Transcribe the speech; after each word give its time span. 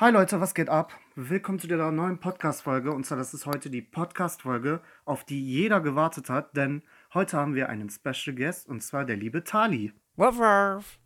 Hi 0.00 0.12
Leute, 0.12 0.40
was 0.40 0.54
geht 0.54 0.68
ab? 0.68 0.92
Willkommen 1.16 1.58
zu 1.58 1.66
der 1.66 1.90
neuen 1.90 2.20
Podcast-Folge. 2.20 2.92
Und 2.92 3.04
zwar, 3.04 3.18
das 3.18 3.34
ist 3.34 3.46
heute 3.46 3.68
die 3.68 3.82
Podcast-Folge, 3.82 4.80
auf 5.04 5.24
die 5.24 5.44
jeder 5.44 5.80
gewartet 5.80 6.30
hat, 6.30 6.56
denn 6.56 6.84
heute 7.14 7.36
haben 7.36 7.56
wir 7.56 7.68
einen 7.68 7.90
Special 7.90 8.36
Guest 8.36 8.68
und 8.68 8.80
zwar 8.80 9.04
der 9.04 9.16
liebe 9.16 9.42
Tali. 9.42 9.92
Wuff, 10.14 10.38
wuff. 10.38 11.00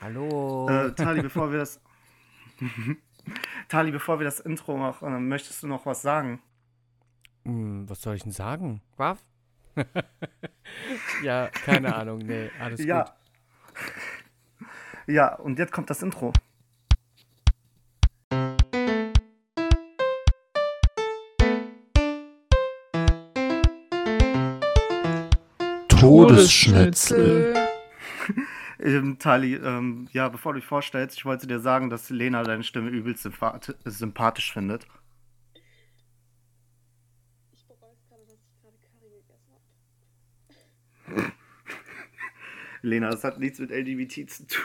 Hallo. 0.00 0.66
Äh, 0.70 0.94
Tali, 0.94 1.20
bevor 1.20 1.52
wir 1.52 1.58
das. 1.58 1.78
Tali, 3.68 3.90
bevor 3.90 4.18
wir 4.18 4.24
das 4.24 4.40
Intro 4.40 4.78
machen, 4.78 5.14
äh, 5.14 5.20
möchtest 5.20 5.62
du 5.62 5.66
noch 5.66 5.84
was 5.84 6.00
sagen? 6.00 6.40
Hm, 7.44 7.86
was 7.86 8.00
soll 8.00 8.14
ich 8.14 8.22
denn 8.22 8.32
sagen? 8.32 8.80
Waff? 8.96 9.22
ja, 11.22 11.48
keine 11.48 11.94
Ahnung. 11.94 12.20
Nee, 12.20 12.50
alles 12.58 12.82
ja. 12.82 13.02
gut. 13.02 13.12
Ja, 15.06 15.34
und 15.34 15.58
jetzt 15.58 15.70
kommt 15.70 15.90
das 15.90 16.02
Intro. 16.02 16.32
Todesschnitzel. 26.04 27.54
Ähm, 28.78 29.18
Tali, 29.18 29.54
ähm, 29.54 30.08
ja, 30.12 30.28
bevor 30.28 30.52
du 30.52 30.58
dich 30.60 30.66
vorstellst, 30.68 31.16
ich 31.16 31.24
wollte 31.24 31.46
dir 31.46 31.58
sagen, 31.60 31.88
dass 31.88 32.10
Lena 32.10 32.42
deine 32.42 32.62
Stimme 32.62 32.90
übelst 32.90 33.22
sympath 33.22 33.74
sympathisch 33.86 34.52
findet. 34.52 34.86
Ich 37.54 37.66
bereue 37.66 37.96
gerade, 38.06 38.26
dass 38.26 38.36
ich 38.44 38.60
gerade 38.60 38.76
Curry 38.76 39.22
gegessen 39.22 39.54
habe. 41.06 41.32
Lena, 42.82 43.10
das 43.10 43.24
hat 43.24 43.38
nichts 43.38 43.58
mit 43.58 43.70
LGBT 43.70 44.28
zu 44.30 44.46
tun. 44.46 44.64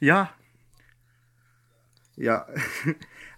Ja. 0.00 0.34
Ja. 2.16 2.46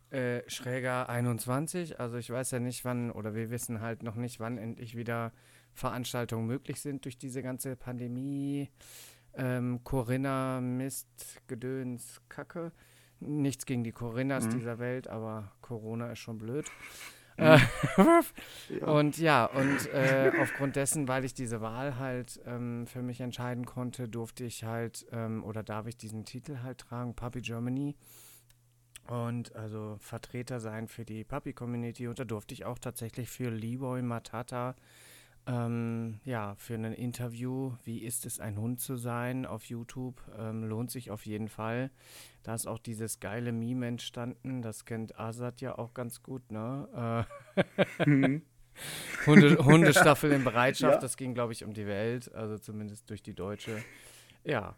äh, 0.10 0.42
schräger 0.50 1.08
21. 1.10 2.00
Also 2.00 2.18
ich 2.18 2.30
weiß 2.30 2.52
ja 2.52 2.60
nicht, 2.60 2.84
wann, 2.84 3.12
oder 3.12 3.34
wir 3.34 3.52
wissen 3.52 3.80
halt 3.82 4.04
noch 4.04 4.16
nicht, 4.16 4.40
wann 4.42 4.58
endlich 4.58 4.98
wieder 4.98 5.32
Veranstaltungen 5.74 6.48
möglich 6.48 6.82
sind 6.82 7.06
durch 7.06 7.18
diese 7.18 7.42
ganze 7.44 7.76
Pandemie. 7.76 8.70
Ähm, 9.36 9.82
Corinna, 9.84 10.60
Mist, 10.60 11.08
Gedöns, 11.48 12.22
Kacke. 12.30 12.72
Nichts 13.22 13.66
gegen 13.66 13.84
die 13.84 13.92
Corinnas 13.92 14.48
Mhm. 14.48 14.52
dieser 14.52 14.80
Welt, 14.80 15.08
aber 15.08 15.52
Corona 15.62 16.12
ist 16.12 16.20
schon 16.20 16.38
blöd. 16.38 16.66
Mhm. 17.38 17.44
Äh, 17.44 17.60
Ja. 18.80 18.88
und 18.88 19.18
ja, 19.18 19.46
und 19.46 19.94
äh, 19.94 20.32
aufgrund 20.42 20.76
dessen, 20.76 21.08
weil 21.08 21.24
ich 21.26 21.34
diese 21.34 21.62
Wahl 21.62 21.98
halt 22.00 22.40
ähm, 22.46 22.88
für 22.88 23.02
mich 23.02 23.22
entscheiden 23.22 23.66
konnte, 23.66 24.08
durfte 24.08 24.44
ich 24.44 24.64
halt 24.64 25.06
ähm, 25.12 25.44
oder 25.44 25.62
darf 25.64 25.86
ich 25.88 25.98
diesen 25.98 26.26
Titel 26.26 26.60
halt 26.64 26.80
tragen, 26.80 27.14
Puppy 27.16 27.42
Germany. 27.42 27.96
Und 29.08 29.56
also 29.56 29.98
Vertreter 30.00 30.60
sein 30.60 30.88
für 30.88 31.06
die 31.06 31.24
Puppy-Community. 31.24 32.08
Und 32.08 32.18
da 32.18 32.24
durfte 32.26 32.56
ich 32.56 32.66
auch 32.66 32.80
tatsächlich 32.80 33.30
für 33.30 33.50
Leroy 33.52 34.02
Matata, 34.02 34.76
ähm, 35.48 36.20
ja, 36.24 36.56
für 36.56 36.74
ein 36.76 36.86
Interview, 36.86 37.74
wie 37.84 38.00
ist 38.00 38.26
es, 38.26 38.40
ein 38.40 38.58
Hund 38.58 38.80
zu 38.80 38.96
sein, 38.96 39.46
auf 39.46 39.66
YouTube, 39.66 40.22
ähm, 40.38 40.64
lohnt 40.64 40.92
sich 40.92 41.12
auf 41.12 41.26
jeden 41.26 41.48
Fall. 41.50 41.92
Da 42.44 42.54
ist 42.56 42.68
auch 42.68 42.80
dieses 42.80 43.20
geile 43.20 43.52
Meme 43.52 43.88
entstanden, 43.88 44.62
das 44.62 44.86
kennt 44.86 45.20
Azad 45.20 45.62
ja 45.62 45.78
auch 45.78 45.94
ganz 45.94 46.24
gut, 46.24 46.52
ne? 46.52 47.26
Äh, 47.58 48.06
Mhm. 48.06 48.42
Hunde, 49.26 49.64
Hundestaffel 49.66 50.32
in 50.34 50.44
Bereitschaft, 50.44 50.96
Ja. 50.96 51.00
das 51.00 51.16
ging, 51.18 51.34
glaube 51.34 51.54
ich, 51.54 51.64
um 51.64 51.74
die 51.74 51.88
Welt, 51.88 52.34
also 52.36 52.58
zumindest 52.58 53.10
durch 53.10 53.24
die 53.24 53.34
deutsche. 53.34 53.86
Ja, 54.44 54.76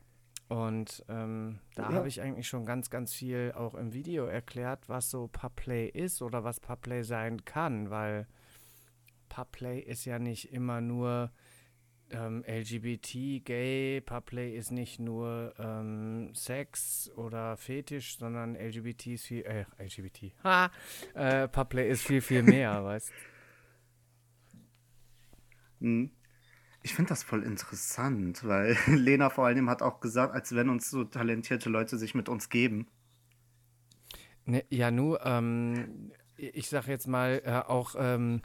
und 0.50 1.04
ähm, 1.10 1.60
da 1.76 1.84
Ja. 1.84 1.94
habe 1.94 2.08
ich 2.08 2.22
eigentlich 2.22 2.48
schon 2.48 2.66
ganz, 2.66 2.90
ganz 2.90 3.14
viel 3.14 3.54
auch 3.56 3.74
im 3.74 3.94
Video 3.94 4.26
erklärt, 4.26 4.88
was 4.88 5.10
so 5.10 5.28
Pubplay 5.28 5.88
ist 5.88 6.22
oder 6.22 6.44
was 6.44 6.60
Pubplay 6.60 7.02
sein 7.04 7.44
kann, 7.44 7.90
weil 7.90 8.28
Pubplay 9.30 9.80
ist 9.80 10.06
ja 10.06 10.20
nicht 10.20 10.52
immer 10.52 10.82
nur 10.82 11.32
ähm, 12.10 12.44
LGBT, 12.48 13.44
Gay, 13.44 14.02
Pubplay 14.02 14.56
ist 14.56 14.72
nicht 14.72 15.00
nur 15.00 15.54
ähm, 15.60 16.34
Sex 16.34 17.12
oder 17.16 17.58
Fetisch, 17.58 18.18
sondern 18.18 18.56
LGBT 18.56 19.08
ist 19.08 19.26
viel, 19.26 19.44
äh, 19.44 19.66
LGBT, 19.78 20.34
ha, 20.44 20.72
äh, 21.14 21.48
Pubplay 21.48 21.90
ist 21.90 22.04
viel, 22.04 22.22
viel 22.22 22.44
mehr, 22.44 22.84
weißt 22.84 23.12
Mhm. 25.80 26.12
Ich 26.84 26.94
finde 26.94 27.10
das 27.10 27.24
voll 27.24 27.44
interessant, 27.44 28.46
weil 28.46 28.78
Lena 28.88 29.30
vor 29.30 29.46
allem 29.46 29.70
hat 29.70 29.82
auch 29.82 30.00
gesagt, 30.00 30.34
als 30.34 30.56
wenn 30.56 30.70
uns 30.70 30.90
so 30.90 31.04
talentierte 31.04 31.70
Leute 31.70 31.98
sich 31.98 32.16
mit 32.16 32.30
uns 32.30 32.50
geben. 32.50 32.88
Ne, 34.46 34.64
ja, 34.70 34.92
nur, 34.92 35.26
ähm, 35.26 36.12
ich 36.38 36.70
sag 36.70 36.88
jetzt 36.88 37.08
mal 37.08 37.42
äh, 37.44 37.52
auch, 37.68 37.96
ähm, 37.98 38.42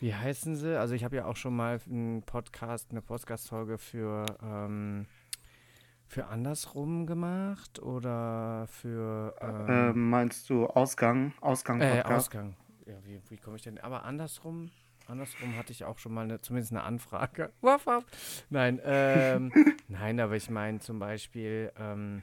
wie 0.00 0.14
heißen 0.14 0.56
sie? 0.56 0.78
Also 0.78 0.94
ich 0.94 1.04
habe 1.04 1.16
ja 1.16 1.26
auch 1.26 1.36
schon 1.36 1.54
mal 1.54 1.78
einen 1.86 2.22
Podcast, 2.22 2.90
eine 2.90 3.02
Podcast-Folge 3.02 3.76
für, 3.76 4.24
ähm, 4.42 5.06
für 6.06 6.26
andersrum 6.26 7.06
gemacht 7.06 7.80
oder 7.80 8.66
für 8.68 9.34
ähm, 9.40 9.66
Ähm, 9.68 10.10
meinst 10.10 10.48
du 10.48 10.66
Ausgang? 10.66 11.34
Ausgang 11.40 11.80
äh, 11.80 11.96
Podcast? 11.96 12.28
Ausgang. 12.28 12.56
Ja, 12.86 12.94
wie, 13.04 13.20
wie 13.28 13.36
komme 13.36 13.56
ich 13.56 13.62
denn? 13.62 13.78
Aber 13.78 14.04
andersrum, 14.04 14.70
andersrum 15.06 15.56
hatte 15.56 15.72
ich 15.72 15.84
auch 15.84 15.98
schon 15.98 16.14
mal 16.14 16.22
eine, 16.22 16.40
zumindest 16.40 16.72
eine 16.72 16.82
Anfrage. 16.82 17.52
Waff, 17.60 17.86
waff. 17.86 18.04
Nein, 18.48 18.80
ähm, 18.82 19.52
nein, 19.88 20.18
aber 20.18 20.36
ich 20.36 20.48
meine 20.48 20.80
zum 20.80 20.98
Beispiel 20.98 21.72
ähm, 21.78 22.22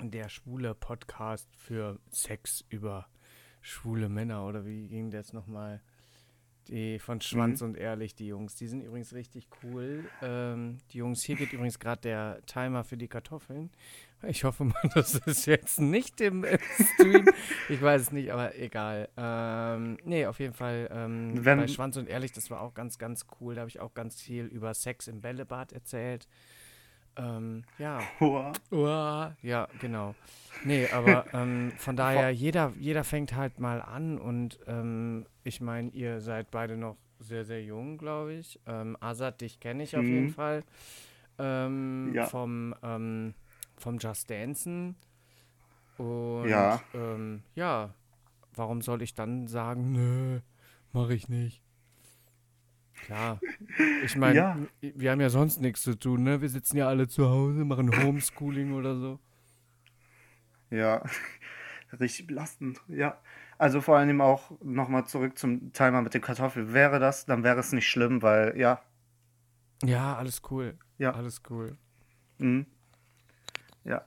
der 0.00 0.30
schwule 0.30 0.74
Podcast 0.74 1.54
für 1.56 1.98
Sex 2.10 2.64
über 2.70 3.06
schwule 3.60 4.08
Männer 4.08 4.46
oder 4.46 4.64
wie 4.64 4.88
ging 4.88 5.10
das 5.10 5.34
nochmal? 5.34 5.82
Die 6.70 7.00
von 7.00 7.20
Schwanz 7.20 7.62
und 7.62 7.76
Ehrlich, 7.76 8.14
die 8.14 8.28
Jungs, 8.28 8.54
die 8.54 8.68
sind 8.68 8.82
übrigens 8.82 9.12
richtig 9.12 9.48
cool. 9.64 10.04
Ähm, 10.22 10.78
die 10.92 10.98
Jungs, 10.98 11.24
hier 11.24 11.34
geht 11.34 11.52
übrigens 11.52 11.80
gerade 11.80 12.00
der 12.02 12.40
Timer 12.46 12.84
für 12.84 12.96
die 12.96 13.08
Kartoffeln. 13.08 13.70
Ich 14.22 14.44
hoffe 14.44 14.64
mal, 14.64 14.74
das 14.94 15.16
ist 15.16 15.46
jetzt 15.46 15.80
nicht 15.80 16.20
im, 16.20 16.46
Stream. 16.94 17.26
Ich 17.68 17.82
weiß 17.82 18.02
es 18.02 18.12
nicht, 18.12 18.30
aber 18.30 18.56
egal. 18.56 19.08
Ähm, 19.16 19.98
nee, 20.04 20.26
auf 20.26 20.38
jeden 20.38 20.54
Fall 20.54 20.88
ähm, 20.92 21.44
Wenn- 21.44 21.58
bei 21.58 21.66
Schwanz 21.66 21.96
und 21.96 22.08
Ehrlich, 22.08 22.30
das 22.32 22.50
war 22.50 22.60
auch 22.60 22.74
ganz, 22.74 22.98
ganz 22.98 23.26
cool. 23.40 23.56
Da 23.56 23.62
habe 23.62 23.68
ich 23.70 23.80
auch 23.80 23.92
ganz 23.94 24.22
viel 24.22 24.44
über 24.44 24.72
Sex 24.72 25.08
im 25.08 25.20
Bällebad 25.20 25.72
erzählt. 25.72 26.28
Ähm, 27.16 27.64
ja, 27.78 28.00
Hoa. 28.20 28.52
Uah, 28.70 29.36
ja, 29.42 29.68
genau. 29.78 30.14
Nee, 30.64 30.88
aber 30.88 31.26
ähm, 31.34 31.72
von 31.76 31.96
daher, 31.96 32.30
jeder, 32.30 32.72
jeder 32.78 33.04
fängt 33.04 33.34
halt 33.34 33.58
mal 33.60 33.82
an 33.82 34.18
und 34.18 34.58
ähm, 34.66 35.26
ich 35.44 35.60
meine, 35.60 35.90
ihr 35.90 36.20
seid 36.20 36.50
beide 36.50 36.76
noch 36.76 36.96
sehr, 37.18 37.44
sehr 37.44 37.62
jung, 37.62 37.98
glaube 37.98 38.34
ich. 38.34 38.60
Ähm, 38.66 38.96
Azad, 39.00 39.40
dich 39.40 39.60
kenne 39.60 39.82
ich 39.82 39.96
auf 39.96 40.04
jeden 40.04 40.28
Mhm. 40.28 40.32
Fall. 40.32 40.62
Ähm, 41.38 42.12
Ja. 42.14 42.26
Vom, 42.26 42.74
ähm, 42.82 43.34
vom 43.76 43.98
Just 43.98 44.30
Dancen. 44.30 44.94
Und 45.96 46.48
Ja. 46.48 46.80
Ähm, 46.94 47.42
ja, 47.54 47.92
warum 48.54 48.80
soll 48.82 49.02
ich 49.02 49.14
dann 49.14 49.46
sagen, 49.48 49.92
nö, 49.92 50.40
mache 50.92 51.14
ich 51.14 51.28
nicht? 51.28 51.62
Klar. 53.04 53.40
Ich 54.04 54.16
meine, 54.16 54.34
Ja. 54.36 54.58
wir 54.80 55.10
haben 55.10 55.20
ja 55.20 55.30
sonst 55.30 55.60
nichts 55.60 55.82
zu 55.82 55.98
tun, 55.98 56.22
ne? 56.22 56.40
Wir 56.40 56.48
sitzen 56.48 56.76
ja 56.76 56.88
alle 56.88 57.08
zu 57.08 57.28
Hause, 57.28 57.64
machen 57.64 57.90
Homeschooling 58.04 58.72
oder 58.74 58.96
so. 58.96 59.18
Ja, 60.70 61.02
richtig 62.00 62.26
belastend. 62.28 62.80
Ja, 62.88 63.18
also 63.58 63.80
vor 63.80 63.96
allem 63.98 64.20
auch 64.20 64.52
nochmal 64.62 65.06
zurück 65.06 65.38
zum 65.38 65.72
Timer 65.72 66.02
mit 66.02 66.14
den 66.14 66.20
Kartoffeln. 66.22 66.72
Wäre 66.72 66.98
das, 67.00 67.26
dann 67.26 67.42
wäre 67.42 67.58
es 67.60 67.72
nicht 67.72 67.88
schlimm, 67.88 68.22
weil 68.22 68.56
ja, 68.56 68.80
Ja, 69.82 70.16
alles 70.16 70.42
cool. 70.50 70.78
Ja. 70.98 71.12
Alles 71.12 71.42
cool. 71.50 71.76
mhm. 72.38 72.66
ja. 73.84 74.04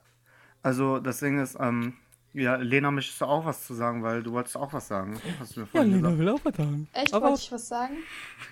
Also 0.62 0.98
das 0.98 1.18
Ding 1.18 1.38
ist, 1.38 1.58
ähm, 1.60 1.94
Ja, 2.34 2.56
Lena, 2.56 2.90
möchtest 2.90 3.20
du 3.20 3.26
auch 3.26 3.44
was 3.44 3.64
zu 3.64 3.74
sagen, 3.74 4.02
weil 4.02 4.22
du 4.24 4.32
wolltest 4.32 4.56
auch 4.56 4.72
was 4.72 4.88
sagen. 4.88 5.20
Hast 5.38 5.54
du 5.54 5.60
mir 5.60 5.66
vorhin 5.66 5.92
gesagt. 5.92 6.18
will 6.18 6.28
auch 6.28 6.40
was 6.42 6.56
sagen. 6.56 6.88
Echt, 6.92 7.14
Aber 7.14 7.28
wollte 7.28 7.42
ich 7.42 7.52
was 7.52 7.68
sagen? 7.68 7.96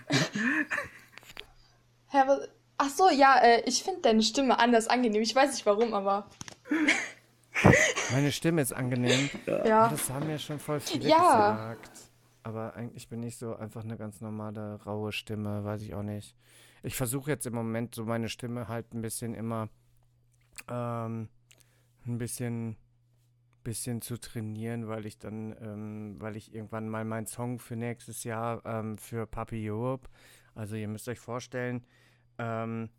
Hä, 2.08 2.18
was? 2.26 2.48
Ach 2.78 2.88
so, 2.88 3.10
ja, 3.10 3.38
äh, 3.38 3.62
ich 3.66 3.82
finde 3.82 4.00
deine 4.02 4.22
Stimme 4.22 4.58
anders 4.58 4.88
angenehm. 4.88 5.22
Ich 5.22 5.34
weiß 5.34 5.52
nicht 5.52 5.66
warum, 5.66 5.94
aber 5.94 6.28
meine 8.12 8.32
Stimme 8.32 8.62
ist 8.62 8.72
angenehm. 8.72 9.30
ja. 9.46 9.88
Das 9.88 10.10
haben 10.10 10.28
ja 10.30 10.38
schon 10.38 10.58
voll 10.58 10.80
viele 10.80 11.08
Ja. 11.08 11.18
gesagt. 11.52 11.90
Aber 12.44 12.74
eigentlich 12.74 13.08
bin 13.08 13.22
ich 13.22 13.36
so 13.36 13.54
einfach 13.56 13.84
eine 13.84 13.96
ganz 13.96 14.20
normale, 14.20 14.80
raue 14.84 15.12
Stimme, 15.12 15.64
weiß 15.64 15.82
ich 15.82 15.94
auch 15.94 16.02
nicht. 16.02 16.34
Ich 16.82 16.96
versuche 16.96 17.30
jetzt 17.30 17.46
im 17.46 17.54
Moment 17.54 17.94
so 17.94 18.04
meine 18.04 18.28
Stimme 18.28 18.66
halt 18.68 18.92
ein 18.94 19.02
bisschen 19.02 19.34
immer 19.34 19.68
ähm, 20.68 21.28
ein 22.06 22.18
bisschen, 22.18 22.76
bisschen 23.62 24.02
zu 24.02 24.18
trainieren, 24.18 24.88
weil 24.88 25.06
ich 25.06 25.18
dann, 25.18 25.54
ähm, 25.60 26.16
weil 26.18 26.36
ich 26.36 26.54
irgendwann 26.54 26.88
mal 26.88 27.04
meinen 27.04 27.26
Song 27.26 27.58
für 27.58 27.76
nächstes 27.76 28.24
Jahr 28.24 28.64
ähm, 28.64 28.98
für 28.98 29.26
Papi 29.26 29.70
Europe, 29.70 30.08
also 30.54 30.76
ihr 30.76 30.88
müsst 30.88 31.08
euch 31.08 31.18
vorstellen, 31.18 31.84
ähm, 32.38 32.90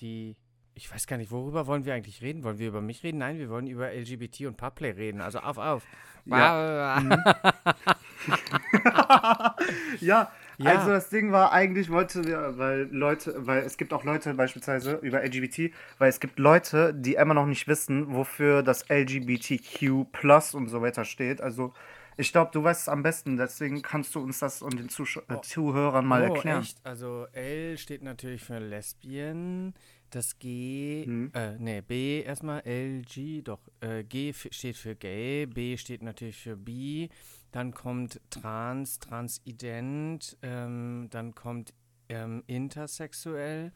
die, 0.00 0.36
ich 0.74 0.92
weiß 0.92 1.06
gar 1.06 1.16
nicht, 1.16 1.30
worüber 1.30 1.66
wollen 1.66 1.84
wir 1.84 1.94
eigentlich 1.94 2.22
reden? 2.22 2.44
Wollen 2.44 2.58
wir 2.58 2.68
über 2.68 2.80
mich 2.80 3.02
reden? 3.02 3.18
Nein, 3.18 3.38
wir 3.38 3.50
wollen 3.50 3.66
über 3.66 3.92
LGBT 3.92 4.42
und 4.42 4.56
Pubplay 4.56 4.90
reden. 4.90 5.20
Also 5.20 5.40
auf, 5.40 5.58
auf. 5.58 5.86
Ja. 6.24 7.02
ja, 10.00 10.30
Ja. 10.58 10.70
also 10.70 10.90
das 10.90 11.08
Ding 11.08 11.32
war, 11.32 11.52
eigentlich 11.52 11.90
wollte 11.90 12.24
wir, 12.24 12.56
weil 12.58 12.88
Leute, 12.92 13.34
weil 13.46 13.62
es 13.62 13.76
gibt 13.76 13.92
auch 13.92 14.04
Leute 14.04 14.34
beispielsweise 14.34 14.94
über 15.02 15.22
LGBT, 15.24 15.72
weil 15.98 16.08
es 16.08 16.20
gibt 16.20 16.38
Leute, 16.38 16.94
die 16.94 17.14
immer 17.14 17.34
noch 17.34 17.46
nicht 17.46 17.66
wissen, 17.68 18.12
wofür 18.14 18.62
das 18.62 18.84
LGBTQ 18.88 20.04
Plus 20.12 20.54
und 20.54 20.68
so 20.68 20.82
weiter 20.82 21.04
steht. 21.04 21.40
Also 21.40 21.72
ich 22.18 22.30
glaube, 22.30 22.50
du 22.52 22.62
weißt 22.62 22.82
es 22.82 22.88
am 22.88 23.02
besten, 23.02 23.38
deswegen 23.38 23.80
kannst 23.80 24.14
du 24.14 24.20
uns 24.20 24.38
das 24.38 24.60
und 24.60 24.78
den 24.78 24.88
Zusch 24.90 25.16
äh, 25.16 25.40
Zuhörern 25.40 26.04
mal 26.06 26.22
oh, 26.22 26.34
erklären. 26.34 26.60
echt? 26.62 26.78
Also 26.84 27.26
L 27.32 27.78
steht 27.78 28.02
natürlich 28.02 28.42
für 28.42 28.58
Lesbien, 28.58 29.72
das 30.10 30.38
G, 30.38 31.06
Mhm. 31.06 31.30
äh, 31.34 31.56
nee, 31.58 31.80
B 31.80 32.20
erstmal, 32.22 32.60
L, 32.60 33.00
G, 33.02 33.40
doch, 33.40 33.60
äh, 33.80 34.04
G 34.04 34.34
steht 34.34 34.76
für 34.76 34.94
gay, 34.94 35.46
B 35.46 35.78
steht 35.78 36.02
natürlich 36.02 36.36
für 36.36 36.54
bi, 36.54 37.08
dann 37.52 37.72
kommt 37.72 38.20
trans, 38.30 38.98
transident, 38.98 40.36
ähm, 40.42 41.08
dann 41.10 41.34
kommt 41.34 41.74
ähm, 42.08 42.42
intersexuell 42.46 43.72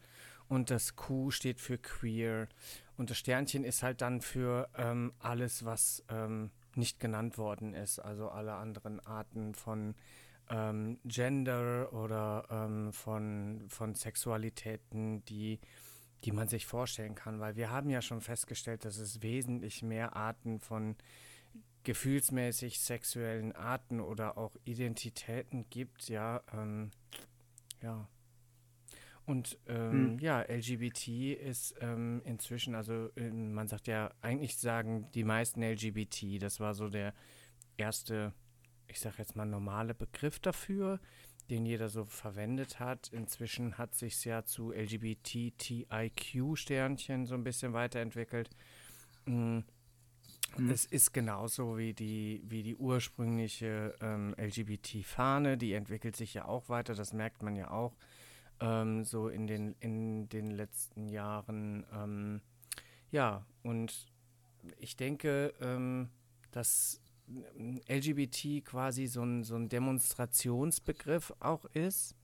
und 0.49 0.69
das 0.71 0.95
Q 0.95 1.31
steht 1.31 1.61
für 1.61 1.77
queer. 1.77 2.47
Und 2.97 3.11
das 3.11 3.17
Sternchen 3.17 3.63
ist 3.63 3.83
halt 3.83 4.01
dann 4.01 4.21
für 4.21 4.69
ähm, 4.75 5.13
alles, 5.19 5.63
was 5.63 6.03
ähm, 6.09 6.49
nicht 6.75 6.99
genannt 6.99 7.37
worden 7.37 7.73
ist, 7.73 7.99
also 7.99 8.29
alle 8.29 8.53
anderen 8.53 8.99
Arten 8.99 9.53
von 9.53 9.95
ähm, 10.49 10.99
Gender 11.05 11.93
oder 11.93 12.45
ähm, 12.49 12.93
von, 12.93 13.65
von 13.67 13.93
Sexualitäten, 13.93 15.23
die, 15.25 15.59
die 16.23 16.31
man 16.31 16.47
sich 16.47 16.65
vorstellen 16.65 17.15
kann. 17.15 17.39
Weil 17.39 17.55
wir 17.55 17.69
haben 17.69 17.89
ja 17.89 18.01
schon 18.01 18.21
festgestellt, 18.21 18.85
dass 18.85 18.97
es 18.97 19.21
wesentlich 19.21 19.83
mehr 19.83 20.15
Arten 20.15 20.59
von 20.59 20.95
gefühlsmäßig 21.87 22.79
sexuellen 22.81 23.53
Arten 23.53 23.99
oder 24.01 24.37
auch 24.37 24.55
Identitäten 24.65 25.69
gibt, 25.69 26.09
ja, 26.09 26.43
ähm, 26.53 26.91
ja. 27.81 28.09
Und 29.25 29.57
ähm, 29.67 29.91
Hm. 29.91 30.19
ja, 30.19 30.41
LGBT 30.41 31.33
ist 31.33 31.75
ähm, 31.79 32.21
inzwischen, 32.25 32.75
also 32.75 33.09
ähm, 33.15 33.53
man 33.53 33.69
sagt 33.69 33.87
ja, 33.87 34.11
eigentlich 34.21 34.57
sagen 34.57 35.09
die 35.13 35.23
meisten 35.23 35.63
LGBT, 35.63 36.41
das 36.41 36.59
war 36.59 36.73
so 36.73 36.89
der 36.89 37.13
erste, 37.77 38.33
ich 38.87 38.99
sag 38.99 39.17
jetzt 39.17 39.37
mal 39.37 39.45
normale 39.45 39.93
Begriff 39.93 40.39
dafür, 40.39 40.99
den 41.49 41.65
jeder 41.65 41.87
so 41.87 42.03
verwendet 42.03 42.81
hat. 42.81 43.07
Inzwischen 43.13 43.77
hat 43.77 43.95
sich 43.95 44.25
ja 44.25 44.43
zu 44.43 44.73
LGBTTIQ-Sternchen 44.73 47.25
so 47.25 47.35
ein 47.35 47.45
bisschen 47.45 47.71
weiterentwickelt. 47.71 48.49
Mm, 49.25 49.59
Hm. 49.59 49.63
Es 50.69 50.85
ist 50.85 51.13
genauso 51.13 51.77
wie 51.77 51.93
die, 51.93 52.41
wie 52.45 52.63
die 52.63 52.75
ursprüngliche 52.75 53.95
ähm, 54.01 54.33
LGBT-Fahne, 54.37 55.57
die 55.57 55.73
entwickelt 55.73 56.15
sich 56.15 56.33
ja 56.33 56.45
auch 56.45 56.69
weiter, 56.69 56.95
das 56.95 57.13
merkt 57.13 57.43
man 57.43 57.55
ja 57.55 57.69
auch 57.69 57.95
ähm, 58.59 59.03
so 59.03 59.29
in 59.29 59.47
den, 59.47 59.75
in 59.79 60.29
den 60.29 60.51
letzten 60.51 61.09
Jahren. 61.09 61.85
Ähm, 61.93 62.41
ja, 63.11 63.45
und 63.63 64.07
ich 64.79 64.95
denke, 64.95 65.53
ähm, 65.61 66.09
dass 66.51 67.01
ähm, 67.27 67.79
LGBT 67.87 68.65
quasi 68.65 69.07
so 69.07 69.23
ein, 69.23 69.43
so 69.43 69.55
ein 69.55 69.69
Demonstrationsbegriff 69.69 71.33
auch 71.39 71.65
ist, 71.65 72.15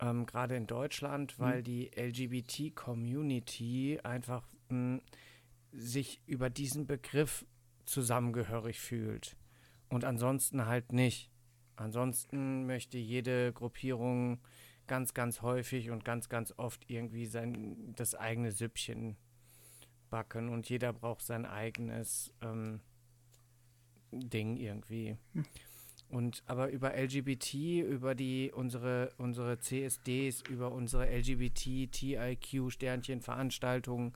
ähm, 0.00 0.26
gerade 0.26 0.56
in 0.56 0.66
Deutschland, 0.66 1.38
weil 1.38 1.62
die 1.62 1.90
LGBT-Community 1.96 3.98
einfach 4.02 4.46
mh, 4.68 5.00
sich 5.72 6.20
über 6.26 6.50
diesen 6.50 6.86
Begriff 6.86 7.46
zusammengehörig 7.84 8.78
fühlt 8.78 9.36
und 9.88 10.04
ansonsten 10.04 10.66
halt 10.66 10.92
nicht. 10.92 11.30
Ansonsten 11.76 12.66
möchte 12.66 12.98
jede 12.98 13.52
Gruppierung 13.52 14.40
ganz, 14.86 15.14
ganz 15.14 15.42
häufig 15.42 15.90
und 15.90 16.04
ganz, 16.04 16.28
ganz 16.28 16.52
oft 16.56 16.90
irgendwie 16.90 17.26
sein 17.26 17.94
das 17.94 18.14
eigene 18.14 18.50
Süppchen 18.50 19.16
backen 20.10 20.48
und 20.48 20.68
jeder 20.68 20.92
braucht 20.92 21.22
sein 21.22 21.46
eigenes 21.46 22.32
ähm, 22.40 22.80
Ding 24.10 24.56
irgendwie. 24.56 25.16
Und 26.08 26.42
aber 26.46 26.70
über 26.70 26.96
LGBT, 26.96 27.54
über 27.86 28.14
die 28.14 28.50
unsere 28.50 29.12
unsere 29.18 29.58
CSDs, 29.58 30.42
über 30.48 30.72
unsere 30.72 31.06
LGBT, 31.06 31.92
TIQ 31.92 32.72
Sternchen 32.72 33.20
Veranstaltungen 33.20 34.14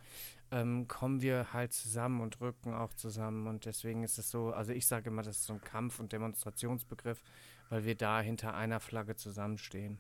ähm, 0.52 0.87
kommen 0.87 1.22
wir 1.22 1.52
halt 1.52 1.72
zusammen 1.72 2.20
und 2.20 2.40
rücken 2.40 2.75
auch 2.75 2.93
zusammen 2.93 3.46
und 3.46 3.64
deswegen 3.64 4.04
ist 4.04 4.19
es 4.19 4.31
so, 4.31 4.52
also 4.52 4.72
ich 4.72 4.87
sage 4.87 5.08
immer, 5.08 5.22
das 5.22 5.38
ist 5.38 5.46
so 5.46 5.54
ein 5.54 5.62
Kampf- 5.62 5.99
und 5.99 6.12
Demonstrationsbegriff, 6.12 7.22
weil 7.70 7.84
wir 7.84 7.94
da 7.94 8.20
hinter 8.20 8.54
einer 8.54 8.78
Flagge 8.78 9.16
zusammenstehen. 9.16 9.99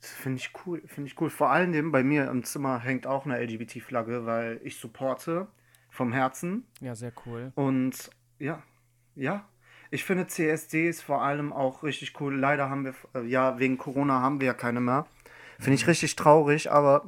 Das 0.00 0.10
finde 0.10 0.38
ich 0.38 0.52
cool, 0.64 0.82
finde 0.86 1.08
ich 1.10 1.20
cool. 1.20 1.30
Vor 1.30 1.50
allem 1.50 1.90
bei 1.90 2.04
mir 2.04 2.30
im 2.30 2.44
Zimmer 2.44 2.78
hängt 2.78 3.06
auch 3.06 3.24
eine 3.24 3.40
LGBT-Flagge, 3.40 4.26
weil 4.26 4.60
ich 4.62 4.76
supporte 4.76 5.48
vom 5.90 6.12
Herzen. 6.12 6.64
Ja, 6.80 6.94
sehr 6.94 7.12
cool. 7.26 7.50
Und 7.56 8.10
ja, 8.38 8.62
ja. 9.16 9.48
Ich 9.90 10.04
finde 10.04 10.26
CSD 10.26 10.88
ist 10.88 11.00
vor 11.00 11.22
allem 11.22 11.52
auch 11.52 11.82
richtig 11.82 12.20
cool. 12.20 12.38
Leider 12.38 12.68
haben 12.68 12.84
wir, 12.84 12.94
äh, 13.14 13.24
ja, 13.24 13.58
wegen 13.58 13.78
Corona 13.78 14.20
haben 14.20 14.38
wir 14.38 14.48
ja 14.48 14.54
keine 14.54 14.80
mehr. 14.80 15.06
Finde 15.58 15.74
ich 15.74 15.86
richtig 15.88 16.14
traurig, 16.14 16.70
aber 16.70 17.04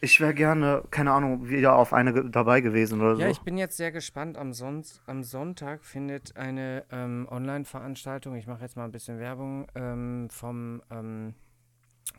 ich 0.00 0.20
wäre 0.20 0.34
gerne, 0.34 0.82
keine 0.90 1.12
Ahnung, 1.12 1.48
wieder 1.48 1.76
auf 1.76 1.92
eine 1.92 2.28
dabei 2.30 2.60
gewesen 2.60 3.00
oder 3.00 3.18
Ja, 3.18 3.26
so. 3.26 3.32
ich 3.32 3.40
bin 3.40 3.56
jetzt 3.56 3.76
sehr 3.76 3.92
gespannt. 3.92 4.36
Am, 4.36 4.52
Sonst, 4.52 5.00
am 5.06 5.22
Sonntag 5.22 5.84
findet 5.84 6.36
eine 6.36 6.84
ähm, 6.90 7.26
Online-Veranstaltung, 7.30 8.36
ich 8.36 8.46
mache 8.46 8.62
jetzt 8.62 8.76
mal 8.76 8.84
ein 8.84 8.92
bisschen 8.92 9.18
Werbung, 9.18 9.66
ähm, 9.74 10.28
vom, 10.30 10.82
ähm, 10.90 11.34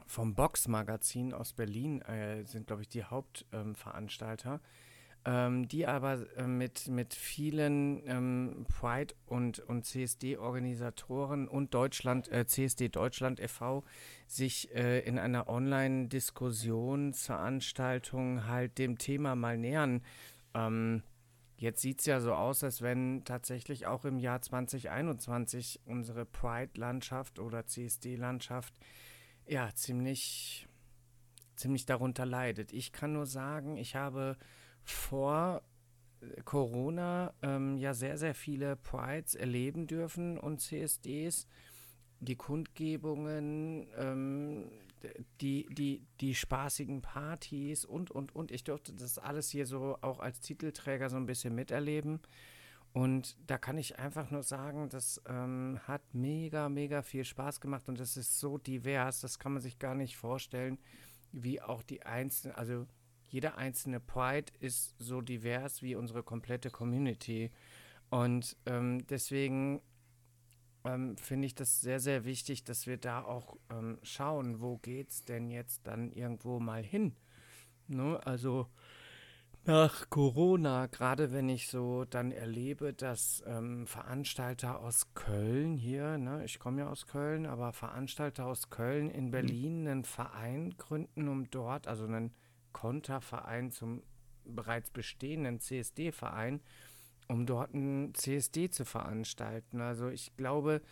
vom 0.05 0.33
Box-Magazin 0.33 1.33
aus 1.33 1.53
Berlin, 1.53 2.01
äh, 2.01 2.43
sind, 2.45 2.67
glaube 2.67 2.81
ich, 2.81 2.89
die 2.89 3.03
Hauptveranstalter, 3.03 4.53
ähm, 4.53 4.59
ähm, 5.27 5.67
die 5.67 5.85
aber 5.85 6.25
äh, 6.37 6.47
mit, 6.47 6.87
mit 6.87 7.13
vielen 7.13 8.01
ähm, 8.07 8.65
Pride- 8.69 9.13
und, 9.25 9.59
und 9.59 9.85
CSD-Organisatoren 9.85 11.49
und 11.49 11.73
Deutschland, 11.73 12.31
äh, 12.31 12.47
CSD 12.47 12.87
Deutschland 12.87 13.41
e.V. 13.41 13.83
sich 14.25 14.73
äh, 14.73 14.99
in 14.99 15.19
einer 15.19 15.49
Online-Diskussionsveranstaltung 15.49 18.47
halt 18.47 18.77
dem 18.77 18.97
Thema 18.97 19.35
mal 19.35 19.57
nähern. 19.57 20.01
Ähm, 20.53 21.03
jetzt 21.57 21.81
sieht 21.81 21.99
es 21.99 22.05
ja 22.05 22.21
so 22.21 22.33
aus, 22.33 22.63
als 22.63 22.81
wenn 22.81 23.25
tatsächlich 23.25 23.85
auch 23.85 24.05
im 24.05 24.19
Jahr 24.19 24.41
2021 24.41 25.81
unsere 25.83 26.25
Pride-Landschaft 26.25 27.39
oder 27.39 27.65
CSD-Landschaft 27.65 28.73
ja 29.45 29.69
ziemlich, 29.75 30.69
ziemlich 31.57 31.85
darunter 31.85 32.25
leidet. 32.25 32.71
Ich 32.71 32.93
kann 32.93 33.11
nur 33.11 33.25
sagen, 33.25 33.75
ich 33.75 33.97
habe 33.97 34.37
vor 34.91 35.61
äh, 36.21 36.41
Corona 36.43 37.33
ähm, 37.41 37.77
ja 37.77 37.93
sehr, 37.93 38.17
sehr 38.17 38.35
viele 38.35 38.75
Prides 38.75 39.35
erleben 39.35 39.87
dürfen 39.87 40.37
und 40.37 40.61
CSDs. 40.61 41.47
Die 42.19 42.35
Kundgebungen, 42.35 43.87
ähm, 43.95 44.71
die, 45.41 45.67
die, 45.69 46.05
die 46.19 46.33
spaßigen 46.33 47.01
Partys 47.01 47.85
und, 47.85 48.09
und, 48.11 48.35
und. 48.35 48.51
Ich 48.51 48.63
durfte 48.63 48.93
das 48.93 49.19
alles 49.19 49.49
hier 49.49 49.67
so 49.67 49.97
auch 50.01 50.19
als 50.19 50.39
Titelträger 50.39 51.09
so 51.09 51.17
ein 51.17 51.27
bisschen 51.27 51.53
miterleben. 51.53 52.19
Und 52.93 53.37
da 53.45 53.59
kann 53.59 53.77
ich 53.77 53.99
einfach 53.99 54.31
nur 54.31 54.41
sagen, 54.41 54.89
das 54.89 55.21
ähm, 55.27 55.79
hat 55.87 56.01
mega, 56.13 56.67
mega 56.69 57.03
viel 57.03 57.25
Spaß 57.25 57.61
gemacht 57.61 57.87
und 57.87 57.99
es 57.99 58.17
ist 58.17 58.39
so 58.39 58.57
divers, 58.57 59.21
das 59.21 59.37
kann 59.37 59.53
man 59.53 59.61
sich 59.61 59.77
gar 59.77 59.93
nicht 59.93 60.17
vorstellen, 60.17 60.79
wie 61.31 61.61
auch 61.61 61.83
die 61.83 62.03
einzelnen, 62.03 62.55
also 62.55 62.87
jeder 63.27 63.57
einzelne 63.57 63.99
Pride 63.99 64.51
ist 64.59 64.95
so 64.99 65.21
divers 65.21 65.81
wie 65.81 65.95
unsere 65.95 66.23
komplette 66.23 66.69
Community. 66.69 67.51
Und 68.09 68.55
ähm, 68.65 69.05
deswegen 69.07 69.81
ähm, 70.85 71.17
finde 71.17 71.47
ich 71.47 71.55
das 71.55 71.81
sehr, 71.81 71.99
sehr 71.99 72.25
wichtig, 72.25 72.63
dass 72.63 72.87
wir 72.87 72.97
da 72.97 73.21
auch 73.23 73.57
ähm, 73.69 73.99
schauen, 74.03 74.61
wo 74.61 74.77
geht's 74.77 75.23
denn 75.25 75.49
jetzt 75.49 75.85
dann 75.87 76.11
irgendwo 76.11 76.59
mal 76.59 76.83
hin. 76.83 77.15
Ne? 77.87 78.19
Also 78.25 78.67
nach 79.67 80.09
Corona, 80.09 80.85
gerade 80.85 81.33
wenn 81.33 81.49
ich 81.49 81.67
so 81.67 82.05
dann 82.05 82.31
erlebe, 82.31 82.93
dass 82.93 83.43
ähm, 83.45 83.85
Veranstalter 83.85 84.79
aus 84.79 85.13
Köln 85.13 85.75
hier, 85.75 86.17
ne, 86.17 86.45
ich 86.45 86.57
komme 86.57 86.83
ja 86.83 86.89
aus 86.89 87.05
Köln, 87.05 87.45
aber 87.45 87.73
Veranstalter 87.73 88.45
aus 88.45 88.69
Köln 88.69 89.09
in 89.09 89.29
Berlin 89.29 89.85
einen 89.85 90.05
Verein 90.05 90.77
gründen, 90.77 91.27
um 91.27 91.51
dort, 91.51 91.85
also 91.85 92.05
einen 92.05 92.31
Konterverein 92.77 93.71
zum 93.71 94.03
bereits 94.45 94.91
bestehenden 94.91 95.59
CSD-Verein, 95.59 96.61
um 97.27 97.47
dort 97.47 97.73
ein 97.73 98.13
CSD 98.13 98.69
zu 98.69 98.85
veranstalten. 98.85 99.81
Also 99.81 100.09
ich 100.09 100.37
glaube, 100.37 100.83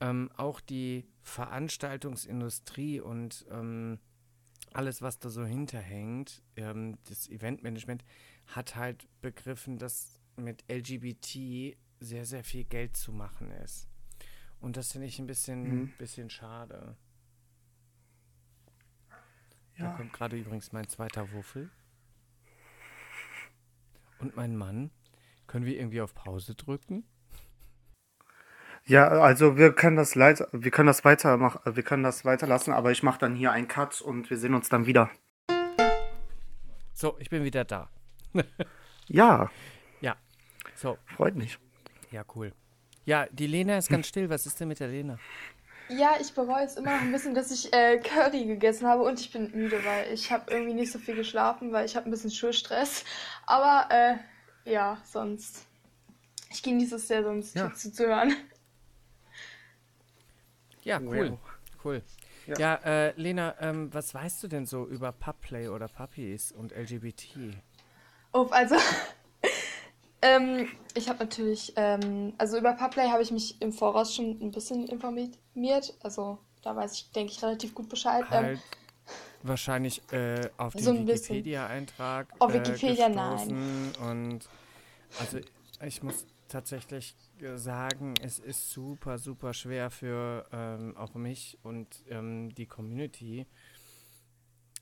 ähm, 0.00 0.30
auch 0.36 0.60
die 0.60 1.06
Veranstaltungsindustrie 1.22 3.00
und 3.00 3.46
ähm, 3.50 4.00
alles, 4.74 5.00
was 5.00 5.18
da 5.18 5.30
so 5.30 5.46
hinterhängt, 5.46 6.42
ähm, 6.56 6.98
das 7.08 7.26
Eventmanagement, 7.30 8.04
hat 8.48 8.76
halt 8.76 9.08
begriffen, 9.22 9.78
dass 9.78 10.20
mit 10.36 10.62
LGBT 10.70 11.74
sehr, 12.00 12.26
sehr 12.26 12.44
viel 12.44 12.64
Geld 12.64 12.98
zu 12.98 13.12
machen 13.12 13.50
ist. 13.50 13.88
Und 14.60 14.76
das 14.76 14.92
finde 14.92 15.06
ich 15.06 15.18
ein 15.18 15.26
bisschen, 15.26 15.62
mhm. 15.62 15.92
bisschen 15.96 16.28
schade. 16.28 16.98
Ja. 19.76 19.86
Da 19.86 19.96
kommt 19.96 20.12
gerade 20.12 20.36
übrigens 20.36 20.72
mein 20.72 20.88
zweiter 20.88 21.32
Wuffel. 21.32 21.70
Und 24.18 24.36
mein 24.36 24.56
Mann. 24.56 24.90
Können 25.46 25.66
wir 25.66 25.78
irgendwie 25.78 26.00
auf 26.00 26.14
Pause 26.14 26.54
drücken? 26.54 27.04
Ja, 28.86 29.08
also 29.08 29.56
wir 29.56 29.72
können 29.72 29.96
das 29.96 30.14
wir 30.14 30.70
können 30.70 30.86
das 30.86 31.04
weitermachen, 31.04 31.74
wir 31.74 31.82
können 31.82 32.02
das 32.02 32.24
weiterlassen, 32.24 32.72
aber 32.74 32.92
ich 32.92 33.02
mache 33.02 33.18
dann 33.18 33.34
hier 33.34 33.50
einen 33.50 33.66
Cut 33.66 34.02
und 34.02 34.28
wir 34.28 34.36
sehen 34.36 34.54
uns 34.54 34.68
dann 34.68 34.84
wieder. 34.84 35.10
So, 36.92 37.16
ich 37.18 37.30
bin 37.30 37.44
wieder 37.44 37.64
da. 37.64 37.88
ja. 39.08 39.50
Ja. 40.00 40.16
So. 40.74 40.98
Freut 41.16 41.34
mich. 41.34 41.58
Ja, 42.10 42.24
cool. 42.34 42.52
Ja, 43.06 43.26
die 43.30 43.46
Lena 43.46 43.78
ist 43.78 43.88
ganz 43.88 44.06
still. 44.06 44.30
Was 44.30 44.46
ist 44.46 44.60
denn 44.60 44.68
mit 44.68 44.80
der 44.80 44.88
Lena? 44.88 45.18
Ja, 45.88 46.14
ich 46.20 46.32
bereue 46.32 46.62
jetzt 46.62 46.78
immer 46.78 46.94
noch 46.94 47.02
ein 47.02 47.12
bisschen, 47.12 47.34
dass 47.34 47.50
ich 47.50 47.72
äh, 47.72 47.98
Curry 47.98 48.46
gegessen 48.46 48.86
habe 48.86 49.02
und 49.02 49.20
ich 49.20 49.30
bin 49.30 49.50
müde, 49.52 49.84
weil 49.84 50.12
ich 50.12 50.32
habe 50.32 50.50
irgendwie 50.50 50.72
nicht 50.72 50.90
so 50.90 50.98
viel 50.98 51.14
geschlafen, 51.14 51.72
weil 51.72 51.84
ich 51.84 51.94
habe 51.94 52.08
ein 52.08 52.10
bisschen 52.10 52.30
Schulstress. 52.30 53.04
Aber 53.46 53.88
äh, 53.90 54.16
ja, 54.70 54.98
sonst. 55.04 55.66
Ich 56.50 56.62
genieße 56.62 56.96
es 56.96 57.08
sehr, 57.08 57.22
sonst 57.22 57.54
ja. 57.54 57.72
zuzuhören. 57.74 58.34
Ja, 60.82 61.00
cool. 61.00 61.30
Wow. 61.32 61.38
Cool. 61.82 62.02
Ja, 62.46 62.58
ja 62.58 62.74
äh, 62.84 63.12
Lena, 63.20 63.54
ähm, 63.60 63.92
was 63.92 64.14
weißt 64.14 64.42
du 64.42 64.48
denn 64.48 64.66
so 64.66 64.86
über 64.86 65.12
Pubplay 65.12 65.68
oder 65.68 65.88
Puppies 65.88 66.52
und 66.52 66.72
LGBT? 66.72 67.54
Oh, 68.32 68.48
also 68.50 68.76
ähm, 70.24 70.68
ich 70.94 71.08
habe 71.08 71.18
natürlich, 71.18 71.74
ähm, 71.76 72.32
also 72.38 72.56
über 72.56 72.72
Pubplay 72.72 73.08
habe 73.08 73.22
ich 73.22 73.30
mich 73.30 73.60
im 73.60 73.72
Voraus 73.72 74.14
schon 74.14 74.40
ein 74.40 74.50
bisschen 74.50 74.86
informiert. 74.88 75.94
Also 76.02 76.38
da 76.62 76.74
weiß 76.74 76.94
ich, 76.94 77.10
denke 77.12 77.32
ich, 77.32 77.42
relativ 77.42 77.74
gut 77.74 77.90
Bescheid. 77.90 78.24
Ähm, 78.30 78.44
halt 78.44 78.60
wahrscheinlich 79.42 80.00
äh, 80.12 80.48
auf 80.56 80.72
so 80.76 80.94
den 80.94 81.06
Wikipedia-Eintrag. 81.06 82.28
Auf 82.38 82.54
äh, 82.54 82.54
Wikipedia, 82.54 83.08
nein. 83.10 83.92
Und 84.00 84.48
also 85.20 85.38
ich 85.84 86.02
muss 86.02 86.24
tatsächlich 86.48 87.14
sagen, 87.56 88.14
es 88.22 88.38
ist 88.38 88.70
super, 88.70 89.18
super 89.18 89.52
schwer 89.52 89.90
für 89.90 90.46
ähm, 90.52 90.96
auch 90.96 91.14
mich 91.14 91.58
und 91.62 92.02
ähm, 92.08 92.54
die 92.54 92.66
Community, 92.66 93.46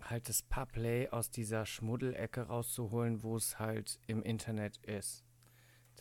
halt 0.08 0.28
das 0.28 0.42
Pubplay 0.42 1.08
aus 1.08 1.30
dieser 1.30 1.66
Schmuddelecke 1.66 2.42
rauszuholen, 2.42 3.22
wo 3.22 3.36
es 3.36 3.58
halt 3.58 3.98
im 4.06 4.22
Internet 4.22 4.76
ist. 4.78 5.24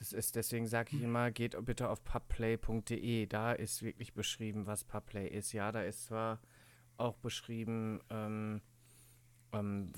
Das 0.02 0.14
ist, 0.14 0.36
deswegen 0.36 0.66
sage 0.66 0.96
ich 0.96 1.04
immer, 1.04 1.30
geht 1.30 1.56
bitte 1.64 1.88
auf 1.88 2.04
pubplay.de. 2.04 3.28
Da 3.28 3.52
ist 3.52 3.84
wirklich 3.84 4.16
beschrieben, 4.16 4.66
was 4.66 4.84
Pubplay 4.84 5.28
ist. 5.28 5.54
Ja, 5.54 5.72
da 5.72 5.84
ist 5.84 6.06
zwar 6.06 6.40
auch 6.98 7.18
beschrieben, 7.18 8.00
ähm, 8.10 8.62
ähm, 9.54 9.92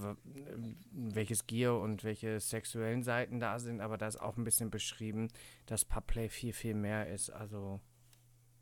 welches 0.92 1.48
Gear 1.48 1.80
und 1.80 2.04
welche 2.04 2.42
sexuellen 2.42 3.02
Seiten 3.02 3.40
da 3.40 3.60
sind, 3.60 3.80
aber 3.80 3.98
da 3.98 4.08
ist 4.08 4.20
auch 4.20 4.36
ein 4.36 4.44
bisschen 4.44 4.70
beschrieben, 4.70 5.30
dass 5.68 5.86
Pubplay 5.86 6.28
viel, 6.28 6.52
viel 6.52 6.74
mehr 6.74 7.08
ist. 7.08 7.30
Also, 7.30 7.80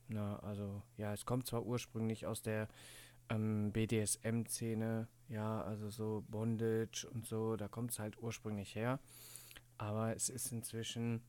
na, 0.09 0.33
ne, 0.33 0.43
also, 0.43 0.83
ja, 0.97 1.11
es 1.11 1.25
kommt 1.25 1.47
zwar 1.47 1.65
ursprünglich 1.65 2.27
aus 2.27 2.43
der 2.43 2.67
ähm, 3.29 3.71
BDSM-Szene, 3.71 5.07
ja, 5.27 5.63
also 5.63 5.89
so 5.89 6.23
Bondage 6.29 7.09
und 7.11 7.25
so, 7.25 7.55
da 7.55 7.67
kommt 7.67 7.93
es 7.93 7.97
halt 7.97 8.19
ursprünglich 8.19 8.75
her. 8.75 8.99
Aber 9.79 10.15
es 10.15 10.29
ist 10.29 10.51
inzwischen 10.51 11.23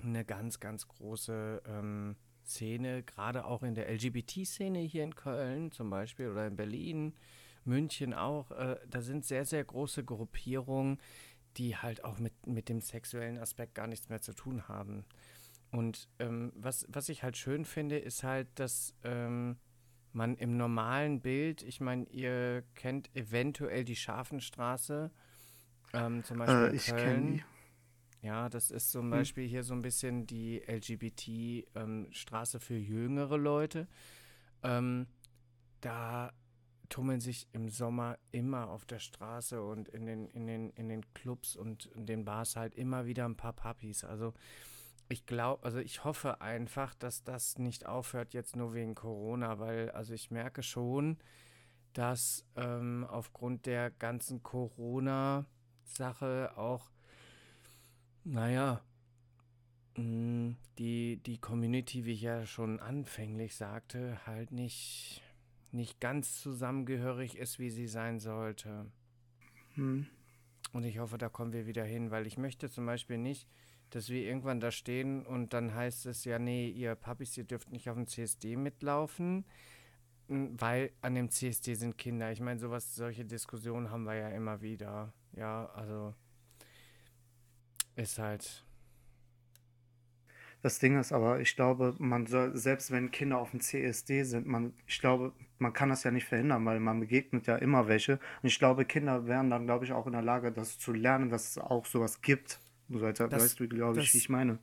eine 0.00 0.24
ganz, 0.24 0.60
ganz 0.60 0.88
große 0.88 1.62
ähm, 1.66 2.16
Szene, 2.44 3.02
gerade 3.02 3.44
auch 3.44 3.62
in 3.62 3.74
der 3.74 3.90
LGBT-Szene 3.90 4.80
hier 4.80 5.04
in 5.04 5.14
Köln 5.14 5.70
zum 5.70 5.90
Beispiel 5.90 6.28
oder 6.28 6.46
in 6.46 6.56
Berlin 6.56 7.14
München 7.64 8.12
auch, 8.14 8.50
äh, 8.50 8.76
da 8.88 9.00
sind 9.00 9.24
sehr, 9.24 9.44
sehr 9.44 9.64
große 9.64 10.04
Gruppierungen, 10.04 10.98
die 11.56 11.76
halt 11.76 12.04
auch 12.04 12.18
mit, 12.18 12.46
mit 12.46 12.68
dem 12.68 12.80
sexuellen 12.80 13.38
Aspekt 13.38 13.74
gar 13.74 13.86
nichts 13.86 14.08
mehr 14.08 14.20
zu 14.20 14.32
tun 14.32 14.68
haben. 14.68 15.04
Und 15.70 16.08
ähm, 16.18 16.52
was, 16.54 16.86
was 16.88 17.08
ich 17.08 17.22
halt 17.22 17.36
schön 17.36 17.64
finde, 17.64 17.98
ist 17.98 18.24
halt, 18.24 18.48
dass 18.56 18.94
ähm, 19.04 19.56
man 20.12 20.36
im 20.36 20.56
normalen 20.56 21.20
Bild, 21.20 21.62
ich 21.62 21.80
meine, 21.80 22.04
ihr 22.10 22.62
kennt 22.74 23.14
eventuell 23.16 23.84
die 23.84 23.96
Schafenstraße, 23.96 25.10
ähm, 25.94 26.24
zum 26.24 26.38
Beispiel 26.38 26.72
äh, 26.72 26.76
ich 26.76 26.86
Köln. 26.86 27.42
Ja, 28.22 28.48
das 28.48 28.70
ist 28.70 28.90
zum 28.90 29.04
hm. 29.04 29.10
Beispiel 29.10 29.46
hier 29.46 29.64
so 29.64 29.74
ein 29.74 29.82
bisschen 29.82 30.26
die 30.26 30.62
LGBT-Straße 30.66 32.56
ähm, 32.56 32.60
für 32.60 32.76
jüngere 32.76 33.36
Leute. 33.36 33.88
Ähm, 34.62 35.06
da 35.80 36.32
tummeln 36.88 37.20
sich 37.20 37.48
im 37.52 37.68
Sommer 37.68 38.18
immer 38.30 38.68
auf 38.68 38.84
der 38.84 39.00
Straße 39.00 39.62
und 39.62 39.88
in 39.88 40.06
den, 40.06 40.28
in 40.28 40.46
den, 40.46 40.70
in 40.70 40.88
den 40.88 41.02
Clubs 41.14 41.56
und 41.56 41.86
in 41.86 42.06
den 42.06 42.24
Bars 42.24 42.54
halt 42.54 42.74
immer 42.74 43.06
wieder 43.06 43.24
ein 43.24 43.36
paar 43.36 43.54
Puppies. 43.54 44.04
Also 44.04 44.34
ich 45.08 45.26
glaube, 45.26 45.64
also 45.64 45.78
ich 45.78 46.04
hoffe 46.04 46.40
einfach, 46.40 46.94
dass 46.94 47.24
das 47.24 47.58
nicht 47.58 47.86
aufhört 47.86 48.34
jetzt 48.34 48.56
nur 48.56 48.72
wegen 48.74 48.94
Corona, 48.94 49.58
weil 49.58 49.90
also 49.90 50.14
ich 50.14 50.30
merke 50.30 50.62
schon, 50.62 51.18
dass 51.92 52.44
ähm, 52.56 53.06
aufgrund 53.08 53.66
der 53.66 53.90
ganzen 53.90 54.42
Corona-Sache 54.42 55.46
auch, 56.56 56.90
naja, 58.24 58.82
mh, 59.96 60.54
die, 60.78 61.18
die 61.18 61.38
Community, 61.38 62.04
wie 62.04 62.12
ich 62.12 62.22
ja 62.22 62.46
schon 62.46 62.80
anfänglich 62.80 63.54
sagte, 63.56 64.18
halt 64.26 64.52
nicht 64.52 65.22
nicht 65.72 66.00
ganz 66.00 66.40
zusammengehörig 66.40 67.36
ist, 67.36 67.58
wie 67.58 67.70
sie 67.70 67.86
sein 67.86 68.20
sollte. 68.20 68.86
Hm. 69.74 70.06
Und 70.72 70.84
ich 70.84 70.98
hoffe, 70.98 71.18
da 71.18 71.28
kommen 71.28 71.52
wir 71.52 71.66
wieder 71.66 71.84
hin, 71.84 72.10
weil 72.10 72.26
ich 72.26 72.38
möchte 72.38 72.70
zum 72.70 72.86
Beispiel 72.86 73.18
nicht, 73.18 73.48
dass 73.90 74.08
wir 74.08 74.22
irgendwann 74.22 74.60
da 74.60 74.70
stehen 74.70 75.26
und 75.26 75.52
dann 75.52 75.74
heißt 75.74 76.06
es 76.06 76.24
ja, 76.24 76.38
nee, 76.38 76.68
ihr 76.68 76.94
Papis, 76.94 77.36
ihr 77.36 77.44
dürft 77.44 77.70
nicht 77.70 77.90
auf 77.90 77.96
dem 77.96 78.06
CSD 78.06 78.56
mitlaufen, 78.56 79.44
weil 80.28 80.92
an 81.02 81.14
dem 81.14 81.30
CSD 81.30 81.74
sind 81.74 81.98
Kinder. 81.98 82.32
Ich 82.32 82.40
meine, 82.40 82.60
sowas, 82.60 82.94
solche 82.94 83.24
Diskussionen 83.24 83.90
haben 83.90 84.04
wir 84.04 84.14
ja 84.14 84.28
immer 84.28 84.62
wieder. 84.62 85.12
Ja, 85.34 85.66
also 85.74 86.14
ist 87.96 88.18
halt 88.18 88.64
das 90.62 90.78
Ding 90.78 90.98
ist 90.98 91.12
aber, 91.12 91.40
ich 91.40 91.56
glaube, 91.56 91.94
man 91.98 92.26
soll, 92.26 92.56
selbst 92.56 92.92
wenn 92.92 93.10
Kinder 93.10 93.38
auf 93.38 93.50
dem 93.50 93.60
CSD 93.60 94.22
sind, 94.22 94.46
man, 94.46 94.72
ich 94.86 95.00
glaube, 95.00 95.32
man 95.58 95.72
kann 95.72 95.88
das 95.88 96.04
ja 96.04 96.12
nicht 96.12 96.24
verhindern, 96.24 96.64
weil 96.64 96.78
man 96.78 97.00
begegnet 97.00 97.48
ja 97.48 97.56
immer 97.56 97.88
welche. 97.88 98.12
Und 98.42 98.48
ich 98.48 98.60
glaube, 98.60 98.84
Kinder 98.84 99.26
wären 99.26 99.50
dann, 99.50 99.66
glaube 99.66 99.84
ich, 99.84 99.92
auch 99.92 100.06
in 100.06 100.12
der 100.12 100.22
Lage, 100.22 100.52
das 100.52 100.78
zu 100.78 100.92
lernen, 100.92 101.30
dass 101.30 101.50
es 101.50 101.58
auch 101.58 101.84
sowas 101.84 102.20
gibt. 102.20 102.60
So, 102.88 103.00
das, 103.10 103.32
weißt 103.32 103.58
du, 103.58 103.68
glaube 103.68 103.98
ich, 103.98 104.06
das, 104.06 104.14
wie 104.14 104.18
ich 104.18 104.28
meine. 104.28 104.60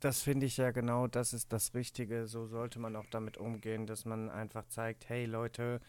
Das 0.00 0.22
finde 0.22 0.46
ich 0.46 0.56
ja 0.56 0.72
genau, 0.72 1.06
das 1.06 1.32
ist 1.32 1.52
das 1.52 1.74
Richtige. 1.74 2.26
So 2.26 2.46
sollte 2.46 2.80
man 2.80 2.96
auch 2.96 3.06
damit 3.10 3.36
umgehen, 3.36 3.86
dass 3.86 4.04
man 4.04 4.30
einfach 4.30 4.66
zeigt, 4.66 5.08
hey 5.08 5.26
Leute, 5.26 5.80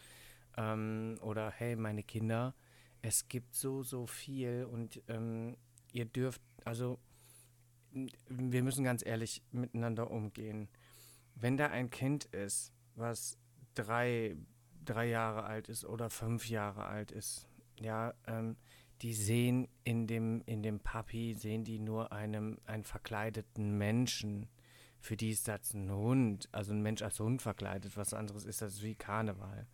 ähm, 0.56 1.18
oder 1.20 1.50
hey 1.50 1.74
meine 1.74 2.04
Kinder, 2.04 2.54
es 3.02 3.26
gibt 3.26 3.56
so, 3.56 3.82
so 3.82 4.06
viel 4.06 4.68
und 4.70 5.02
ähm, 5.08 5.56
ihr 5.92 6.04
dürft, 6.04 6.42
also 6.64 6.98
wir 8.28 8.62
müssen 8.62 8.84
ganz 8.84 9.04
ehrlich 9.04 9.42
miteinander 9.50 10.10
umgehen. 10.10 10.68
Wenn 11.34 11.56
da 11.56 11.68
ein 11.68 11.90
Kind 11.90 12.26
ist, 12.26 12.72
was 12.94 13.38
drei, 13.74 14.36
drei 14.84 15.06
Jahre 15.08 15.44
alt 15.44 15.68
ist 15.68 15.84
oder 15.84 16.10
fünf 16.10 16.48
Jahre 16.48 16.84
alt 16.84 17.10
ist, 17.12 17.48
ja, 17.80 18.14
ähm, 18.26 18.56
die 19.02 19.14
sehen 19.14 19.68
in 19.84 20.06
dem, 20.06 20.42
in 20.46 20.62
dem 20.62 20.80
Papi, 20.80 21.34
sehen 21.38 21.64
die 21.64 21.78
nur 21.78 22.12
einem, 22.12 22.58
einen 22.64 22.82
verkleideten 22.82 23.78
Menschen. 23.78 24.48
Für 25.00 25.16
die 25.16 25.30
ist 25.30 25.46
das 25.46 25.72
ein 25.74 25.90
Hund, 25.92 26.48
also 26.50 26.72
ein 26.72 26.82
Mensch 26.82 27.02
als 27.02 27.20
Hund 27.20 27.40
verkleidet. 27.40 27.96
Was 27.96 28.12
anderes 28.12 28.44
ist 28.44 28.60
das 28.60 28.82
wie 28.82 28.96
Karneval. 28.96 29.68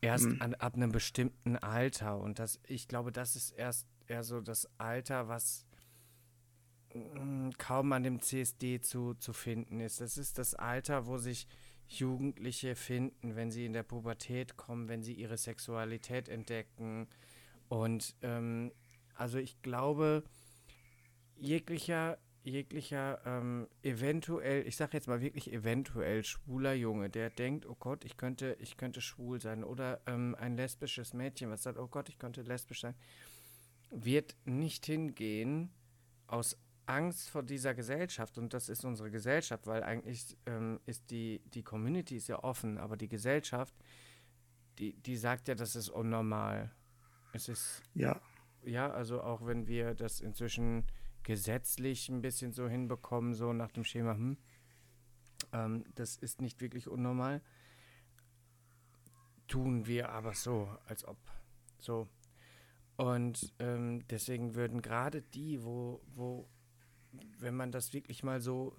Erst 0.00 0.24
Mhm. 0.24 0.42
an, 0.42 0.54
ab 0.56 0.74
einem 0.74 0.90
bestimmten 0.90 1.56
Alter. 1.56 2.18
Und 2.18 2.40
das, 2.40 2.58
ich 2.66 2.88
glaube, 2.88 3.12
das 3.12 3.36
ist 3.36 3.50
erst 3.52 3.86
eher 4.08 4.24
so 4.24 4.40
das 4.40 4.68
Alter, 4.78 5.28
was 5.28 5.66
mm, 6.94 7.50
kaum 7.58 7.92
an 7.92 8.02
dem 8.02 8.20
CSD 8.20 8.80
zu, 8.80 9.14
zu 9.14 9.32
finden 9.32 9.80
ist. 9.80 10.00
Das 10.00 10.18
ist 10.18 10.38
das 10.38 10.54
Alter, 10.54 11.06
wo 11.06 11.18
sich 11.18 11.46
Jugendliche 11.88 12.74
finden, 12.74 13.36
wenn 13.36 13.50
sie 13.50 13.66
in 13.66 13.72
der 13.72 13.82
Pubertät 13.82 14.56
kommen, 14.56 14.88
wenn 14.88 15.02
sie 15.02 15.12
ihre 15.12 15.36
Sexualität 15.36 16.28
entdecken. 16.28 17.08
Und 17.68 18.14
ähm, 18.22 18.72
also 19.14 19.38
ich 19.38 19.60
glaube, 19.62 20.24
jeglicher, 21.36 22.18
jeglicher 22.44 23.20
ähm, 23.26 23.68
eventuell, 23.82 24.66
ich 24.66 24.76
sage 24.76 24.92
jetzt 24.94 25.06
mal 25.06 25.20
wirklich 25.20 25.52
eventuell 25.52 26.24
schwuler 26.24 26.72
Junge, 26.72 27.10
der 27.10 27.30
denkt, 27.30 27.66
oh 27.66 27.76
Gott, 27.78 28.04
ich 28.04 28.16
könnte, 28.16 28.56
ich 28.60 28.76
könnte 28.76 29.00
schwul 29.00 29.40
sein. 29.40 29.62
Oder 29.62 30.00
ähm, 30.06 30.34
ein 30.38 30.56
lesbisches 30.56 31.12
Mädchen, 31.12 31.50
was 31.50 31.62
sagt, 31.62 31.78
oh 31.78 31.88
Gott, 31.88 32.08
ich 32.08 32.18
könnte 32.18 32.42
lesbisch 32.42 32.80
sein, 32.80 32.94
wird 33.92 34.36
nicht 34.44 34.86
hingehen 34.86 35.70
aus 36.26 36.56
Angst 36.86 37.30
vor 37.30 37.42
dieser 37.42 37.74
Gesellschaft. 37.74 38.38
Und 38.38 38.54
das 38.54 38.68
ist 38.68 38.84
unsere 38.84 39.10
Gesellschaft, 39.10 39.66
weil 39.66 39.82
eigentlich 39.82 40.36
ähm, 40.46 40.80
ist 40.86 41.10
die, 41.10 41.40
die 41.54 41.62
Community 41.62 42.16
ist 42.16 42.28
ja 42.28 42.42
offen, 42.42 42.78
aber 42.78 42.96
die 42.96 43.08
Gesellschaft, 43.08 43.74
die, 44.78 44.94
die 44.94 45.16
sagt 45.16 45.48
ja, 45.48 45.54
das 45.54 45.76
ist 45.76 45.88
unnormal. 45.88 46.72
Es 47.32 47.48
ist 47.48 47.82
Ja, 47.94 48.20
ja, 48.64 48.90
also 48.90 49.22
auch 49.22 49.46
wenn 49.46 49.66
wir 49.66 49.94
das 49.94 50.20
inzwischen 50.20 50.86
gesetzlich 51.22 52.08
ein 52.08 52.22
bisschen 52.22 52.52
so 52.52 52.68
hinbekommen, 52.68 53.34
so 53.34 53.52
nach 53.52 53.70
dem 53.72 53.84
Schema, 53.84 54.14
hm, 54.14 54.38
ähm, 55.52 55.84
das 55.94 56.16
ist 56.16 56.40
nicht 56.40 56.60
wirklich 56.60 56.88
unnormal, 56.88 57.42
tun 59.48 59.86
wir 59.86 60.10
aber 60.10 60.34
so, 60.34 60.68
als 60.86 61.04
ob. 61.04 61.18
So. 61.78 62.08
Und 63.02 63.52
ähm, 63.58 64.06
deswegen 64.10 64.54
würden 64.54 64.80
gerade 64.80 65.22
die, 65.22 65.64
wo, 65.64 66.00
wo, 66.14 66.48
wenn 67.40 67.56
man 67.56 67.72
das 67.72 67.92
wirklich 67.92 68.22
mal 68.22 68.40
so, 68.40 68.76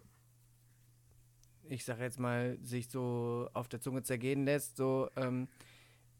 ich 1.64 1.84
sag 1.84 2.00
jetzt 2.00 2.22
mal, 2.22 2.58
sich 2.62 2.90
so 2.90 3.50
auf 3.52 3.68
der 3.68 3.82
Zunge 3.82 4.02
zergehen 4.04 4.46
lässt, 4.46 4.78
so, 4.78 5.10
ähm, 5.18 5.50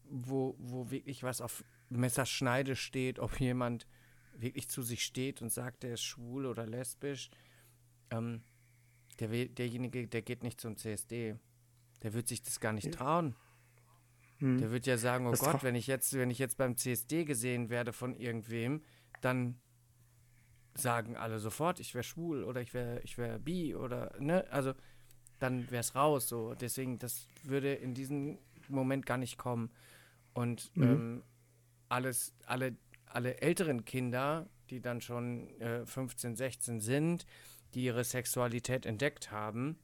wo, 0.04 0.54
wo 0.58 0.90
wirklich 0.90 1.22
was 1.22 1.40
auf 1.40 1.64
Messerschneide 1.88 2.76
steht, 2.76 3.18
ob 3.20 3.40
jemand 3.40 3.86
wirklich 4.34 4.68
zu 4.68 4.82
sich 4.82 5.02
steht 5.02 5.40
und 5.40 5.50
sagt, 5.50 5.82
er 5.82 5.94
ist 5.94 6.02
schwul 6.02 6.44
oder 6.44 6.66
lesbisch, 6.66 7.30
ähm, 8.10 8.42
der, 9.18 9.28
derjenige, 9.46 10.08
der 10.08 10.20
geht 10.20 10.42
nicht 10.42 10.60
zum 10.60 10.76
CSD. 10.76 11.36
Der 12.02 12.12
wird 12.12 12.28
sich 12.28 12.42
das 12.42 12.60
gar 12.60 12.74
nicht 12.74 12.92
trauen. 12.92 13.34
Hm. 14.44 14.58
Der 14.58 14.70
wird 14.70 14.84
ja 14.86 14.98
sagen, 14.98 15.26
oh 15.26 15.30
Das 15.30 15.40
Gott, 15.40 15.62
wenn 15.62 15.74
ich 15.74 15.86
jetzt, 15.86 16.12
wenn 16.12 16.28
ich 16.30 16.38
jetzt 16.38 16.58
beim 16.58 16.76
CSD 16.76 17.24
gesehen 17.24 17.70
werde 17.70 17.94
von 17.94 18.14
irgendwem, 18.14 18.82
dann 19.22 19.58
sagen 20.74 21.16
alle 21.16 21.38
sofort, 21.38 21.80
ich 21.80 21.94
wäre 21.94 22.04
schwul 22.04 22.44
oder 22.44 22.60
ich 22.60 22.74
wäre 22.74 23.00
ich 23.04 23.16
wär 23.16 23.38
bi 23.38 23.74
oder 23.74 24.12
ne, 24.18 24.44
also 24.50 24.74
dann 25.38 25.70
wäre 25.70 25.80
es 25.80 25.94
raus 25.94 26.28
so. 26.28 26.54
Deswegen, 26.54 26.98
das 26.98 27.26
würde 27.42 27.72
in 27.72 27.94
diesem 27.94 28.38
Moment 28.68 29.06
gar 29.06 29.16
nicht 29.16 29.38
kommen. 29.38 29.70
Und 30.34 30.70
Mhm. 30.74 30.82
ähm, 30.84 31.22
alles, 31.88 32.34
alle, 32.44 32.76
alle 33.06 33.40
älteren 33.40 33.84
Kinder, 33.86 34.46
die 34.68 34.80
dann 34.80 35.00
schon 35.00 35.48
äh, 35.60 35.86
15, 35.86 36.36
16 36.36 36.80
sind, 36.80 37.24
die 37.72 37.84
ihre 37.84 38.04
Sexualität 38.04 38.84
entdeckt 38.84 39.30
haben, 39.30 39.78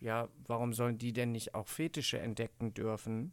ja, 0.00 0.28
warum 0.46 0.72
sollen 0.72 0.98
die 0.98 1.12
denn 1.12 1.30
nicht 1.32 1.54
auch 1.54 1.68
Fetische 1.68 2.18
entdecken 2.18 2.72
dürfen? 2.74 3.32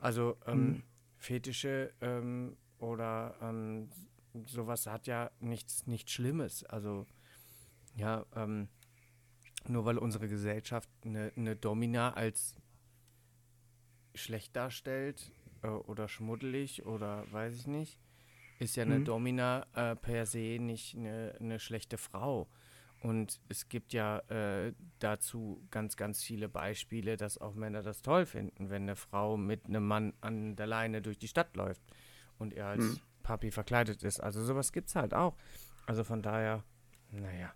Also 0.00 0.36
ähm, 0.46 0.78
Mhm. 0.78 0.82
Fetische 1.18 1.92
ähm, 2.00 2.56
oder 2.78 3.36
ähm, 3.42 3.90
sowas 4.46 4.86
hat 4.86 5.06
ja 5.06 5.30
nichts, 5.40 5.86
nichts 5.86 6.12
Schlimmes. 6.12 6.64
Also 6.64 7.06
ja, 7.96 8.24
ähm, 8.34 8.68
nur 9.68 9.84
weil 9.84 9.98
unsere 9.98 10.28
Gesellschaft 10.28 10.88
eine, 11.04 11.32
eine 11.36 11.56
Domina 11.56 12.14
als 12.14 12.56
schlecht 14.14 14.56
darstellt 14.56 15.32
äh, 15.62 15.68
oder 15.68 16.08
schmuddelig 16.08 16.84
oder 16.86 17.30
weiß 17.32 17.54
ich 17.56 17.66
nicht, 17.66 17.98
ist 18.58 18.76
ja 18.76 18.84
eine 18.84 19.00
Mhm. 19.00 19.04
Domina 19.04 19.66
äh, 19.74 19.96
per 19.96 20.26
se 20.26 20.58
nicht 20.60 20.96
eine, 20.96 21.34
eine 21.40 21.58
schlechte 21.60 21.98
Frau. 21.98 22.48
Und 23.00 23.40
es 23.48 23.68
gibt 23.68 23.94
ja 23.94 24.18
äh, 24.28 24.74
dazu 24.98 25.66
ganz, 25.70 25.96
ganz 25.96 26.22
viele 26.22 26.48
Beispiele, 26.48 27.16
dass 27.16 27.38
auch 27.38 27.54
Männer 27.54 27.82
das 27.82 28.02
toll 28.02 28.26
finden, 28.26 28.68
wenn 28.68 28.82
eine 28.82 28.96
Frau 28.96 29.38
mit 29.38 29.66
einem 29.66 29.86
Mann 29.86 30.12
an 30.20 30.54
der 30.54 30.66
Leine 30.66 31.00
durch 31.00 31.18
die 31.18 31.28
Stadt 31.28 31.56
läuft 31.56 31.82
und 32.38 32.52
er 32.52 32.66
als 32.66 32.84
Mhm. 32.84 33.00
Papi 33.22 33.50
verkleidet 33.50 34.02
ist. 34.02 34.20
Also 34.20 34.42
sowas 34.42 34.72
gibt 34.72 34.88
es 34.88 34.96
halt 34.96 35.14
auch. 35.14 35.34
Also 35.86 36.04
von 36.04 36.22
daher, 36.22 36.62
naja. 37.10 37.52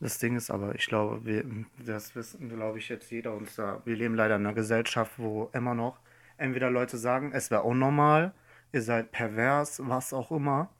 Das 0.00 0.18
Ding 0.18 0.36
ist 0.36 0.50
aber, 0.50 0.74
ich 0.74 0.86
glaube, 0.86 1.24
wir, 1.24 1.44
das 1.84 2.14
wissen, 2.14 2.48
glaube 2.48 2.78
ich, 2.78 2.88
jetzt 2.88 3.10
jeder 3.10 3.34
uns 3.34 3.54
da. 3.56 3.82
Wir 3.84 3.96
leben 3.96 4.14
leider 4.14 4.36
in 4.36 4.46
einer 4.46 4.54
Gesellschaft, 4.54 5.12
wo 5.18 5.50
immer 5.52 5.74
noch 5.74 5.98
entweder 6.38 6.70
Leute 6.70 6.96
sagen, 6.96 7.32
es 7.32 7.50
wäre 7.50 7.62
unnormal, 7.64 8.32
ihr 8.72 8.80
seid 8.82 9.12
pervers, 9.12 9.80
was 9.84 10.14
auch 10.14 10.30
immer. 10.30 10.70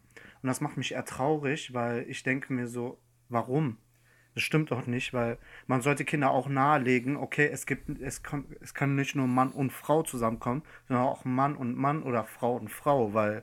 Und 0.43 0.47
das 0.47 0.63
macht 0.63 0.79
mich 0.79 0.93
eher 0.93 1.05
traurig, 1.05 1.75
weil 1.75 2.09
ich 2.09 2.23
denke 2.23 2.53
mir 2.53 2.67
so, 2.67 2.99
warum? 3.31 3.79
Das 4.35 4.45
stimmt 4.45 4.71
doch 4.71 4.87
nicht, 4.87 5.13
weil 5.13 5.39
man 5.67 5.83
sollte 5.83 6.05
Kinder 6.05 6.31
auch 6.31 6.49
nahelegen, 6.49 7.17
okay, 7.17 7.49
es 7.53 7.67
gibt, 7.67 8.01
es 8.01 8.23
kann, 8.23 8.45
es 8.61 8.75
kann 8.75 8.95
nicht 8.95 9.17
nur 9.17 9.27
Mann 9.27 9.51
und 9.51 9.73
Frau 9.73 10.03
zusammenkommen, 10.03 10.63
sondern 10.87 11.05
auch 11.07 11.25
Mann 11.25 11.57
und 11.57 11.77
Mann 11.77 12.03
oder 12.03 12.25
Frau 12.25 12.57
und 12.57 12.69
Frau, 12.69 13.13
weil 13.13 13.43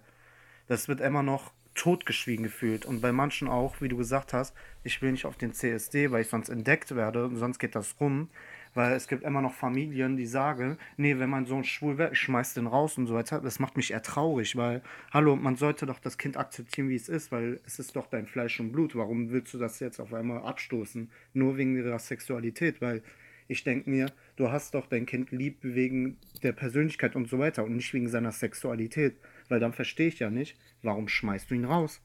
das 0.67 0.87
wird 0.87 1.01
immer 1.01 1.23
noch 1.23 1.51
totgeschwiegen 1.75 2.43
gefühlt. 2.43 2.85
Und 2.85 3.01
bei 3.01 3.11
manchen 3.11 3.47
auch, 3.47 3.81
wie 3.81 3.89
du 3.89 3.97
gesagt 3.97 4.33
hast, 4.33 4.55
ich 4.83 5.01
will 5.01 5.11
nicht 5.11 5.25
auf 5.25 5.37
den 5.37 5.53
CSD, 5.53 6.11
weil 6.11 6.21
ich 6.21 6.29
sonst 6.29 6.49
entdeckt 6.49 6.95
werde 6.95 7.25
und 7.25 7.35
sonst 7.35 7.59
geht 7.59 7.75
das 7.75 7.95
rum. 7.99 8.29
Weil 8.77 8.93
es 8.93 9.07
gibt 9.07 9.23
immer 9.23 9.41
noch 9.41 9.55
Familien, 9.55 10.17
die 10.17 10.27
sagen, 10.27 10.77
nee, 10.97 11.17
wenn 11.17 11.31
mein 11.31 11.47
Sohn 11.47 11.63
schwul 11.63 11.97
wäre, 11.97 12.11
ich 12.11 12.19
schmeiß 12.19 12.53
den 12.53 12.67
raus 12.67 12.95
und 12.99 13.07
so 13.07 13.15
weiter. 13.15 13.41
Das 13.41 13.57
macht 13.57 13.75
mich 13.75 13.89
eher 13.89 14.03
traurig, 14.03 14.55
weil, 14.55 14.83
hallo, 15.11 15.35
man 15.35 15.55
sollte 15.55 15.87
doch 15.87 15.97
das 15.97 16.19
Kind 16.19 16.37
akzeptieren, 16.37 16.87
wie 16.87 16.95
es 16.95 17.09
ist, 17.09 17.31
weil 17.31 17.59
es 17.65 17.79
ist 17.79 17.95
doch 17.95 18.05
dein 18.05 18.27
Fleisch 18.27 18.59
und 18.59 18.71
Blut. 18.71 18.95
Warum 18.95 19.31
willst 19.31 19.51
du 19.55 19.57
das 19.57 19.79
jetzt 19.79 19.99
auf 19.99 20.13
einmal 20.13 20.43
abstoßen? 20.43 21.09
Nur 21.33 21.57
wegen 21.57 21.75
ihrer 21.75 21.97
Sexualität, 21.97 22.79
weil 22.79 23.01
ich 23.47 23.63
denke 23.63 23.89
mir, 23.89 24.11
du 24.35 24.51
hast 24.51 24.75
doch 24.75 24.85
dein 24.85 25.07
Kind 25.07 25.31
lieb 25.31 25.57
wegen 25.63 26.17
der 26.43 26.51
Persönlichkeit 26.51 27.15
und 27.15 27.27
so 27.27 27.39
weiter 27.39 27.63
und 27.63 27.75
nicht 27.75 27.91
wegen 27.95 28.09
seiner 28.09 28.31
Sexualität. 28.31 29.17
Weil 29.49 29.59
dann 29.59 29.73
verstehe 29.73 30.09
ich 30.09 30.19
ja 30.19 30.29
nicht, 30.29 30.55
warum 30.83 31.07
schmeißt 31.07 31.49
du 31.49 31.55
ihn 31.55 31.65
raus? 31.65 31.99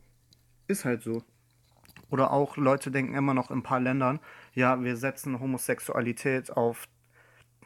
Ist 0.69 0.87
halt 0.87 1.03
so. 1.03 1.23
Oder 2.13 2.31
auch 2.31 2.59
Leute 2.59 2.91
denken 2.91 3.15
immer 3.15 3.33
noch 3.33 3.51
in 3.51 3.61
ein 3.61 3.63
paar 3.63 3.81
Ländern, 3.81 4.21
ja, 4.53 4.83
wir 4.85 4.99
setzen 4.99 5.41
Homosexualität 5.41 6.55
auf 6.55 6.87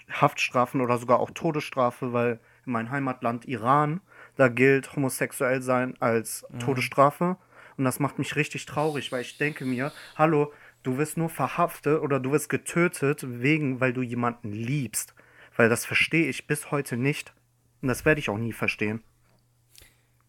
Haftstrafen 0.08 0.80
oder 0.80 0.98
sogar 0.98 1.18
auch 1.18 1.32
Todesstrafe, 1.32 2.12
weil 2.12 2.38
in 2.64 2.72
meinem 2.72 2.92
Heimatland 2.92 3.46
Iran, 3.46 4.00
da 4.36 4.46
gilt 4.46 4.94
homosexuell 4.94 5.62
sein 5.62 5.94
als 5.98 6.46
Todesstrafe. 6.60 7.36
Und 7.76 7.84
das 7.84 7.98
macht 7.98 8.20
mich 8.20 8.36
richtig 8.36 8.66
traurig, 8.66 9.10
weil 9.10 9.22
ich 9.22 9.36
denke 9.36 9.64
mir, 9.64 9.92
hallo, 10.14 10.52
du 10.84 10.96
wirst 10.96 11.16
nur 11.16 11.28
verhaftet 11.28 12.00
oder 12.00 12.20
du 12.20 12.30
wirst 12.30 12.48
getötet 12.48 13.24
wegen, 13.26 13.80
weil 13.80 13.92
du 13.92 14.02
jemanden 14.02 14.52
liebst. 14.52 15.16
Weil 15.56 15.68
das 15.68 15.84
verstehe 15.84 16.28
ich 16.28 16.46
bis 16.46 16.70
heute 16.70 16.96
nicht. 16.96 17.34
Und 17.82 17.88
das 17.88 18.04
werde 18.04 18.20
ich 18.20 18.30
auch 18.30 18.38
nie 18.38 18.52
verstehen. 18.52 19.02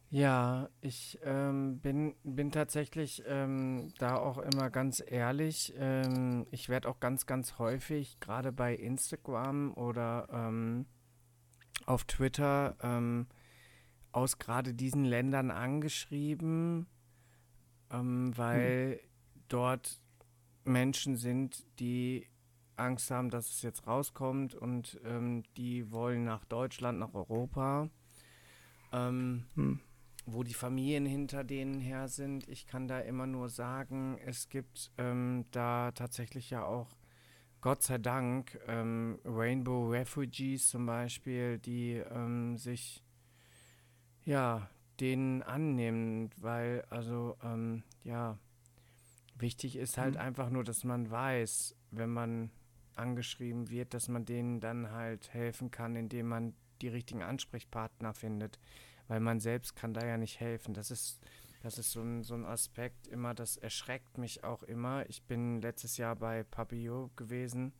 Ja, 0.10 0.70
ich 0.80 1.20
ähm, 1.24 1.80
bin, 1.80 2.15
bin 2.24 2.52
tatsächlich 2.52 3.24
ähm, 3.28 3.91
da 4.00 4.15
auch 4.15 4.38
immer 4.38 4.70
ganz 4.70 5.04
ehrlich. 5.06 5.74
Ähm, 5.78 6.48
ich 6.50 6.70
werde 6.70 6.88
auch 6.88 7.02
ganz, 7.02 7.26
ganz 7.26 7.60
häufig, 7.60 8.17
gerade 8.22 8.54
bei 8.54 8.74
Instagram 8.74 9.74
oder 9.74 10.30
ähm, 10.32 10.86
auf 11.86 12.06
Twitter, 12.06 12.78
ähm, 12.82 13.28
aus 14.13 14.38
gerade 14.39 14.74
diesen 14.74 15.04
Ländern 15.04 15.52
angeschrieben, 15.52 16.88
ähm, 17.91 18.32
weil 18.38 19.02
dort 19.50 20.00
Menschen 20.63 21.17
sind, 21.17 21.65
die 21.80 22.28
Angst 22.78 23.12
haben, 23.12 23.30
dass 23.30 23.50
es 23.50 23.62
jetzt 23.62 23.88
rauskommt 23.88 24.54
und 24.54 25.00
die 25.58 25.91
wollen 25.91 26.26
nach 26.26 26.46
Deutschland, 26.46 27.00
nach 27.00 27.13
Europa. 27.15 27.89
Ähm, 28.93 29.46
Hm. 29.56 29.80
Wo 30.28 30.44
die 30.44 30.54
Familien 30.54 31.06
hinter 31.06 31.44
denen 31.44 31.80
her 31.80 32.10
sind. 32.10 32.48
Ich 32.50 32.68
kann 32.68 32.88
da 32.88 33.00
immer 33.00 33.26
nur 33.26 33.50
sagen, 33.50 34.20
es 34.26 34.50
gibt 34.50 34.92
ähm, 34.98 35.46
da 35.52 35.92
tatsächlich 35.92 36.50
ja 36.50 36.66
auch, 36.66 36.98
Gott 37.62 37.82
sei 37.82 37.98
Dank, 37.98 38.60
ähm, 38.68 39.20
Rainbow 39.26 39.90
Refugees 39.90 40.70
zum 40.70 40.86
Beispiel, 40.86 41.60
die 41.60 41.94
ähm, 41.94 42.58
sich, 42.58 43.04
ja, 44.26 44.70
denen 45.00 45.44
annimmt, 45.44 46.42
weil, 46.42 46.84
also, 46.90 47.38
ähm, 47.44 47.84
ja, 48.04 48.38
wichtig 49.38 49.76
ist 49.78 49.98
halt 49.98 50.16
Mhm. 50.16 50.22
einfach 50.22 50.50
nur, 50.50 50.63
dass 50.63 50.84
man 50.84 51.10
weiß, 51.10 51.76
wenn 51.92 52.10
man 52.10 52.52
angeschrieben 52.96 53.70
wird, 53.70 53.94
dass 53.94 54.10
man 54.10 54.26
denen 54.26 54.60
dann 54.60 54.92
halt 54.92 55.34
helfen 55.34 55.72
kann, 55.72 55.96
indem 55.96 56.28
man 56.28 56.54
die 56.82 56.90
richtigen 56.90 57.24
Ansprechpartner 57.24 58.13
findet, 58.13 58.60
weil 59.08 59.20
man 59.20 59.39
selbst 59.39 59.76
kann 59.76 59.93
da 59.93 60.06
ja 60.06 60.17
nicht 60.17 60.39
helfen. 60.39 60.74
Das 60.74 60.91
ist, 60.91 61.20
das 61.62 61.78
ist 61.78 61.91
so 61.91 62.02
ein, 62.02 62.24
so 62.24 62.36
ein 62.36 62.46
Aspekt 62.46 63.08
immer, 63.08 63.34
das 63.34 63.58
erschreckt 63.58 64.17
mich 64.17 64.43
auch 64.43 64.63
immer. 64.63 65.08
Ich 65.10 65.24
bin 65.24 65.62
letztes 65.62 65.98
Jahr 65.98 66.15
bei 66.15 66.43
Papillot 66.43 67.15
gewesen. 67.15 67.74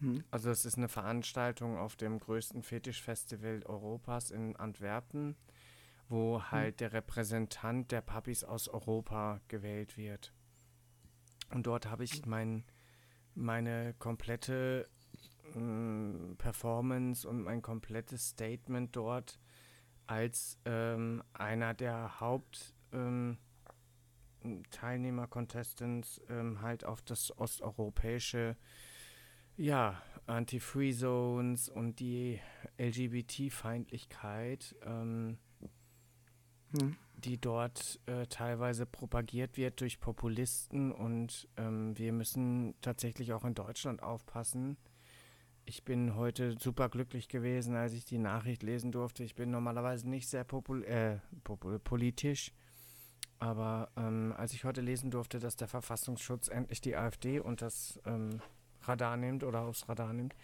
Mhm. 0.00 0.24
Also 0.30 0.50
es 0.50 0.64
ist 0.64 0.76
eine 0.76 0.88
Veranstaltung 0.88 1.78
auf 1.78 1.96
dem 1.96 2.18
größten 2.18 2.62
Fetischfestival 2.62 3.62
Europas 3.64 4.30
in 4.30 4.56
Antwerpen, 4.56 5.36
wo 6.08 6.42
halt 6.42 6.80
der 6.80 6.92
Repräsentant 6.92 7.92
der 7.92 8.00
Puppies 8.00 8.44
aus 8.44 8.68
Europa 8.68 9.40
gewählt 9.48 9.96
wird. 9.96 10.32
Und 11.50 11.66
dort 11.66 11.86
habe 11.86 12.04
ich 12.04 12.26
mein, 12.26 12.64
meine 13.34 13.94
komplette 13.98 14.88
mm, 15.54 16.34
Performance 16.36 17.28
und 17.28 17.42
mein 17.42 17.62
komplettes 17.62 18.30
Statement 18.30 18.96
dort 18.96 19.38
als 20.06 20.58
ähm, 20.64 21.22
einer 21.32 21.74
der 21.74 22.20
Haupt 22.20 22.74
ähm, 22.92 23.38
ähm, 26.28 26.60
halt 26.60 26.84
auf 26.84 27.02
das 27.02 27.36
osteuropäische 27.38 28.56
ja, 29.56 30.02
Anti-Free 30.26 30.92
Zones 30.92 31.68
und 31.68 32.00
die 32.00 32.40
LGBT-Feindlichkeit, 32.78 34.74
ähm, 34.84 35.38
Mhm. 36.74 36.96
die 37.16 37.40
dort 37.40 38.00
äh, 38.06 38.26
teilweise 38.26 38.86
propagiert 38.86 39.56
wird 39.56 39.80
durch 39.80 40.00
Populisten 40.00 40.92
und 40.92 41.48
ähm, 41.56 41.96
wir 41.96 42.12
müssen 42.12 42.74
tatsächlich 42.80 43.32
auch 43.32 43.44
in 43.44 43.54
Deutschland 43.54 44.02
aufpassen. 44.02 44.76
Ich 45.66 45.82
bin 45.84 46.14
heute 46.14 46.56
super 46.58 46.88
glücklich 46.90 47.28
gewesen, 47.28 47.74
als 47.74 47.94
ich 47.94 48.04
die 48.04 48.18
Nachricht 48.18 48.62
lesen 48.62 48.92
durfte. 48.92 49.24
Ich 49.24 49.34
bin 49.34 49.50
normalerweise 49.50 50.08
nicht 50.08 50.28
sehr 50.28 50.44
popul 50.44 50.84
äh, 50.84 51.18
popul 51.42 51.78
politisch, 51.78 52.52
aber 53.38 53.90
ähm, 53.96 54.34
als 54.36 54.52
ich 54.52 54.64
heute 54.64 54.82
lesen 54.82 55.10
durfte, 55.10 55.38
dass 55.38 55.56
der 55.56 55.68
Verfassungsschutz 55.68 56.48
endlich 56.48 56.80
die 56.82 56.96
AfD 56.96 57.40
und 57.40 57.62
das 57.62 57.98
ähm, 58.04 58.40
Radar 58.82 59.16
nimmt 59.16 59.42
oder 59.42 59.62
aufs 59.62 59.88
Radar 59.88 60.12
nimmt, 60.12 60.34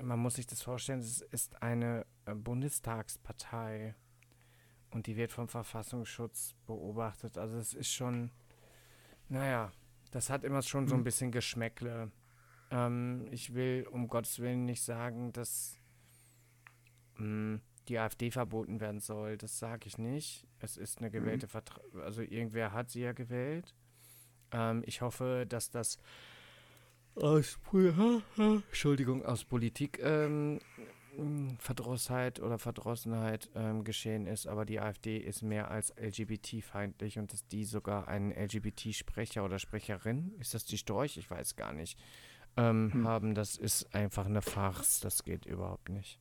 man 0.00 0.20
muss 0.20 0.34
sich 0.34 0.46
das 0.46 0.62
vorstellen, 0.62 1.00
es 1.00 1.20
ist 1.22 1.60
eine 1.60 2.06
äh, 2.26 2.34
Bundestagspartei 2.34 3.96
und 4.90 5.08
die 5.08 5.16
wird 5.16 5.32
vom 5.32 5.48
Verfassungsschutz 5.48 6.54
beobachtet. 6.66 7.36
Also 7.36 7.56
es 7.58 7.74
ist 7.74 7.92
schon, 7.92 8.30
naja, 9.28 9.72
das 10.12 10.30
hat 10.30 10.44
immer 10.44 10.62
schon 10.62 10.86
so 10.86 10.94
ein 10.94 11.00
Mhm. 11.00 11.04
bisschen 11.04 11.32
Geschmäckle. 11.32 12.12
Ähm, 12.70 13.26
ich 13.30 13.54
will 13.54 13.86
um 13.90 14.08
Gottes 14.08 14.38
Willen 14.40 14.64
nicht 14.64 14.82
sagen, 14.82 15.32
dass 15.32 15.78
mh, 17.16 17.60
die 17.88 17.98
AfD 17.98 18.30
verboten 18.30 18.80
werden 18.80 19.00
soll. 19.00 19.38
Das 19.38 19.58
sage 19.58 19.86
ich 19.86 19.98
nicht. 19.98 20.46
Es 20.60 20.76
ist 20.76 20.98
eine 20.98 21.10
gewählte 21.10 21.48
Vertra 21.48 21.80
also 22.04 22.22
irgendwer 22.22 22.72
hat 22.72 22.90
sie 22.90 23.00
ja 23.00 23.12
gewählt. 23.12 23.74
Ähm, 24.52 24.82
ich 24.86 25.00
hoffe, 25.00 25.46
dass 25.48 25.70
das 25.70 25.98
aus, 27.14 27.58
Entschuldigung, 28.36 29.24
aus 29.24 29.44
Politik 29.44 29.98
ähm, 30.00 30.60
mh, 31.16 31.54
Verdrossheit 31.58 32.40
oder 32.40 32.58
Verdrossenheit 32.58 33.50
ähm, 33.54 33.84
geschehen 33.84 34.26
ist, 34.26 34.46
aber 34.46 34.64
die 34.64 34.80
AfD 34.80 35.18
ist 35.18 35.42
mehr 35.42 35.70
als 35.70 35.92
LGBT-feindlich 35.96 37.18
und 37.18 37.32
dass 37.32 37.46
die 37.48 37.64
sogar 37.64 38.08
einen 38.08 38.30
LGBT-Sprecher 38.32 39.44
oder 39.44 39.58
Sprecherin, 39.58 40.32
ist 40.38 40.54
das 40.54 40.64
die 40.64 40.78
Storch? 40.78 41.16
Ich 41.16 41.30
weiß 41.30 41.56
gar 41.56 41.72
nicht, 41.72 41.98
ähm, 42.58 42.92
Hm. 42.92 43.08
haben, 43.08 43.34
das 43.34 43.56
ist 43.56 43.94
einfach 43.94 44.26
eine 44.26 44.42
Farce, 44.42 45.00
das 45.00 45.24
geht 45.24 45.46
überhaupt 45.46 45.88
nicht. 45.88 46.20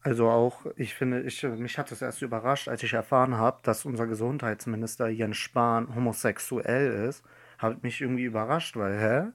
Also 0.00 0.28
auch, 0.30 0.66
ich 0.76 0.94
finde, 0.94 1.22
ich, 1.22 1.42
mich 1.44 1.78
hat 1.78 1.92
es 1.92 2.02
erst 2.02 2.22
überrascht, 2.22 2.68
als 2.68 2.82
ich 2.82 2.92
erfahren 2.92 3.36
habe, 3.36 3.60
dass 3.62 3.84
unser 3.84 4.06
Gesundheitsminister 4.06 5.08
Jens 5.08 5.36
Spahn 5.36 5.94
homosexuell 5.94 7.08
ist. 7.08 7.24
Hat 7.58 7.82
mich 7.82 8.00
irgendwie 8.00 8.24
überrascht, 8.24 8.76
weil, 8.76 8.98
hä? 9.00 9.32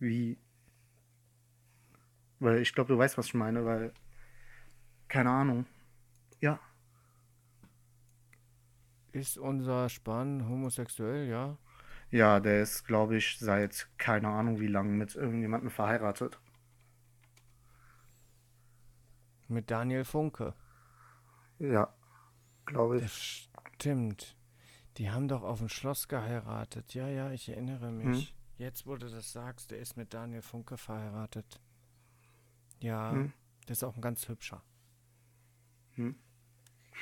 Wie? 0.00 0.38
Weil 2.40 2.58
ich 2.58 2.72
glaube, 2.72 2.92
du 2.92 2.98
weißt, 2.98 3.18
was 3.18 3.26
ich 3.26 3.34
meine, 3.34 3.64
weil, 3.64 3.92
keine 5.08 5.30
Ahnung. 5.30 5.66
Ja, 6.40 6.60
Ist 9.12 9.38
unser 9.38 9.88
Spahn 9.88 10.48
homosexuell, 10.48 11.28
ja? 11.28 11.58
Ja, 12.10 12.40
der 12.40 12.62
ist, 12.62 12.84
glaube 12.86 13.16
ich, 13.16 13.38
seit 13.38 13.88
keine 13.98 14.28
Ahnung 14.28 14.60
wie 14.60 14.66
lange 14.66 14.90
mit 14.92 15.14
irgendjemandem 15.14 15.70
verheiratet. 15.70 16.38
Mit 19.48 19.70
Daniel 19.70 20.04
Funke. 20.04 20.54
Ja, 21.58 21.92
glaube 22.66 23.00
Das 23.00 23.12
ich. 23.16 23.50
stimmt. 23.74 24.36
Die 24.98 25.10
haben 25.10 25.28
doch 25.28 25.42
auf 25.42 25.58
dem 25.58 25.68
Schloss 25.68 26.08
geheiratet. 26.08 26.92
Ja, 26.94 27.08
ja, 27.08 27.30
ich 27.30 27.48
erinnere 27.48 27.90
mich. 27.90 28.34
Jetzt, 28.58 28.86
wo 28.86 28.96
du 28.96 29.08
das 29.08 29.32
sagst, 29.32 29.70
der 29.70 29.78
ist 29.78 29.96
mit 29.96 30.12
Daniel 30.12 30.42
Funke 30.42 30.76
verheiratet. 30.76 31.60
Ja, 32.80 33.12
Hm. 33.12 33.32
der 33.66 33.72
ist 33.72 33.84
auch 33.84 33.94
ein 33.94 34.02
ganz 34.02 34.28
hübscher. 34.28 34.62
Hm. 35.94 36.16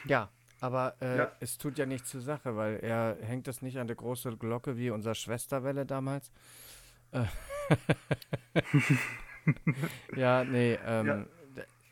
Ja, 0.04 0.30
aber 0.60 0.96
äh, 1.00 1.18
Ja. 1.18 1.32
es 1.40 1.58
tut 1.58 1.78
ja 1.78 1.86
nichts 1.86 2.10
zur 2.10 2.20
Sache, 2.20 2.56
weil 2.56 2.76
er 2.76 3.16
hängt 3.22 3.46
das 3.46 3.62
nicht 3.62 3.78
an 3.78 3.86
der 3.86 3.96
großen 3.96 4.38
Glocke 4.38 4.76
wie 4.76 4.90
unser 4.90 5.14
Schwesterwelle 5.14 5.86
damals. 5.86 6.30
Äh, 7.12 7.24
ja, 10.16 10.44
nee, 10.44 10.78
ähm, 10.84 11.06
Ja. 11.06 11.26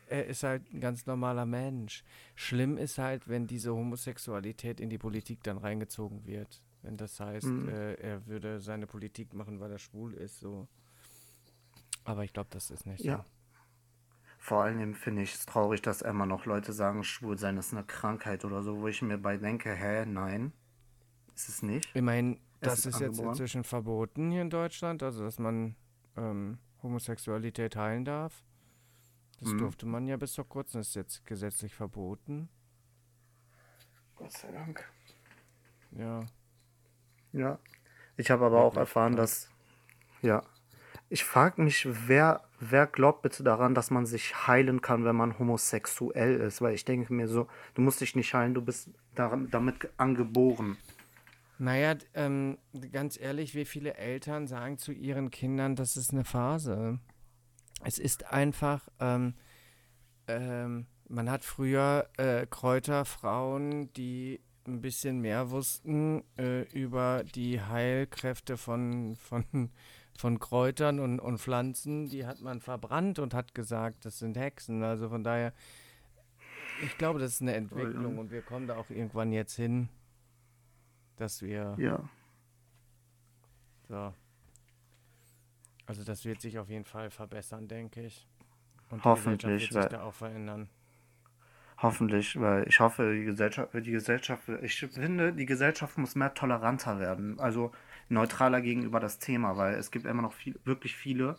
er 0.07 0.25
ist 0.25 0.43
halt 0.43 0.71
ein 0.73 0.79
ganz 0.81 1.05
normaler 1.05 1.45
Mensch. 1.45 2.03
Schlimm 2.35 2.77
ist 2.77 2.97
halt, 2.97 3.27
wenn 3.27 3.47
diese 3.47 3.73
Homosexualität 3.73 4.79
in 4.79 4.89
die 4.89 4.97
Politik 4.97 5.43
dann 5.43 5.57
reingezogen 5.57 6.25
wird. 6.25 6.61
Wenn 6.81 6.97
das 6.97 7.19
heißt, 7.19 7.47
Mhm. 7.47 7.69
äh, 7.69 7.93
er 7.95 8.25
würde 8.27 8.59
seine 8.59 8.87
Politik 8.87 9.33
machen, 9.33 9.59
weil 9.59 9.71
er 9.71 9.79
schwul 9.79 10.13
ist, 10.13 10.39
so. 10.39 10.67
Aber 12.03 12.23
ich 12.23 12.33
glaube, 12.33 12.49
das 12.51 12.69
ist 12.69 12.85
nicht 12.85 13.03
Ja. 13.03 13.25
Vor 14.45 14.61
allem 14.61 14.93
finde 14.93 15.23
ich 15.23 15.33
es 15.33 15.47
traurig, 15.47 15.81
dass 15.81 16.03
immer 16.03 16.27
noch 16.27 16.45
Leute 16.45 16.71
sagen, 16.71 17.03
schwul 17.03 17.35
sein 17.35 17.57
ist 17.57 17.73
eine 17.73 17.83
Krankheit 17.83 18.45
oder 18.45 18.61
so, 18.61 18.79
wo 18.79 18.87
ich 18.87 19.01
mir 19.01 19.17
bei 19.17 19.37
denke, 19.37 19.73
hä, 19.73 20.05
nein, 20.05 20.53
ist 21.33 21.49
es 21.49 21.63
nicht. 21.63 21.89
Ich 21.95 22.01
meine, 22.03 22.37
das 22.61 22.85
ist 22.85 22.85
ist 22.85 22.99
jetzt 22.99 23.19
inzwischen 23.19 23.63
verboten 23.63 24.29
hier 24.29 24.43
in 24.43 24.51
Deutschland, 24.51 25.01
also 25.01 25.23
dass 25.23 25.39
man 25.39 25.75
ähm, 26.15 26.59
Homosexualität 26.83 27.75
heilen 27.75 28.05
darf. 28.05 28.43
Das 29.39 29.49
Mhm. 29.49 29.57
durfte 29.57 29.87
man 29.87 30.05
ja 30.05 30.15
bis 30.15 30.35
vor 30.35 30.47
kurzem, 30.47 30.81
das 30.81 30.89
ist 30.89 30.95
jetzt 30.95 31.25
gesetzlich 31.25 31.73
verboten. 31.73 32.47
Gott 34.15 34.31
sei 34.31 34.51
Dank. 34.51 34.87
Ja. 35.89 36.19
Ja. 37.33 37.57
Ich 38.15 38.29
habe 38.29 38.45
aber 38.45 38.63
auch 38.63 38.77
erfahren, 38.77 39.15
dass, 39.15 39.49
ja, 40.21 40.43
ich 41.09 41.23
frage 41.23 41.61
mich, 41.61 41.87
wer, 42.07 42.43
wer 42.59 42.87
glaubt 42.87 43.21
bitte 43.21 43.43
daran, 43.43 43.75
dass 43.75 43.91
man 43.91 44.05
sich 44.05 44.47
heilen 44.47 44.81
kann, 44.81 45.05
wenn 45.05 45.15
man 45.15 45.37
homosexuell 45.37 46.35
ist? 46.35 46.61
Weil 46.61 46.73
ich 46.73 46.85
denke 46.85 47.13
mir 47.13 47.27
so, 47.27 47.47
du 47.73 47.81
musst 47.81 48.01
dich 48.01 48.15
nicht 48.15 48.33
heilen, 48.33 48.53
du 48.53 48.61
bist 48.61 48.89
daran, 49.13 49.49
damit 49.51 49.89
angeboren. 49.97 50.77
Naja, 51.57 51.95
ähm, 52.13 52.57
ganz 52.91 53.19
ehrlich, 53.19 53.55
wie 53.55 53.65
viele 53.65 53.95
Eltern 53.95 54.47
sagen 54.47 54.77
zu 54.77 54.91
ihren 54.91 55.31
Kindern, 55.31 55.75
das 55.75 55.95
ist 55.95 56.11
eine 56.11 56.25
Phase. 56.25 56.99
Es 57.83 57.97
ist 57.97 58.31
einfach, 58.31 58.89
ähm, 58.99 59.35
ähm, 60.27 60.87
man 61.07 61.29
hat 61.29 61.45
früher 61.45 62.09
äh, 62.17 62.45
Kräuterfrauen, 62.47 63.93
die 63.93 64.41
ein 64.67 64.81
bisschen 64.81 65.21
mehr 65.21 65.51
wussten 65.51 66.23
äh, 66.37 66.63
über 66.73 67.23
die 67.23 67.61
Heilkräfte 67.61 68.57
von, 68.57 69.15
von, 69.15 69.69
von 70.17 70.39
Kräutern 70.39 70.99
und, 70.99 71.19
und 71.19 71.39
Pflanzen, 71.39 72.07
die 72.09 72.25
hat 72.25 72.41
man 72.41 72.61
verbrannt 72.61 73.19
und 73.19 73.33
hat 73.33 73.53
gesagt, 73.53 74.05
das 74.05 74.19
sind 74.19 74.37
Hexen. 74.37 74.83
Also 74.83 75.09
von 75.09 75.23
daher, 75.23 75.53
ich 76.83 76.97
glaube, 76.97 77.19
das 77.19 77.33
ist 77.33 77.41
eine 77.41 77.53
Entwicklung 77.55 78.17
und 78.17 78.31
wir 78.31 78.41
kommen 78.41 78.67
da 78.67 78.77
auch 78.77 78.89
irgendwann 78.89 79.31
jetzt 79.31 79.55
hin, 79.55 79.89
dass 81.17 81.41
wir 81.41 81.75
Ja. 81.77 82.07
so. 83.87 84.13
Also 85.85 86.03
das 86.03 86.25
wird 86.25 86.41
sich 86.41 86.57
auf 86.57 86.69
jeden 86.69 86.85
Fall 86.85 87.09
verbessern, 87.11 87.67
denke 87.67 88.01
ich. 88.01 88.27
Und 88.89 89.03
Hoffentlich, 89.03 89.71
wird 89.71 89.83
sich 89.83 89.91
da 89.91 90.03
auch 90.03 90.13
verändern. 90.13 90.69
Hoffentlich, 91.77 92.39
weil 92.39 92.67
ich 92.67 92.79
hoffe, 92.79 93.13
die 93.13 93.25
Gesellschaft, 93.25 93.73
die 93.73 93.91
Gesellschaft, 93.91 94.47
ich 94.61 94.79
finde, 94.79 95.33
die 95.33 95.45
Gesellschaft 95.45 95.97
muss 95.97 96.15
mehr 96.15 96.33
toleranter 96.33 96.99
werden, 96.99 97.37
also 97.39 97.71
neutraler 98.09 98.61
gegenüber 98.61 98.99
das 98.99 99.19
Thema, 99.19 99.57
weil 99.57 99.75
es 99.75 99.91
gibt 99.91 100.05
immer 100.05 100.21
noch 100.21 100.33
viel, 100.33 100.59
wirklich 100.63 100.95
viele, 100.95 101.37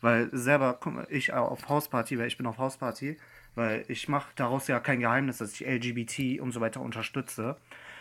weil 0.00 0.28
selber, 0.32 0.78
guck 0.80 0.94
mal, 0.94 1.06
ich 1.10 1.32
auf 1.32 1.68
Hausparty, 1.68 2.18
weil 2.18 2.26
ich 2.26 2.36
bin 2.36 2.46
auf 2.46 2.58
Hausparty, 2.58 3.18
Weil 3.54 3.84
ich 3.88 4.08
mache 4.08 4.30
daraus 4.36 4.68
ja 4.68 4.78
kein 4.80 5.00
Geheimnis, 5.00 5.38
dass 5.38 5.52
ich 5.52 5.66
LGBT 5.66 6.40
und 6.40 6.52
so 6.52 6.60
weiter 6.60 6.80
unterstütze. 6.80 7.56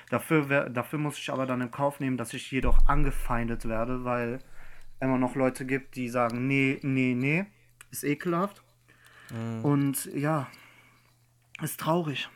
Dafür, 0.10 0.50
wär, 0.50 0.70
dafür 0.70 1.00
muss 1.00 1.18
ich 1.18 1.32
aber 1.32 1.46
dann 1.46 1.62
in 1.62 1.72
Kauf 1.72 2.00
nehmen, 2.00 2.18
dass 2.18 2.34
ich 2.34 2.52
jedoch 2.52 2.88
angefeindet 2.88 3.68
werde, 3.68 4.04
weil 4.06 4.40
immer 5.00 5.18
noch 5.18 5.36
Leute 5.36 5.66
gibt, 5.66 5.96
die 5.96 6.10
sagen, 6.10 6.48
nee, 6.48 6.80
nee, 6.84 7.16
nee, 7.16 7.46
ist 7.92 8.04
ekelhaft. 8.04 8.64
Mhm. 9.32 9.66
Und 9.66 10.06
ja, 10.14 10.48
ist 11.62 11.80
traurig. 11.80 12.30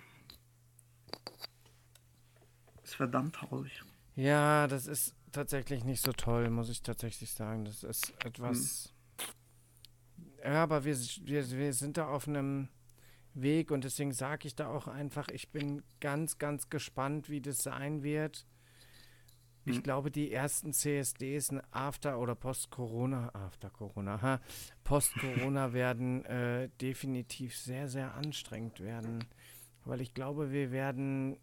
Ist 2.83 2.95
verdammt 2.95 3.35
traurig. 3.35 3.83
Ja, 4.15 4.67
das 4.67 4.87
ist 4.87 5.15
tatsächlich 5.33 5.83
nicht 5.83 6.01
so 6.01 6.13
toll, 6.13 6.49
muss 6.49 6.69
ich 6.69 6.81
tatsächlich 6.81 7.31
sagen. 7.31 7.65
Das 7.65 7.83
ist 7.83 8.13
etwas. 8.23 8.93
Mhm. 9.17 10.43
Ja, 10.43 10.63
aber 10.63 10.83
wir, 10.85 10.95
wir, 10.95 11.51
wir 11.51 11.73
sind 11.73 11.97
da 11.97 12.07
auf 12.07 12.27
einem 12.27 12.69
Weg 13.33 13.71
und 13.71 13.83
deswegen 13.83 14.11
sage 14.11 14.47
ich 14.47 14.55
da 14.55 14.67
auch 14.67 14.87
einfach, 14.87 15.29
ich 15.29 15.51
bin 15.51 15.83
ganz, 15.99 16.37
ganz 16.37 16.69
gespannt, 16.69 17.29
wie 17.29 17.41
das 17.41 17.57
sein 17.59 18.03
wird. 18.03 18.45
Ich 19.65 19.77
mhm. 19.77 19.83
glaube, 19.83 20.11
die 20.11 20.31
ersten 20.31 20.73
CSDs 20.73 21.53
after 21.71 22.19
oder 22.19 22.35
post-Corona, 22.35 23.33
after 23.33 23.69
Corona, 23.69 24.41
post-Corona 24.83 25.73
werden 25.73 26.25
äh, 26.25 26.69
definitiv 26.81 27.57
sehr, 27.57 27.87
sehr 27.87 28.13
anstrengend 28.13 28.81
werden. 28.81 29.23
Weil 29.85 30.01
ich 30.01 30.13
glaube, 30.13 30.51
wir 30.51 30.71
werden 30.71 31.37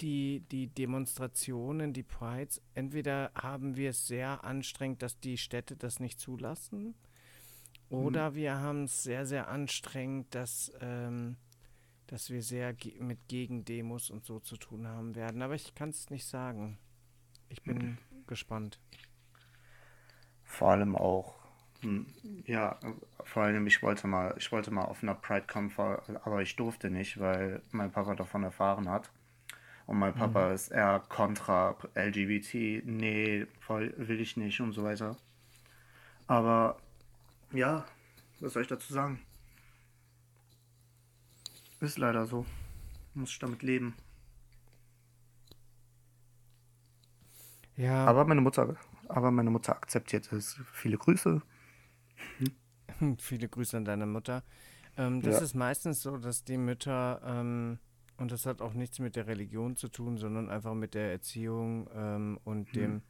die, 0.00 0.40
die 0.50 0.66
Demonstrationen, 0.68 1.92
die 1.92 2.02
Prides, 2.02 2.60
entweder 2.74 3.30
haben 3.34 3.76
wir 3.76 3.90
es 3.90 4.06
sehr 4.06 4.44
anstrengend, 4.44 5.02
dass 5.02 5.18
die 5.20 5.38
Städte 5.38 5.76
das 5.76 6.00
nicht 6.00 6.20
zulassen, 6.20 6.94
oder 7.90 8.30
mhm. 8.30 8.34
wir 8.34 8.60
haben 8.60 8.84
es 8.84 9.02
sehr, 9.02 9.26
sehr 9.26 9.48
anstrengend, 9.48 10.34
dass, 10.34 10.72
ähm, 10.80 11.36
dass 12.06 12.30
wir 12.30 12.42
sehr 12.42 12.74
ge 12.74 13.00
mit 13.00 13.28
Gegendemos 13.28 14.10
und 14.10 14.24
so 14.24 14.40
zu 14.40 14.56
tun 14.56 14.86
haben 14.86 15.14
werden. 15.14 15.42
Aber 15.42 15.54
ich 15.54 15.74
kann 15.74 15.90
es 15.90 16.10
nicht 16.10 16.26
sagen. 16.26 16.78
Ich 17.48 17.62
bin 17.62 17.78
mhm. 17.78 17.98
gespannt. 18.26 18.80
Vor 20.42 20.70
allem 20.70 20.96
auch, 20.96 21.38
hm, 21.80 22.06
ja, 22.46 22.78
vor 23.24 23.44
allem 23.44 23.66
ich 23.66 23.82
wollte 23.82 24.06
mal, 24.06 24.34
ich 24.38 24.50
wollte 24.50 24.70
mal 24.70 24.84
auf 24.84 25.02
einer 25.02 25.14
Pride 25.14 25.46
kommen, 25.46 25.72
aber 25.76 26.42
ich 26.42 26.56
durfte 26.56 26.90
nicht, 26.90 27.20
weil 27.20 27.62
mein 27.70 27.92
Papa 27.92 28.14
davon 28.14 28.42
erfahren 28.42 28.88
hat. 28.88 29.10
Und 29.86 29.98
mein 29.98 30.14
Papa 30.14 30.48
mhm. 30.48 30.54
ist 30.54 30.68
eher 30.68 31.02
kontra 31.08 31.76
LGBT, 31.94 32.84
nee, 32.86 33.46
voll 33.60 33.92
will 33.96 34.20
ich 34.20 34.36
nicht 34.36 34.60
und 34.60 34.72
so 34.72 34.82
weiter. 34.82 35.16
Aber 36.26 36.78
ja, 37.52 37.84
was 38.40 38.54
soll 38.54 38.62
ich 38.62 38.68
dazu 38.68 38.92
sagen? 38.92 39.20
Ist 41.80 41.98
leider 41.98 42.26
so. 42.26 42.46
Muss 43.12 43.30
ich 43.30 43.38
damit 43.38 43.62
leben. 43.62 43.94
Ja. 47.76 48.06
Aber 48.06 48.24
meine 48.24 48.40
Mutter, 48.40 48.76
aber 49.08 49.30
meine 49.30 49.50
Mutter 49.50 49.76
akzeptiert 49.76 50.32
es. 50.32 50.58
Viele 50.72 50.96
Grüße. 50.96 51.42
Hm? 52.98 53.16
Viele 53.18 53.48
Grüße 53.48 53.76
an 53.76 53.84
deine 53.84 54.06
Mutter. 54.06 54.42
Ähm, 54.96 55.20
das 55.22 55.36
ja. 55.36 55.40
ist 55.42 55.54
meistens 55.54 56.02
so, 56.02 56.16
dass 56.16 56.44
die 56.44 56.56
Mütter, 56.56 57.20
ähm, 57.24 57.78
und 58.24 58.32
das 58.32 58.46
hat 58.46 58.60
auch 58.60 58.72
nichts 58.72 58.98
mit 58.98 59.16
der 59.16 59.26
Religion 59.26 59.76
zu 59.76 59.88
tun, 59.88 60.16
sondern 60.18 60.50
einfach 60.50 60.74
mit 60.74 60.94
der 60.94 61.12
Erziehung 61.12 61.88
ähm, 61.94 62.38
und 62.44 62.68
hm. 62.68 62.72
dem, 62.72 63.02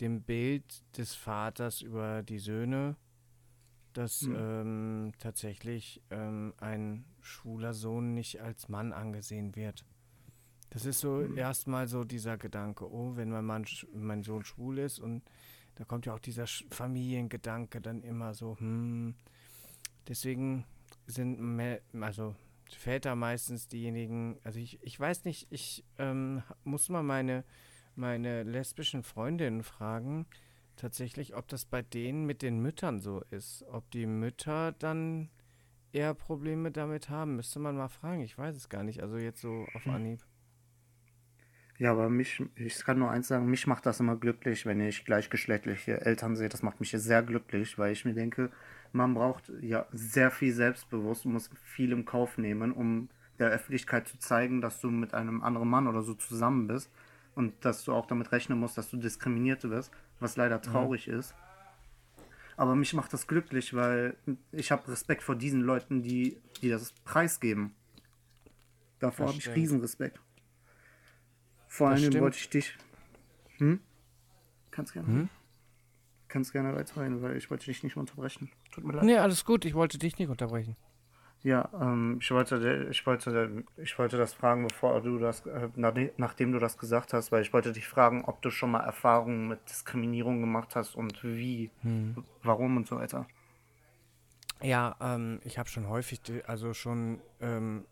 dem 0.00 0.22
Bild 0.22 0.84
des 0.96 1.14
Vaters 1.14 1.80
über 1.80 2.22
die 2.22 2.38
Söhne 2.38 2.96
dass 3.94 4.22
mhm. 4.22 4.36
ähm, 4.36 5.12
tatsächlich 5.20 6.02
ähm, 6.10 6.52
ein 6.58 7.04
schwuler 7.20 7.72
Sohn 7.72 8.12
nicht 8.12 8.42
als 8.42 8.68
Mann 8.68 8.92
angesehen 8.92 9.54
wird. 9.54 9.84
Das 10.70 10.84
ist 10.84 10.98
so 10.98 11.18
mhm. 11.18 11.38
erstmal 11.38 11.86
so 11.86 12.02
dieser 12.02 12.36
Gedanke, 12.36 12.90
oh, 12.92 13.12
wenn 13.14 13.30
mein 13.30 13.44
Mann, 13.44 13.64
mein 13.94 14.24
Sohn 14.24 14.44
schwul 14.44 14.78
ist 14.78 14.98
und 14.98 15.22
da 15.76 15.84
kommt 15.84 16.06
ja 16.06 16.14
auch 16.14 16.18
dieser 16.18 16.46
Familiengedanke 16.46 17.80
dann 17.80 18.02
immer 18.02 18.34
so, 18.34 18.58
hm. 18.58 19.14
Deswegen 20.06 20.66
sind 21.06 21.40
mehr, 21.40 21.80
also 21.98 22.34
Väter 22.70 23.14
meistens 23.14 23.68
diejenigen, 23.68 24.38
also 24.42 24.58
ich, 24.58 24.82
ich 24.82 24.98
weiß 24.98 25.24
nicht, 25.24 25.46
ich 25.50 25.84
ähm, 25.98 26.42
muss 26.64 26.88
mal 26.88 27.02
meine, 27.02 27.44
meine 27.94 28.42
lesbischen 28.42 29.02
Freundinnen 29.02 29.62
fragen, 29.62 30.26
tatsächlich, 30.76 31.34
ob 31.34 31.48
das 31.48 31.64
bei 31.64 31.82
denen 31.82 32.26
mit 32.26 32.42
den 32.42 32.60
Müttern 32.60 33.00
so 33.00 33.22
ist. 33.30 33.64
Ob 33.70 33.90
die 33.90 34.06
Mütter 34.06 34.72
dann 34.72 35.30
eher 35.92 36.14
Probleme 36.14 36.70
damit 36.70 37.08
haben, 37.08 37.36
müsste 37.36 37.60
man 37.60 37.76
mal 37.76 37.88
fragen. 37.88 38.22
Ich 38.22 38.36
weiß 38.36 38.56
es 38.56 38.68
gar 38.68 38.82
nicht. 38.82 39.02
Also 39.02 39.16
jetzt 39.16 39.40
so 39.40 39.66
auf 39.74 39.84
hm. 39.84 39.94
Anhieb. 39.94 40.20
Ja, 41.78 41.90
aber 41.90 42.08
mich, 42.08 42.40
ich 42.54 42.84
kann 42.84 42.98
nur 42.98 43.10
eins 43.10 43.28
sagen, 43.28 43.46
mich 43.46 43.66
macht 43.66 43.84
das 43.86 43.98
immer 43.98 44.16
glücklich, 44.16 44.64
wenn 44.64 44.80
ich 44.80 45.04
gleichgeschlechtliche 45.04 46.00
Eltern 46.02 46.36
sehe. 46.36 46.48
Das 46.48 46.62
macht 46.62 46.78
mich 46.78 46.90
sehr 46.90 47.22
glücklich, 47.22 47.78
weil 47.78 47.92
ich 47.92 48.04
mir 48.04 48.14
denke, 48.14 48.50
man 48.94 49.14
braucht 49.14 49.52
ja 49.60 49.86
sehr 49.92 50.30
viel 50.30 50.52
Selbstbewusst 50.52 51.26
und 51.26 51.32
muss 51.32 51.50
viel 51.64 51.92
im 51.92 52.04
Kauf 52.04 52.38
nehmen, 52.38 52.72
um 52.72 53.08
der 53.38 53.48
Öffentlichkeit 53.48 54.08
zu 54.08 54.18
zeigen, 54.18 54.60
dass 54.60 54.80
du 54.80 54.90
mit 54.90 55.14
einem 55.14 55.42
anderen 55.42 55.68
Mann 55.68 55.88
oder 55.88 56.02
so 56.02 56.14
zusammen 56.14 56.68
bist 56.68 56.90
und 57.34 57.52
dass 57.64 57.84
du 57.84 57.92
auch 57.92 58.06
damit 58.06 58.30
rechnen 58.32 58.58
musst, 58.58 58.78
dass 58.78 58.90
du 58.90 58.96
diskriminiert 58.96 59.64
wirst 59.64 59.92
was 60.20 60.36
leider 60.36 60.58
mhm. 60.58 60.62
traurig 60.62 61.06
mhm. 61.06 61.18
ist. 61.18 61.34
Aber 62.56 62.76
mich 62.76 62.94
macht 62.94 63.12
das 63.12 63.26
glücklich, 63.26 63.74
weil 63.74 64.16
ich 64.52 64.70
habe 64.70 64.86
Respekt 64.88 65.22
vor 65.22 65.34
diesen 65.34 65.60
Leuten, 65.60 66.02
die, 66.02 66.40
die 66.62 66.70
das 66.70 66.92
preisgeben. 67.04 67.74
Davor 69.00 69.26
habe 69.26 69.38
ich 69.38 69.48
Riesenrespekt. 69.48 70.20
Vor 71.66 71.88
allem 71.88 72.14
wollte 72.20 72.38
ich 72.38 72.48
dich. 72.48 72.78
Hm? 73.58 73.80
Kannst 74.70 74.92
gerne. 74.92 75.08
Hm? 75.08 75.28
Kannst 76.34 76.52
gerne 76.52 76.74
weiterhin, 76.74 77.22
weil 77.22 77.36
ich 77.36 77.48
wollte 77.48 77.66
dich 77.66 77.84
nicht 77.84 77.96
unterbrechen. 77.96 78.50
Tut 78.72 78.82
mir 78.82 78.94
leid. 78.94 79.04
Nee, 79.04 79.18
alles 79.18 79.44
gut, 79.44 79.64
ich 79.64 79.74
wollte 79.74 79.98
dich 79.98 80.18
nicht 80.18 80.28
unterbrechen. 80.28 80.74
Ja, 81.44 81.68
ähm, 81.80 82.18
ich, 82.20 82.28
wollte, 82.32 82.88
ich, 82.90 83.06
wollte, 83.06 83.64
ich 83.76 83.96
wollte 84.00 84.16
das 84.16 84.34
fragen, 84.34 84.66
bevor 84.66 85.00
du 85.00 85.20
das, 85.20 85.46
äh, 85.46 85.68
nachdem 86.16 86.50
du 86.50 86.58
das 86.58 86.76
gesagt 86.76 87.12
hast, 87.12 87.30
weil 87.30 87.42
ich 87.42 87.52
wollte 87.52 87.70
dich 87.70 87.86
fragen, 87.86 88.24
ob 88.24 88.42
du 88.42 88.50
schon 88.50 88.72
mal 88.72 88.80
Erfahrungen 88.80 89.46
mit 89.46 89.60
Diskriminierung 89.70 90.40
gemacht 90.40 90.74
hast 90.74 90.96
und 90.96 91.22
wie, 91.22 91.70
hm. 91.82 92.24
warum 92.42 92.78
und 92.78 92.88
so 92.88 92.96
weiter. 92.96 93.28
Ja, 94.60 94.96
ähm, 95.00 95.38
ich 95.44 95.56
habe 95.56 95.68
schon 95.68 95.88
häufig, 95.88 96.20
also 96.48 96.74
schon 96.74 97.20
ähm, 97.40 97.84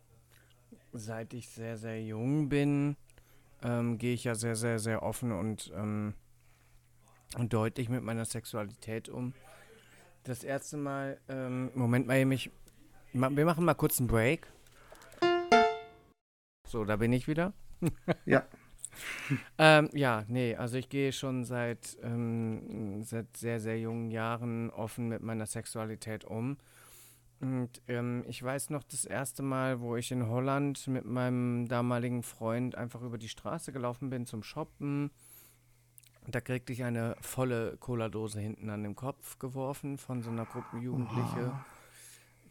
seit 0.91 1.33
ich 1.33 1.47
sehr, 1.47 1.77
sehr 1.77 2.03
jung 2.03 2.49
bin, 2.49 2.97
ähm, 3.61 3.97
gehe 3.97 4.13
ich 4.13 4.25
ja 4.25 4.35
sehr, 4.35 4.57
sehr, 4.57 4.79
sehr 4.79 5.01
offen 5.01 5.31
und, 5.31 5.71
ähm, 5.77 6.15
und 7.37 7.53
deutlich 7.53 7.89
mit 7.89 8.03
meiner 8.03 8.25
Sexualität 8.25 9.09
um. 9.09 9.33
Das 10.23 10.43
erste 10.43 10.77
Mal, 10.77 11.19
ähm, 11.27 11.71
Moment 11.75 12.07
mal, 12.07 12.23
mich 12.25 12.51
wir 13.13 13.45
machen 13.45 13.65
mal 13.65 13.75
kurz 13.75 13.99
einen 13.99 14.07
Break. 14.07 14.47
So, 16.67 16.83
da 16.83 16.95
bin 16.95 17.13
ich 17.13 17.27
wieder. 17.27 17.53
ja. 18.25 18.43
ähm, 19.59 19.89
ja, 19.93 20.23
nee, 20.27 20.55
also 20.55 20.77
ich 20.77 20.89
gehe 20.89 21.11
schon 21.11 21.45
seit, 21.45 21.97
ähm, 22.01 23.03
seit 23.03 23.37
sehr, 23.37 23.59
sehr 23.59 23.79
jungen 23.79 24.09
Jahren 24.09 24.71
offen 24.71 25.09
mit 25.09 25.21
meiner 25.21 25.45
Sexualität 25.45 26.25
um. 26.25 26.57
Und 27.39 27.81
ähm, 27.87 28.23
ich 28.27 28.41
weiß 28.41 28.71
noch 28.71 28.83
das 28.83 29.05
erste 29.05 29.43
Mal, 29.43 29.79
wo 29.79 29.95
ich 29.95 30.11
in 30.11 30.27
Holland 30.27 30.87
mit 30.87 31.05
meinem 31.05 31.67
damaligen 31.67 32.23
Freund 32.23 32.75
einfach 32.75 33.01
über 33.01 33.19
die 33.19 33.29
Straße 33.29 33.71
gelaufen 33.71 34.09
bin 34.09 34.25
zum 34.25 34.41
Shoppen. 34.41 35.11
Da 36.27 36.41
kriegte 36.41 36.71
ich 36.73 36.83
eine 36.83 37.15
volle 37.21 37.77
Cola-Dose 37.77 38.39
hinten 38.39 38.69
an 38.69 38.83
den 38.83 38.95
Kopf 38.95 39.39
geworfen 39.39 39.97
von 39.97 40.21
so 40.21 40.29
einer 40.29 40.45
Gruppe 40.45 40.77
Jugendliche. 40.77 41.53
Oh 41.53 41.73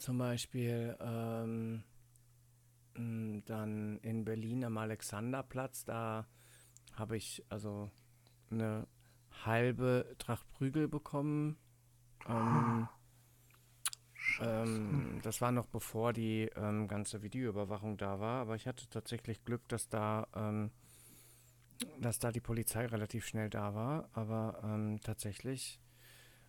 zum 0.03 0.19
Beispiel 0.19 0.97
ähm, 1.01 1.85
dann 3.47 3.99
in 4.03 4.25
Berlin 4.25 4.65
am 4.65 4.77
Alexanderplatz, 4.77 5.85
da 5.85 6.27
habe 6.95 7.17
ich 7.17 7.45
also 7.49 7.91
eine 8.51 8.89
halbe 9.45 10.15
Tracht 10.19 10.51
Prügel 10.51 10.89
bekommen. 10.89 11.57
Ähm, 12.29 12.89
ähm, 14.41 15.21
das 15.23 15.41
war 15.41 15.53
noch 15.53 15.67
bevor 15.67 16.13
die 16.13 16.51
ähm, 16.57 16.89
ganze 16.89 17.23
Videoüberwachung 17.23 17.97
da 17.97 18.19
war, 18.19 18.43
aber 18.43 18.57
ich 18.57 18.67
hatte 18.67 18.89
tatsächlich 18.91 19.45
Glück, 19.45 19.69
dass 19.69 19.89
da, 19.89 20.27
ähm, 20.35 20.73
dass 22.01 22.19
da 22.19 22.31
die 22.33 22.41
Polizei 22.41 22.87
relativ 22.87 23.27
schnell 23.27 23.51
da 23.51 23.75
war. 23.75 24.09
Aber 24.13 24.61
ähm, 24.65 25.01
tatsächlich 25.03 25.81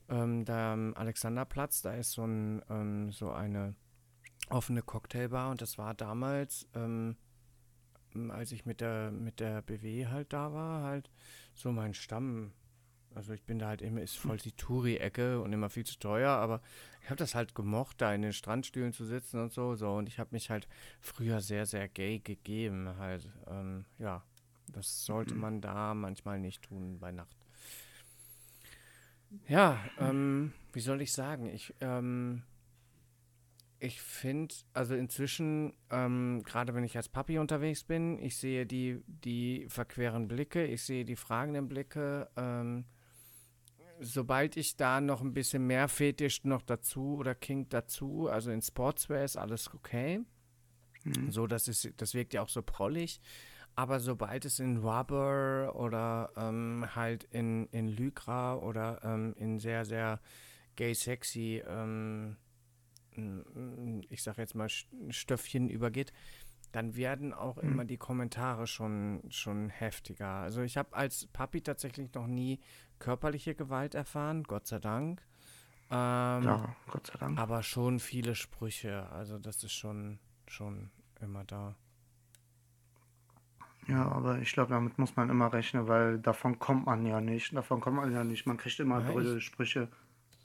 ähm, 0.09 0.45
da 0.45 0.73
am 0.73 0.93
Alexanderplatz, 0.95 1.81
da 1.81 1.93
ist 1.95 2.11
so, 2.11 2.25
ein, 2.25 2.61
ähm, 2.69 3.11
so 3.11 3.31
eine 3.31 3.75
offene 4.49 4.81
Cocktailbar 4.81 5.51
und 5.51 5.61
das 5.61 5.77
war 5.77 5.93
damals, 5.93 6.67
ähm, 6.75 7.15
als 8.29 8.51
ich 8.51 8.65
mit 8.65 8.81
der, 8.81 9.11
mit 9.11 9.39
der 9.39 9.61
BW 9.61 10.07
halt 10.07 10.33
da 10.33 10.53
war, 10.53 10.83
halt 10.83 11.09
so 11.55 11.71
mein 11.71 11.93
Stamm, 11.93 12.53
Also 13.15 13.33
ich 13.33 13.43
bin 13.43 13.59
da 13.59 13.67
halt 13.67 13.81
immer, 13.81 14.01
ist 14.01 14.17
voll 14.17 14.37
die 14.37 14.53
Touri-Ecke 14.53 15.41
und 15.41 15.53
immer 15.53 15.69
viel 15.69 15.85
zu 15.85 15.99
teuer, 15.99 16.31
aber 16.31 16.61
ich 17.01 17.07
habe 17.09 17.17
das 17.17 17.35
halt 17.35 17.55
gemocht, 17.55 18.01
da 18.01 18.13
in 18.13 18.21
den 18.23 18.33
Strandstühlen 18.33 18.93
zu 18.93 19.05
sitzen 19.05 19.39
und 19.39 19.51
so, 19.53 19.75
so. 19.75 19.93
Und 19.93 20.07
ich 20.09 20.19
habe 20.19 20.29
mich 20.33 20.49
halt 20.49 20.67
früher 21.01 21.41
sehr, 21.41 21.65
sehr 21.65 21.87
gay 21.89 22.19
gegeben, 22.19 22.89
halt. 22.97 23.29
Ähm, 23.47 23.85
ja, 23.99 24.23
das 24.67 25.05
sollte 25.05 25.35
man 25.35 25.61
da 25.61 25.93
manchmal 25.93 26.39
nicht 26.39 26.63
tun 26.63 26.99
bei 26.99 27.11
Nacht. 27.11 27.35
Ja, 29.47 29.83
ähm, 29.99 30.53
wie 30.73 30.79
soll 30.79 31.01
ich 31.01 31.11
sagen? 31.11 31.47
Ich, 31.47 31.73
ähm, 31.81 32.43
ich 33.79 34.01
finde, 34.01 34.53
also 34.73 34.95
inzwischen, 34.95 35.73
ähm, 35.89 36.43
gerade 36.43 36.73
wenn 36.73 36.83
ich 36.83 36.95
als 36.95 37.09
Papi 37.09 37.39
unterwegs 37.39 37.83
bin, 37.83 38.19
ich 38.19 38.37
sehe 38.37 38.65
die, 38.65 39.03
die 39.07 39.65
verqueren 39.69 40.27
Blicke, 40.27 40.65
ich 40.65 40.83
sehe 40.83 41.03
die 41.03 41.15
fragenden 41.15 41.67
Blicke. 41.67 42.29
Ähm, 42.37 42.85
sobald 43.99 44.57
ich 44.57 44.75
da 44.75 45.01
noch 45.01 45.21
ein 45.21 45.33
bisschen 45.33 45.67
mehr 45.67 45.87
Fetisch 45.87 46.43
noch 46.43 46.61
dazu 46.61 47.17
oder 47.17 47.35
King 47.35 47.67
dazu, 47.69 48.27
also 48.29 48.51
in 48.51 48.61
Sportswear 48.61 49.23
ist 49.23 49.37
alles 49.37 49.73
okay. 49.73 50.21
Mhm. 51.03 51.31
So, 51.31 51.47
das 51.47 51.67
ist, 51.67 51.91
das 51.97 52.13
wirkt 52.13 52.33
ja 52.33 52.41
auch 52.41 52.49
so 52.49 52.61
prollig. 52.61 53.19
Aber 53.75 53.99
sobald 53.99 54.45
es 54.45 54.59
in 54.59 54.77
Rubber 54.77 55.75
oder 55.75 56.31
ähm, 56.35 56.85
halt 56.95 57.23
in, 57.25 57.67
in 57.67 57.87
Lycra 57.87 58.55
oder 58.55 59.01
ähm, 59.03 59.33
in 59.37 59.59
sehr, 59.59 59.83
sehr 59.83 60.19
gay 60.75 60.93
sexy, 60.93 61.63
ähm, 61.67 62.37
ich 64.09 64.23
sag 64.23 64.37
jetzt 64.37 64.55
mal 64.55 64.69
Stöffchen 65.09 65.69
übergeht, 65.69 66.13
dann 66.71 66.95
werden 66.95 67.33
auch 67.33 67.61
mhm. 67.61 67.69
immer 67.69 67.85
die 67.85 67.97
Kommentare 67.97 68.67
schon, 68.67 69.21
schon 69.29 69.69
heftiger. 69.69 70.27
Also 70.27 70.61
ich 70.61 70.77
habe 70.77 70.95
als 70.95 71.27
Papi 71.27 71.61
tatsächlich 71.61 72.13
noch 72.13 72.27
nie 72.27 72.59
körperliche 72.99 73.55
Gewalt 73.55 73.95
erfahren, 73.95 74.43
Gott 74.43 74.67
sei 74.67 74.79
Dank. 74.79 75.21
Ähm, 75.91 76.43
ja, 76.43 76.75
Gott 76.89 77.07
sei 77.07 77.17
Dank. 77.19 77.37
Aber 77.37 77.61
schon 77.61 77.99
viele 77.99 78.33
Sprüche. 78.33 79.07
Also 79.11 79.37
das 79.37 79.63
ist 79.63 79.73
schon, 79.73 80.19
schon 80.47 80.89
immer 81.21 81.43
da. 81.43 81.75
Ja, 83.87 84.07
aber 84.09 84.39
ich 84.39 84.53
glaube, 84.53 84.69
damit 84.69 84.97
muss 84.97 85.15
man 85.15 85.29
immer 85.29 85.51
rechnen, 85.51 85.87
weil 85.87 86.19
davon 86.19 86.59
kommt 86.59 86.85
man 86.85 87.05
ja 87.05 87.19
nicht. 87.19 87.53
Davon 87.55 87.81
kommt 87.81 87.97
man 87.97 88.11
ja 88.11 88.23
nicht. 88.23 88.45
Man 88.45 88.57
kriegt 88.57 88.79
immer 88.79 89.01
ja, 89.01 89.11
blöde 89.11 89.41
Sprüche. 89.41 89.89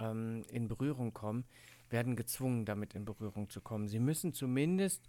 ähm, 0.00 0.44
in 0.50 0.68
Berührung 0.68 1.12
kommen, 1.12 1.44
werden 1.90 2.16
gezwungen, 2.16 2.64
damit 2.64 2.94
in 2.94 3.04
Berührung 3.04 3.48
zu 3.50 3.60
kommen. 3.60 3.88
Sie 3.88 3.98
müssen 3.98 4.32
zumindest 4.32 5.02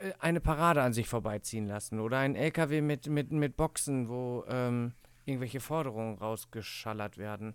äh, 0.00 0.12
eine 0.18 0.40
Parade 0.40 0.82
an 0.82 0.92
sich 0.92 1.08
vorbeiziehen 1.08 1.66
lassen 1.66 2.00
oder 2.00 2.18
ein 2.18 2.34
LKW 2.34 2.80
mit, 2.80 3.06
mit, 3.06 3.30
mit 3.32 3.56
Boxen, 3.56 4.08
wo 4.08 4.44
ähm, 4.48 4.92
irgendwelche 5.24 5.60
Forderungen 5.60 6.16
rausgeschallert 6.18 7.18
werden, 7.18 7.54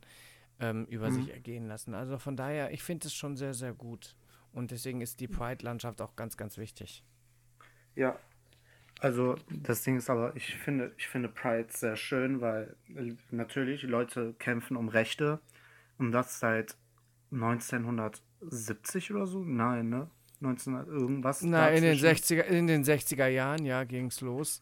ähm, 0.59 0.85
über 0.85 1.09
mhm. 1.09 1.15
sich 1.15 1.33
ergehen 1.33 1.67
lassen. 1.67 1.93
Also 1.93 2.17
von 2.17 2.35
daher, 2.35 2.71
ich 2.71 2.83
finde 2.83 3.07
es 3.07 3.13
schon 3.13 3.35
sehr, 3.35 3.53
sehr 3.53 3.73
gut. 3.73 4.15
Und 4.51 4.69
deswegen 4.69 5.01
ist 5.01 5.19
die 5.19 5.27
Pride-Landschaft 5.27 5.99
auch 5.99 6.15
ganz, 6.15 6.37
ganz 6.37 6.57
wichtig. 6.57 7.03
Ja, 7.95 8.19
also 8.99 9.35
das 9.49 9.83
Ding 9.83 9.97
ist 9.97 10.09
aber, 10.09 10.35
ich 10.35 10.55
finde, 10.55 10.93
ich 10.97 11.07
finde 11.07 11.27
Pride 11.27 11.67
sehr 11.69 11.95
schön, 11.95 12.39
weil 12.39 12.75
äh, 12.95 13.13
natürlich 13.31 13.83
Leute 13.83 14.35
kämpfen 14.39 14.77
um 14.77 14.87
Rechte 14.87 15.39
und 16.03 16.11
das 16.11 16.39
seit 16.39 16.77
1970 17.31 19.11
oder 19.11 19.25
so? 19.25 19.43
Nein, 19.43 19.89
ne? 19.89 20.09
1900 20.41 20.87
irgendwas. 20.87 21.41
Na, 21.41 21.69
in 21.69 21.83
den 21.83 21.97
60er, 21.97 22.41
in 22.41 22.67
den 22.67 22.83
60er 22.83 23.27
Jahren, 23.27 23.65
ja, 23.65 23.83
ging 23.85 24.07
es 24.07 24.21
los. 24.21 24.61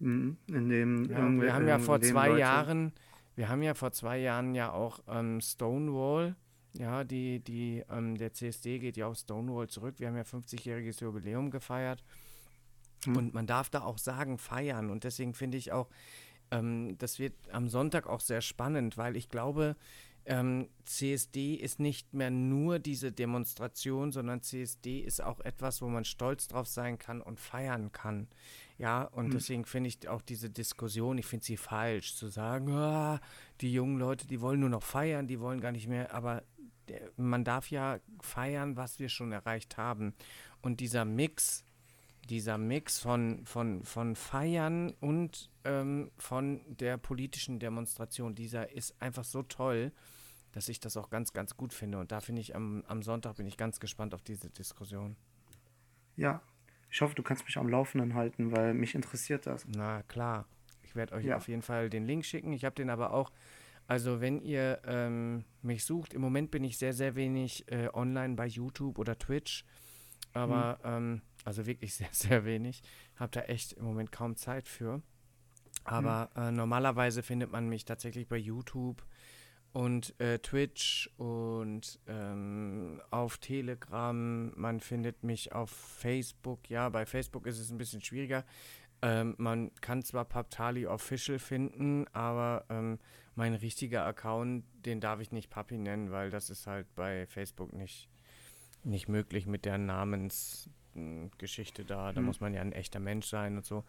Mhm, 0.00 0.36
in 0.48 0.68
dem 0.68 1.04
ja, 1.04 1.18
wir 1.40 1.54
haben 1.54 1.68
ja 1.68 1.78
vor 1.78 2.00
zwei 2.00 2.28
Leute 2.28 2.40
Jahren, 2.40 2.92
wir 3.36 3.48
haben 3.48 3.62
ja 3.62 3.74
vor 3.74 3.92
zwei 3.92 4.18
Jahren 4.18 4.54
ja 4.54 4.72
auch 4.72 5.00
ähm, 5.08 5.40
Stonewall, 5.40 6.34
ja, 6.76 7.04
die, 7.04 7.38
die, 7.38 7.84
ähm, 7.88 8.16
der 8.16 8.32
CSD 8.32 8.80
geht 8.80 8.96
ja 8.96 9.06
auf 9.06 9.16
Stonewall 9.16 9.68
zurück. 9.68 9.94
Wir 9.98 10.08
haben 10.08 10.16
ja 10.16 10.22
50-jähriges 10.22 11.00
Jubiläum 11.00 11.50
gefeiert. 11.50 12.02
Mhm. 13.06 13.16
Und 13.16 13.34
man 13.34 13.46
darf 13.46 13.70
da 13.70 13.82
auch 13.82 13.98
sagen, 13.98 14.38
feiern. 14.38 14.90
Und 14.90 15.04
deswegen 15.04 15.34
finde 15.34 15.56
ich 15.56 15.70
auch, 15.70 15.88
ähm, 16.50 16.96
das 16.98 17.18
wird 17.18 17.34
am 17.50 17.68
Sonntag 17.68 18.06
auch 18.06 18.20
sehr 18.20 18.40
spannend, 18.40 18.96
weil 18.96 19.16
ich 19.16 19.28
glaube, 19.28 19.76
ähm, 20.26 20.68
CSD 20.86 21.54
ist 21.54 21.80
nicht 21.80 22.14
mehr 22.14 22.30
nur 22.30 22.78
diese 22.78 23.12
Demonstration, 23.12 24.10
sondern 24.10 24.40
CSD 24.40 25.00
ist 25.00 25.22
auch 25.22 25.40
etwas, 25.40 25.82
wo 25.82 25.88
man 25.88 26.04
stolz 26.04 26.48
drauf 26.48 26.66
sein 26.66 26.98
kann 26.98 27.20
und 27.20 27.40
feiern 27.40 27.92
kann. 27.92 28.28
Ja, 28.78 29.02
und 29.02 29.28
mhm. 29.28 29.32
deswegen 29.32 29.64
finde 29.66 29.88
ich 29.88 30.08
auch 30.08 30.22
diese 30.22 30.48
Diskussion, 30.48 31.18
ich 31.18 31.26
finde 31.26 31.44
sie 31.44 31.56
falsch, 31.56 32.16
zu 32.16 32.28
sagen, 32.28 32.72
ah, 32.72 33.20
die 33.60 33.72
jungen 33.72 33.98
Leute, 33.98 34.26
die 34.26 34.40
wollen 34.40 34.60
nur 34.60 34.70
noch 34.70 34.82
feiern, 34.82 35.26
die 35.26 35.40
wollen 35.40 35.60
gar 35.60 35.72
nicht 35.72 35.88
mehr, 35.88 36.14
aber 36.14 36.42
man 37.16 37.44
darf 37.44 37.70
ja 37.70 37.98
feiern, 38.20 38.76
was 38.76 38.98
wir 38.98 39.08
schon 39.08 39.32
erreicht 39.32 39.76
haben. 39.76 40.14
Und 40.62 40.80
dieser 40.80 41.04
Mix 41.04 41.64
dieser 42.26 42.58
Mix 42.58 43.00
von, 43.00 43.44
von, 43.44 43.84
von 43.84 44.16
Feiern 44.16 44.94
und 45.00 45.50
ähm, 45.64 46.10
von 46.16 46.60
der 46.66 46.96
politischen 46.96 47.58
Demonstration, 47.58 48.34
dieser 48.34 48.72
ist 48.72 49.00
einfach 49.00 49.24
so 49.24 49.42
toll, 49.42 49.92
dass 50.52 50.68
ich 50.68 50.80
das 50.80 50.96
auch 50.96 51.10
ganz, 51.10 51.32
ganz 51.32 51.56
gut 51.56 51.72
finde. 51.72 51.98
Und 51.98 52.12
da 52.12 52.20
finde 52.20 52.40
ich 52.40 52.54
am, 52.54 52.84
am 52.86 53.02
Sonntag 53.02 53.36
bin 53.36 53.46
ich 53.46 53.56
ganz 53.56 53.80
gespannt 53.80 54.14
auf 54.14 54.22
diese 54.22 54.50
Diskussion. 54.50 55.16
Ja, 56.16 56.42
ich 56.90 57.00
hoffe, 57.00 57.14
du 57.14 57.22
kannst 57.22 57.44
mich 57.44 57.56
am 57.56 57.68
Laufenden 57.68 58.14
halten, 58.14 58.52
weil 58.52 58.72
mich 58.72 58.94
interessiert 58.94 59.46
das. 59.46 59.66
Na 59.66 60.02
klar. 60.04 60.46
Ich 60.82 60.94
werde 60.94 61.14
euch 61.14 61.24
ja. 61.24 61.36
auf 61.36 61.48
jeden 61.48 61.62
Fall 61.62 61.90
den 61.90 62.04
Link 62.04 62.24
schicken. 62.24 62.52
Ich 62.52 62.64
habe 62.64 62.76
den 62.76 62.88
aber 62.88 63.12
auch, 63.12 63.32
also 63.88 64.20
wenn 64.20 64.40
ihr 64.40 64.80
ähm, 64.86 65.44
mich 65.60 65.84
sucht, 65.84 66.14
im 66.14 66.20
Moment 66.20 66.52
bin 66.52 66.62
ich 66.62 66.78
sehr, 66.78 66.92
sehr 66.92 67.16
wenig 67.16 67.70
äh, 67.72 67.88
online 67.92 68.36
bei 68.36 68.46
YouTube 68.46 69.00
oder 69.00 69.18
Twitch. 69.18 69.64
Aber 70.34 70.78
mhm. 70.84 70.90
ähm, 70.90 71.22
also 71.44 71.66
wirklich 71.66 71.94
sehr, 71.94 72.08
sehr 72.12 72.44
wenig. 72.44 72.82
Habe 73.16 73.30
da 73.32 73.40
echt 73.42 73.74
im 73.74 73.84
Moment 73.84 74.12
kaum 74.12 74.36
Zeit 74.36 74.68
für. 74.68 75.02
Aber 75.84 76.30
mhm. 76.34 76.42
äh, 76.42 76.52
normalerweise 76.52 77.22
findet 77.22 77.52
man 77.52 77.68
mich 77.68 77.84
tatsächlich 77.84 78.28
bei 78.28 78.36
YouTube 78.36 79.04
und 79.72 80.18
äh, 80.20 80.38
Twitch 80.38 81.10
und 81.16 81.98
ähm, 82.06 83.02
auf 83.10 83.38
Telegram, 83.38 84.52
man 84.56 84.80
findet 84.80 85.24
mich 85.24 85.52
auf 85.52 85.70
Facebook. 85.70 86.70
Ja, 86.70 86.88
bei 86.88 87.04
Facebook 87.06 87.46
ist 87.46 87.58
es 87.58 87.70
ein 87.70 87.78
bisschen 87.78 88.00
schwieriger. 88.00 88.44
Ähm, 89.02 89.34
man 89.36 89.74
kann 89.80 90.02
zwar 90.02 90.24
Paptali 90.24 90.86
Official 90.86 91.40
finden, 91.40 92.06
aber 92.12 92.64
ähm, 92.70 93.00
mein 93.34 93.54
richtiger 93.54 94.06
Account, 94.06 94.64
den 94.86 95.00
darf 95.00 95.20
ich 95.20 95.32
nicht 95.32 95.50
Papi 95.50 95.76
nennen, 95.76 96.12
weil 96.12 96.30
das 96.30 96.50
ist 96.50 96.68
halt 96.68 96.86
bei 96.94 97.26
Facebook 97.26 97.72
nicht, 97.72 98.08
nicht 98.84 99.08
möglich 99.08 99.46
mit 99.46 99.64
der 99.64 99.76
Namensgeschichte 100.94 101.84
da. 101.84 102.12
Da 102.12 102.18
Hm. 102.18 102.26
muss 102.26 102.40
man 102.40 102.54
ja 102.54 102.60
ein 102.60 102.72
echter 102.72 103.00
Mensch 103.00 103.26
sein 103.26 103.56
und 103.56 103.64
so. 103.64 103.84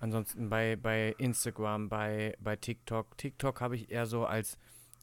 Ansonsten 0.00 0.48
bei, 0.48 0.76
bei 0.76 1.14
Instagram, 1.18 1.88
bei, 1.88 2.36
bei 2.40 2.56
TikTok. 2.56 3.16
TikTok 3.18 3.60
habe 3.60 3.76
ich 3.76 3.90
eher 3.90 4.06
so 4.06 4.26
als 4.26 4.58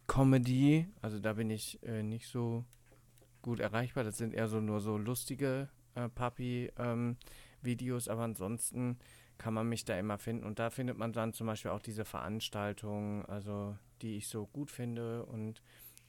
Comedy, 0.07 0.87
also 1.01 1.19
da 1.19 1.33
bin 1.33 1.49
ich 1.49 1.81
äh, 1.83 2.03
nicht 2.03 2.27
so 2.27 2.63
gut 3.41 3.59
erreichbar. 3.59 4.03
Das 4.03 4.17
sind 4.17 4.33
eher 4.33 4.47
so 4.47 4.61
nur 4.61 4.79
so 4.79 4.97
lustige 4.97 5.69
äh, 5.95 6.07
Papi-Videos, 6.09 8.07
aber 8.07 8.23
ansonsten 8.23 8.99
kann 9.37 9.53
man 9.53 9.67
mich 9.67 9.83
da 9.83 9.97
immer 9.99 10.17
finden. 10.17 10.45
Und 10.45 10.59
da 10.59 10.69
findet 10.69 10.97
man 10.97 11.11
dann 11.11 11.33
zum 11.33 11.47
Beispiel 11.47 11.71
auch 11.71 11.81
diese 11.81 12.05
Veranstaltungen, 12.05 13.25
also 13.25 13.77
die 14.01 14.15
ich 14.17 14.27
so 14.27 14.47
gut 14.47 14.71
finde 14.71 15.25
und 15.25 15.61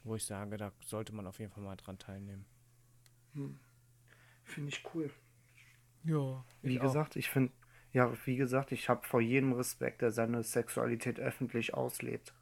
wo 0.03 0.15
ich 0.15 0.23
sage, 0.25 0.55
da 0.57 0.71
sollte 0.85 1.13
man 1.13 1.27
auf 1.27 1.39
jeden 1.39 1.51
Fall 1.51 1.63
mal 1.63 1.75
dran 1.75 1.97
teilnehmen. 1.99 2.45
Finde 4.43 4.69
ich 4.69 4.83
cool. 4.93 5.11
Ja. 6.07 6.43
Wie 6.61 6.79
gesagt, 6.79 7.15
ich 7.15 7.29
finde, 7.29 7.51
ja, 7.91 8.11
wie 8.25 8.37
gesagt, 8.37 8.71
ich 8.71 8.89
habe 8.89 9.05
vor 9.05 9.21
jedem 9.21 9.53
Respekt, 9.53 10.01
der 10.01 10.11
seine 10.11 10.43
Sexualität 10.43 11.19
öffentlich 11.19 11.73
auslebt. 11.73 12.33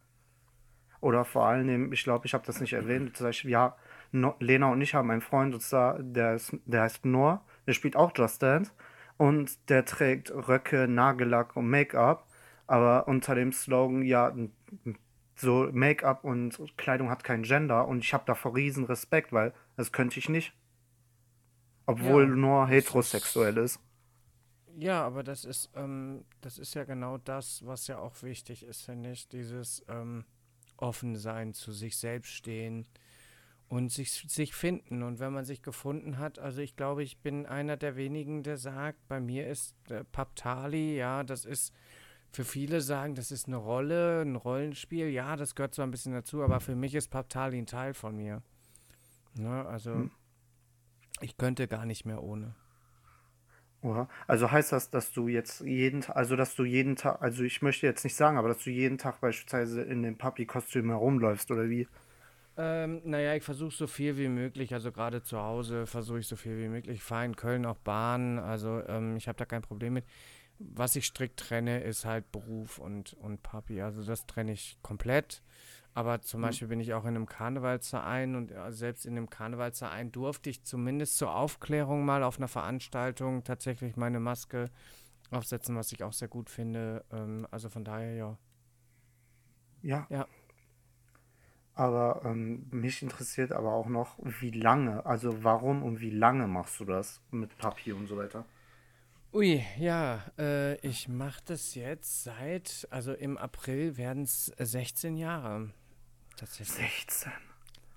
Oder 1.02 1.26
vor 1.26 1.46
allem, 1.46 1.92
ich 1.92 2.04
glaube, 2.04 2.26
ich 2.26 2.34
habe 2.34 2.46
das 2.46 2.62
nicht 2.62 2.74
erwähnt, 2.74 3.16
zum 3.16 3.28
Beispiel, 3.28 3.52
ja, 3.52 3.76
no, 4.12 4.36
Lena 4.40 4.72
und 4.72 4.82
ich 4.82 4.96
haben 4.96 5.12
einen 5.12 5.22
Freund, 5.22 5.54
und 5.54 5.62
zwar, 5.62 6.02
der, 6.02 6.36
ist, 6.36 6.56
der 6.66 6.82
heißt 6.82 7.06
Noah, 7.06 7.46
der 7.68 7.74
spielt 7.74 7.96
auch 7.96 8.12
Just 8.16 8.42
Dance 8.42 8.72
und 9.18 9.70
der 9.70 9.86
trägt 9.86 10.32
Röcke, 10.32 10.88
Nagellack 10.88 11.56
und 11.56 11.70
Make-up, 11.70 12.28
aber 12.68 13.08
unter 13.08 13.36
dem 13.36 13.52
Slogan, 13.52 14.02
ja, 14.04 14.34
so 15.36 15.70
Make-up 15.72 16.24
und 16.24 16.60
Kleidung 16.78 17.10
hat 17.10 17.24
kein 17.24 17.44
Gender 17.44 17.88
und 17.88 18.00
ich 18.00 18.14
habe 18.14 18.24
davor 18.26 18.56
riesen 18.56 18.86
Respekt, 18.86 19.32
weil 19.32 19.54
das 19.76 19.92
könnte 19.92 20.18
ich 20.20 20.30
nicht. 20.30 20.54
Obwohl 21.86 22.24
Ja, 22.42 22.64
ist- 22.66 22.70
heterosexuell 22.72 23.58
ist. 23.58 23.80
Ja, 24.78 25.06
aber 25.06 25.24
das 25.24 25.46
ist, 25.46 25.70
ähm, 25.76 26.26
das 26.42 26.58
ist 26.58 26.74
ja 26.74 26.84
genau 26.84 27.18
das, 27.18 27.66
was 27.66 27.88
ja 27.88 28.00
auch 28.00 28.22
wichtig 28.24 28.64
ist, 28.64 28.82
finde 28.82 29.12
ich. 29.12 29.28
Dieses 29.30 29.84
ähm, 29.88 30.26
offen 30.78 31.16
sein, 31.16 31.54
zu 31.54 31.72
sich 31.72 31.96
selbst 31.98 32.32
stehen 32.34 32.86
und 33.70 33.92
sich, 33.92 34.12
sich 34.12 34.54
finden. 34.54 35.02
Und 35.02 35.20
wenn 35.20 35.32
man 35.32 35.46
sich 35.46 35.62
gefunden 35.62 36.18
hat, 36.18 36.40
also 36.40 36.60
ich 36.62 36.76
glaube, 36.76 37.04
ich 37.04 37.20
bin 37.20 37.46
einer 37.46 37.78
der 37.78 37.96
wenigen, 37.96 38.44
der 38.44 38.58
sagt, 38.58 39.08
bei 39.08 39.22
mir 39.22 39.48
ist 39.48 39.76
äh, 39.90 40.04
Paptali, 40.04 40.98
ja, 40.98 41.24
das 41.24 41.46
ist 41.46 41.74
für 42.34 42.44
viele 42.44 42.82
sagen, 42.82 43.16
das 43.16 43.32
ist 43.32 43.48
eine 43.48 43.56
Rolle, 43.56 44.24
ein 44.24 44.36
Rollenspiel. 44.36 45.08
Ja, 45.08 45.38
das 45.38 45.56
gehört 45.56 45.74
zwar 45.74 45.88
ein 45.88 45.92
bisschen 45.92 46.12
dazu, 46.12 46.44
aber 46.44 46.60
für 46.60 46.76
mich 46.76 46.94
ist 46.96 47.08
Paptali 47.10 47.58
ein 47.60 47.66
Teil 47.66 47.94
von 47.94 48.18
mir. 48.18 48.42
Ne, 49.36 49.66
also 49.66 49.94
Hm. 49.94 50.12
Ich 51.22 51.38
könnte 51.38 51.68
gar 51.68 51.86
nicht 51.86 52.06
mehr 52.06 52.24
ohne. 52.24 52.56
Oder? 53.82 54.10
Also 54.28 54.50
heißt 54.52 54.72
das, 54.72 54.90
dass 54.90 55.12
du 55.12 55.28
jetzt 55.28 55.62
jeden 55.62 56.02
Tag, 56.02 56.16
also 56.16 56.36
dass 56.36 56.56
du 56.56 56.64
jeden 56.64 56.96
Tag, 56.96 57.22
also 57.22 57.44
ich 57.44 57.62
möchte 57.62 57.86
jetzt 57.86 58.04
nicht 58.04 58.16
sagen, 58.16 58.38
aber 58.38 58.48
dass 58.48 58.64
du 58.64 58.72
jeden 58.72 58.98
Tag 58.98 59.22
beispielsweise 59.22 59.84
in 59.84 60.02
dem 60.02 60.18
Papi-Kostüm 60.18 60.90
herumläufst 60.90 61.52
oder 61.52 61.70
wie? 61.70 61.88
Ähm, 62.58 63.02
naja, 63.04 63.36
ich 63.36 63.44
versuche 63.44 63.76
so 63.76 63.86
viel 63.86 64.18
wie 64.18 64.30
möglich, 64.30 64.74
also 64.74 64.92
gerade 64.92 65.22
zu 65.22 65.40
Hause 65.40 65.86
versuche 65.86 66.20
ich 66.20 66.28
so 66.28 66.36
viel 66.36 66.58
wie 66.58 66.70
möglich. 66.70 66.98
Ich 66.98 67.04
fahre 67.04 67.26
in 67.26 67.36
Köln 67.36 67.66
auch 67.66 67.78
Bahn, 67.78 68.40
also 68.40 68.82
ähm, 68.88 69.18
ich 69.18 69.28
habe 69.28 69.38
da 69.38 69.46
kein 69.46 69.62
Problem 69.62 69.94
mit. 69.94 70.06
Was 70.58 70.96
ich 70.96 71.06
strikt 71.06 71.38
trenne, 71.38 71.82
ist 71.82 72.06
halt 72.06 72.32
Beruf 72.32 72.80
und, 72.80 73.14
und 73.14 73.44
Papi. 73.44 73.82
Also 73.82 74.04
das 74.04 74.26
trenne 74.26 74.54
ich 74.54 74.78
komplett. 74.82 75.44
Aber 75.96 76.22
zum 76.22 76.42
Mhm. 76.42 76.44
Beispiel 76.44 76.68
bin 76.70 76.82
ich 76.82 76.94
auch 76.94 77.04
in 77.06 77.16
einem 77.16 77.26
Karnevalsverein 77.28 78.36
und 78.36 78.52
äh, 78.52 78.72
selbst 78.72 79.06
in 79.08 79.18
einem 79.18 79.30
Karnevalsverein 79.32 80.12
durfte 80.14 80.50
ich 80.52 80.64
zumindest 80.64 81.18
zur 81.18 81.36
Aufklärung 81.36 82.06
mal 82.06 82.24
auf 82.24 82.38
einer 82.40 82.50
Veranstaltung 82.50 83.44
tatsächlich 83.46 83.98
meine 83.98 84.20
Maske 84.22 84.72
aufsetzen, 85.32 85.76
was 85.78 85.92
ich 85.94 86.04
auch 86.04 86.14
sehr 86.14 86.30
gut 86.30 86.50
finde. 86.52 87.06
Ähm, 87.12 87.48
also 87.52 87.70
von 87.70 87.86
daher 87.86 88.14
ja. 88.16 88.40
Ja. 89.82 90.10
Ja. 90.10 90.28
Aber 91.74 92.22
ähm, 92.26 92.68
mich 92.72 93.02
interessiert 93.04 93.52
aber 93.52 93.74
auch 93.74 93.88
noch, 93.88 94.18
wie 94.42 94.52
lange, 94.52 95.06
also 95.06 95.44
warum 95.44 95.84
und 95.84 96.00
wie 96.02 96.10
lange 96.10 96.48
machst 96.48 96.80
du 96.80 96.86
das 96.86 97.22
mit 97.32 97.58
Papi 97.58 97.92
und 97.94 98.08
so 98.08 98.18
weiter? 98.18 98.46
Ui, 99.34 99.62
ja, 99.78 100.24
äh, 100.40 100.76
ich 100.78 101.08
mache 101.10 101.42
das 101.46 101.76
jetzt 101.76 102.24
seit, 102.24 102.88
also 102.90 103.14
im 103.14 103.38
April 103.38 103.98
werden 103.98 104.24
es 104.24 104.46
16 104.58 105.18
Jahre. 105.18 105.72
Tatsächlich. 106.36 106.78
16. 107.06 107.32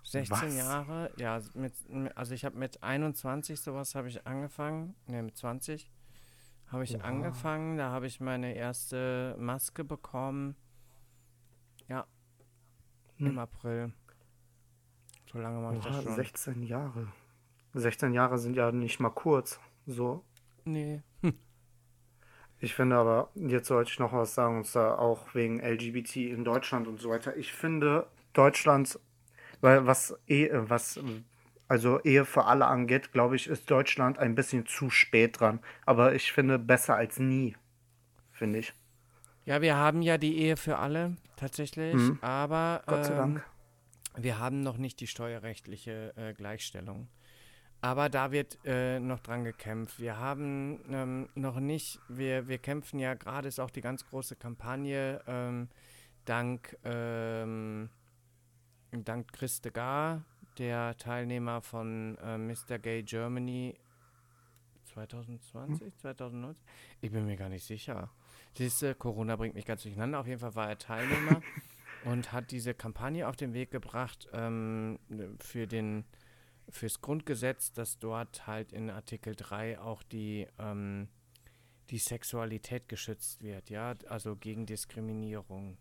16 0.04 0.30
was? 0.48 0.56
Jahre, 0.56 1.12
ja, 1.18 1.40
mit, 1.54 1.74
also 2.14 2.34
ich 2.34 2.44
habe 2.44 2.56
mit 2.56 2.82
21 2.82 3.60
sowas 3.60 3.94
habe 3.94 4.08
ich 4.08 4.26
angefangen, 4.26 4.94
ne, 5.06 5.22
mit 5.22 5.36
20 5.36 5.90
habe 6.68 6.84
ich 6.84 6.96
Oha. 6.96 7.04
angefangen, 7.04 7.76
da 7.76 7.90
habe 7.90 8.06
ich 8.06 8.20
meine 8.20 8.54
erste 8.54 9.36
Maske 9.38 9.84
bekommen. 9.84 10.56
Ja, 11.88 12.06
Hm. 13.18 13.26
im 13.26 13.38
April. 13.38 13.92
So 15.32 15.38
lange 15.38 15.60
mache 15.60 15.76
ich 15.76 15.84
das 15.84 16.02
schon. 16.02 16.14
16 16.14 16.62
Jahre. 16.62 17.08
16 17.74 18.14
Jahre 18.14 18.38
sind 18.38 18.54
ja 18.56 18.72
nicht 18.72 19.00
mal 19.00 19.10
kurz. 19.10 19.60
So. 19.86 20.24
Nee. 20.64 21.02
Ich 22.60 22.74
finde 22.74 22.96
aber, 22.96 23.30
jetzt 23.36 23.68
sollte 23.68 23.88
ich 23.92 24.00
noch 24.00 24.12
was 24.12 24.34
sagen, 24.34 24.56
und 24.56 24.66
zwar 24.66 24.98
auch 24.98 25.32
wegen 25.32 25.60
LGBT 25.60 26.16
in 26.16 26.42
Deutschland 26.44 26.88
und 26.88 26.98
so 26.98 27.10
weiter. 27.10 27.36
Ich 27.36 27.52
finde 27.52 28.08
Deutschland, 28.32 28.98
weil 29.60 29.86
was 29.86 30.14
Ehe, 30.26 30.68
was, 30.70 31.00
also 31.68 32.00
Ehe 32.02 32.24
für 32.24 32.44
alle 32.44 32.66
angeht, 32.66 33.12
glaube 33.12 33.36
ich, 33.36 33.46
ist 33.46 33.70
Deutschland 33.70 34.18
ein 34.18 34.34
bisschen 34.34 34.66
zu 34.66 34.90
spät 34.90 35.40
dran. 35.40 35.60
Aber 35.86 36.14
ich 36.14 36.32
finde 36.32 36.58
besser 36.58 36.96
als 36.96 37.18
nie, 37.18 37.56
finde 38.32 38.60
ich. 38.60 38.72
Ja, 39.44 39.60
wir 39.62 39.76
haben 39.76 40.02
ja 40.02 40.18
die 40.18 40.36
Ehe 40.38 40.56
für 40.56 40.76
alle, 40.78 41.16
tatsächlich, 41.36 41.94
Mhm. 41.94 42.18
aber 42.20 42.82
Gott 42.86 43.06
sei 43.06 43.12
ähm, 43.12 43.18
Dank. 43.18 43.44
Wir 44.16 44.38
haben 44.38 44.62
noch 44.62 44.76
nicht 44.76 45.00
die 45.00 45.06
steuerrechtliche 45.06 46.12
äh, 46.16 46.34
Gleichstellung. 46.34 47.08
Aber 47.80 48.08
da 48.08 48.32
wird 48.32 48.58
äh, 48.64 48.98
noch 48.98 49.20
dran 49.20 49.44
gekämpft. 49.44 50.00
Wir 50.00 50.18
haben 50.18 50.80
ähm, 50.90 51.28
noch 51.36 51.60
nicht, 51.60 52.00
wir, 52.08 52.48
wir 52.48 52.58
kämpfen 52.58 52.98
ja 52.98 53.14
gerade, 53.14 53.46
ist 53.46 53.60
auch 53.60 53.70
die 53.70 53.80
ganz 53.80 54.04
große 54.04 54.34
Kampagne, 54.34 55.22
ähm, 55.28 55.68
dank, 56.24 56.76
ähm, 56.84 57.88
dank 58.92 59.32
Chris 59.32 59.60
de 59.60 59.72
Gar, 59.72 60.24
der 60.58 60.96
Teilnehmer 60.96 61.60
von 61.60 62.16
äh, 62.18 62.38
Mr. 62.38 62.78
Gay 62.78 63.02
Germany 63.02 63.78
2020, 64.84 65.96
2019? 65.96 66.64
Ich 67.00 67.10
bin 67.10 67.26
mir 67.26 67.36
gar 67.36 67.48
nicht 67.48 67.64
sicher. 67.64 68.10
Siehste, 68.54 68.94
Corona 68.94 69.36
bringt 69.36 69.54
mich 69.54 69.66
ganz 69.66 69.82
durcheinander. 69.82 70.20
Auf 70.20 70.26
jeden 70.26 70.40
Fall 70.40 70.54
war 70.54 70.68
er 70.68 70.78
Teilnehmer 70.78 71.42
und 72.04 72.32
hat 72.32 72.50
diese 72.50 72.74
Kampagne 72.74 73.28
auf 73.28 73.36
den 73.36 73.54
Weg 73.54 73.70
gebracht 73.70 74.28
ähm, 74.32 74.98
für 75.38 75.66
den 75.66 76.04
fürs 76.70 77.00
Grundgesetz, 77.00 77.72
dass 77.72 77.98
dort 77.98 78.46
halt 78.46 78.72
in 78.72 78.90
Artikel 78.90 79.34
3 79.34 79.80
auch 79.80 80.02
die, 80.02 80.46
ähm, 80.58 81.08
die 81.90 81.98
Sexualität 81.98 82.88
geschützt 82.88 83.42
wird, 83.42 83.70
ja, 83.70 83.94
also 84.08 84.36
gegen 84.36 84.66
Diskriminierung. 84.66 85.78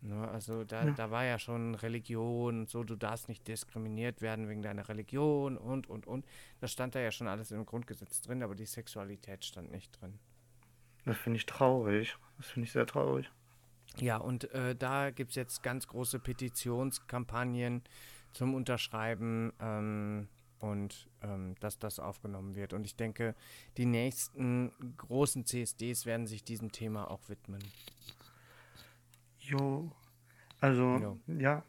Ne, 0.00 0.28
also 0.28 0.62
da, 0.64 0.84
Ja. 0.86 0.90
da 0.92 1.10
war 1.10 1.24
ja 1.24 1.38
schon 1.38 1.74
Religion 1.74 2.60
und 2.60 2.68
so, 2.70 2.84
du 2.84 2.94
darfst 2.94 3.28
nicht 3.28 3.48
diskriminiert 3.48 4.20
werden 4.22 4.48
wegen 4.48 4.62
deiner 4.62 4.88
Religion 4.88 5.56
und, 5.58 5.88
und, 5.88 6.06
und. 6.06 6.24
Das 6.60 6.70
stand 6.72 6.94
da 6.94 7.00
ja 7.00 7.10
schon 7.10 7.26
alles 7.26 7.50
im 7.50 7.66
Grundgesetz 7.66 8.20
drin, 8.20 8.42
aber 8.42 8.54
die 8.54 8.66
Sexualität 8.66 9.44
stand 9.44 9.72
nicht 9.72 10.00
drin. 10.00 10.18
Das 11.04 11.16
finde 11.16 11.38
ich 11.38 11.46
traurig. 11.46 12.16
Das 12.36 12.46
finde 12.46 12.66
ich 12.66 12.72
sehr 12.72 12.86
traurig. 12.86 13.30
Ja, 13.98 14.18
und 14.18 14.50
äh, 14.52 14.76
da 14.76 15.10
gibt 15.10 15.30
es 15.30 15.36
jetzt 15.36 15.62
ganz 15.62 15.88
große 15.88 16.20
Petitionskampagnen 16.20 17.82
zum 18.32 18.54
Unterschreiben 18.54 19.52
ähm, 19.60 20.28
und 20.60 21.08
ähm, 21.22 21.54
dass 21.60 21.78
das 21.78 21.98
aufgenommen 21.98 22.54
wird. 22.54 22.72
Und 22.72 22.84
ich 22.84 22.94
denke, 22.94 23.34
die 23.76 23.86
nächsten 23.86 24.70
großen 24.96 25.44
CSDs 25.44 26.06
werden 26.06 26.26
sich 26.26 26.44
diesem 26.44 26.70
Thema 26.70 27.10
auch 27.10 27.28
widmen. 27.28 27.62
Jo. 29.50 29.90
Also, 30.60 30.96
Jo. 30.98 31.18
ja. 31.38 31.62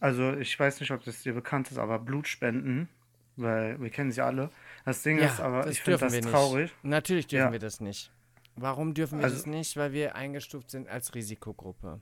Also, 0.00 0.32
ich 0.34 0.58
weiß 0.58 0.80
nicht, 0.80 0.90
ob 0.92 1.02
das 1.04 1.22
dir 1.22 1.32
bekannt 1.34 1.70
ist, 1.70 1.78
aber 1.78 1.98
Blutspenden, 1.98 2.88
weil 3.36 3.80
wir 3.80 3.90
kennen 3.90 4.12
sie 4.12 4.20
alle. 4.20 4.50
Das 4.84 5.02
Ding 5.02 5.18
ist 5.18 5.40
aber, 5.40 5.66
ich 5.68 5.80
finde 5.82 5.98
das 6.00 6.12
wir 6.12 6.20
nicht. 6.20 6.30
traurig. 6.30 6.72
Natürlich 6.82 7.26
dürfen 7.26 7.46
Ja. 7.46 7.52
wir 7.52 7.58
das 7.58 7.80
nicht. 7.80 8.12
Warum 8.56 8.94
dürfen 8.94 9.18
wir 9.18 9.24
Also- 9.24 9.36
das 9.36 9.46
nicht? 9.46 9.76
Weil 9.76 9.92
wir 9.92 10.14
eingestuft 10.16 10.70
sind 10.70 10.88
als 10.88 11.14
Risikogruppe. 11.14 12.00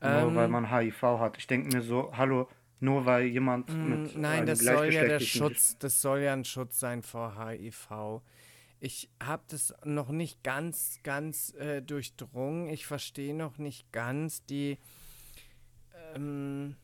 Nur 0.00 0.34
weil 0.34 0.44
Ähm, 0.46 0.50
man 0.50 0.70
HIV 0.70 1.02
hat. 1.18 1.38
Ich 1.38 1.46
denke 1.46 1.74
mir 1.76 1.82
so, 1.82 2.12
hallo, 2.16 2.48
Nur 2.80 3.06
weil 3.06 3.24
jemand 3.26 3.70
Mm, 3.70 3.88
mit 3.88 4.18
Nein, 4.18 4.44
das 4.44 4.58
soll 4.58 4.92
ja 4.92 5.04
der 5.04 5.20
Schutz, 5.20 5.78
das 5.78 6.02
soll 6.02 6.18
ja 6.20 6.34
ein 6.34 6.44
Schutz 6.44 6.78
sein 6.80 7.02
vor 7.02 7.34
HIV. 7.38 8.20
Ich 8.84 9.08
habe 9.18 9.44
das 9.48 9.72
noch 9.84 10.10
nicht 10.10 10.42
ganz, 10.42 11.00
ganz 11.02 11.54
äh, 11.54 11.80
durchdrungen. 11.80 12.68
Ich 12.68 12.84
verstehe 12.86 13.34
noch 13.34 13.56
nicht 13.56 13.90
ganz 13.92 14.44
die, 14.44 14.76
ähm, 16.14 16.76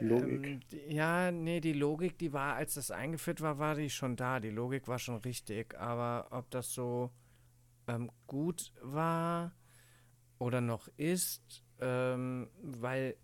Logik. 0.00 0.46
ähm, 0.46 0.60
die, 0.70 0.94
ja, 0.94 1.30
nee, 1.30 1.62
die 1.62 1.72
Logik, 1.72 2.18
die 2.18 2.34
war, 2.34 2.56
als 2.56 2.74
das 2.74 2.90
eingeführt 2.90 3.40
war, 3.40 3.58
war 3.58 3.74
die 3.74 3.88
schon 3.88 4.16
da. 4.16 4.38
Die 4.38 4.50
Logik 4.50 4.86
war 4.86 4.98
schon 4.98 5.16
richtig. 5.16 5.80
Aber 5.80 6.26
ob 6.30 6.50
das 6.50 6.74
so 6.74 7.10
ähm, 7.88 8.10
gut 8.26 8.74
war 8.82 9.54
oder 10.38 10.60
noch 10.60 10.88
ist, 10.98 11.64
ähm, 11.80 12.50
weil 12.60 13.16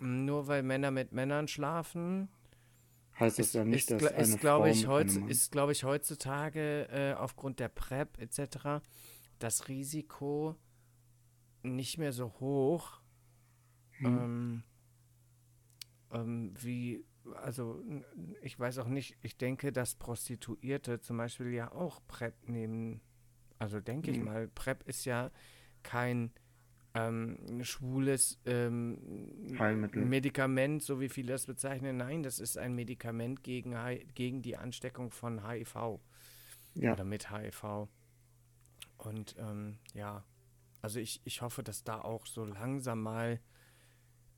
nur 0.00 0.48
weil 0.48 0.64
Männer 0.64 0.90
mit 0.90 1.12
Männern 1.12 1.46
schlafen, 1.46 2.30
heißt 3.20 3.38
das 3.38 3.48
ist, 3.48 3.54
ja 3.54 3.64
nicht, 3.64 3.90
ist, 3.90 4.02
dass 4.02 4.02
gl- 4.02 4.14
eine 4.14 4.34
ist 4.34 4.40
glaube 4.40 4.70
ich, 4.70 4.86
heutz, 4.86 5.16
ist, 5.28 5.52
glaub 5.52 5.70
ich, 5.70 5.84
heutzutage 5.84 6.88
äh, 6.90 7.14
aufgrund 7.14 7.60
der 7.60 7.68
PrEP 7.68 8.18
etc. 8.18 8.82
das 9.38 9.68
Risiko 9.68 10.56
nicht 11.62 11.98
mehr 11.98 12.12
so 12.12 12.32
hoch, 12.40 13.00
Hm. 13.98 14.06
ähm, 14.06 14.62
ähm, 16.12 16.54
wie, 16.60 17.04
also 17.34 17.82
ich 18.42 18.58
weiß 18.58 18.78
auch 18.78 18.88
nicht, 18.88 19.16
ich 19.22 19.36
denke, 19.36 19.72
dass 19.72 19.94
Prostituierte 19.94 21.00
zum 21.00 21.18
Beispiel 21.18 21.52
ja 21.52 21.70
auch 21.72 22.00
PrEP 22.06 22.48
nehmen. 22.48 23.00
Also 23.58 23.78
denke 23.80 24.10
ich 24.10 24.18
Mhm. 24.18 24.24
mal, 24.24 24.48
PrEP 24.48 24.82
ist 24.88 25.04
ja 25.04 25.30
kein 25.82 26.32
ähm, 26.94 27.62
schwules 27.62 28.40
ähm, 28.46 29.56
Heilmittel. 29.58 30.04
Medikament, 30.04 30.82
so 30.82 31.00
wie 31.00 31.08
viele 31.08 31.32
das 31.32 31.46
bezeichnen. 31.46 31.96
Nein, 31.96 32.22
das 32.22 32.38
ist 32.38 32.58
ein 32.58 32.74
Medikament 32.74 33.42
gegen, 33.42 33.76
gegen 34.14 34.42
die 34.42 34.56
Ansteckung 34.56 35.10
von 35.10 35.48
HIV 35.48 36.00
Ja, 36.74 36.92
oder 36.92 37.04
mit 37.04 37.30
HIV. 37.30 37.88
Und 38.98 39.36
ähm, 39.38 39.78
ja, 39.94 40.24
also 40.82 40.98
ich, 40.98 41.20
ich 41.24 41.42
hoffe, 41.42 41.62
dass 41.62 41.84
da 41.84 42.00
auch 42.00 42.26
so 42.26 42.44
langsam 42.44 43.02
mal 43.02 43.40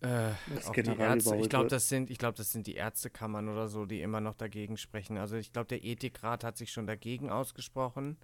äh, 0.01 0.33
auch 0.67 0.73
die 0.75 0.99
Ärzte, 0.99 1.37
ich 1.37 1.49
glaube, 1.49 1.69
das 1.69 1.89
sind, 1.89 2.11
ich 2.11 2.19
glaube, 2.19 2.37
das 2.37 2.51
sind 2.51 2.67
die 2.67 2.75
Ärztekammern 2.75 3.49
oder 3.49 3.69
so, 3.69 3.87
die 3.87 4.03
immer 4.03 4.21
noch 4.21 4.35
dagegen 4.35 4.77
sprechen. 4.77 5.17
Also 5.17 5.37
ich 5.37 5.53
glaube, 5.53 5.69
der 5.69 5.85
Ethikrat 5.85 6.43
hat 6.43 6.57
sich 6.57 6.73
schon 6.73 6.89
dagegen 6.89 7.31
ausgesprochen. 7.31 8.19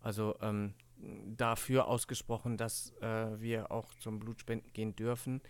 Also 0.00 0.36
ähm, 0.40 0.74
dafür 1.36 1.86
ausgesprochen, 1.88 2.56
dass 2.56 2.92
äh, 3.00 3.40
wir 3.40 3.70
auch 3.70 3.92
zum 3.94 4.18
Blutspenden 4.20 4.72
gehen 4.72 4.94
dürfen. 4.94 5.40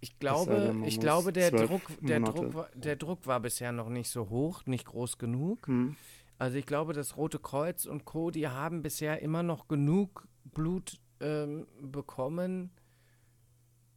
Ich 0.00 0.18
glaube, 0.18 0.74
ich 0.84 1.00
glaube, 1.00 1.32
der 1.32 1.50
Druck, 1.50 1.82
der 2.00 2.20
Druck, 2.20 2.54
war, 2.54 2.68
der 2.74 2.96
Druck 2.96 3.26
war 3.26 3.40
bisher 3.40 3.72
noch 3.72 3.88
nicht 3.88 4.10
so 4.10 4.28
hoch, 4.28 4.66
nicht 4.66 4.86
groß 4.86 5.18
genug. 5.18 5.66
hm. 5.66 5.96
Also 6.36 6.58
ich 6.58 6.66
glaube, 6.66 6.92
das 6.94 7.16
Rote 7.16 7.38
Kreuz 7.38 7.86
und 7.86 8.04
Co., 8.04 8.32
die 8.32 8.48
haben 8.48 8.82
bisher 8.82 9.22
immer 9.22 9.44
noch 9.44 9.68
genug 9.68 10.26
Blut 10.44 11.00
ähm, 11.20 11.68
bekommen, 11.80 12.70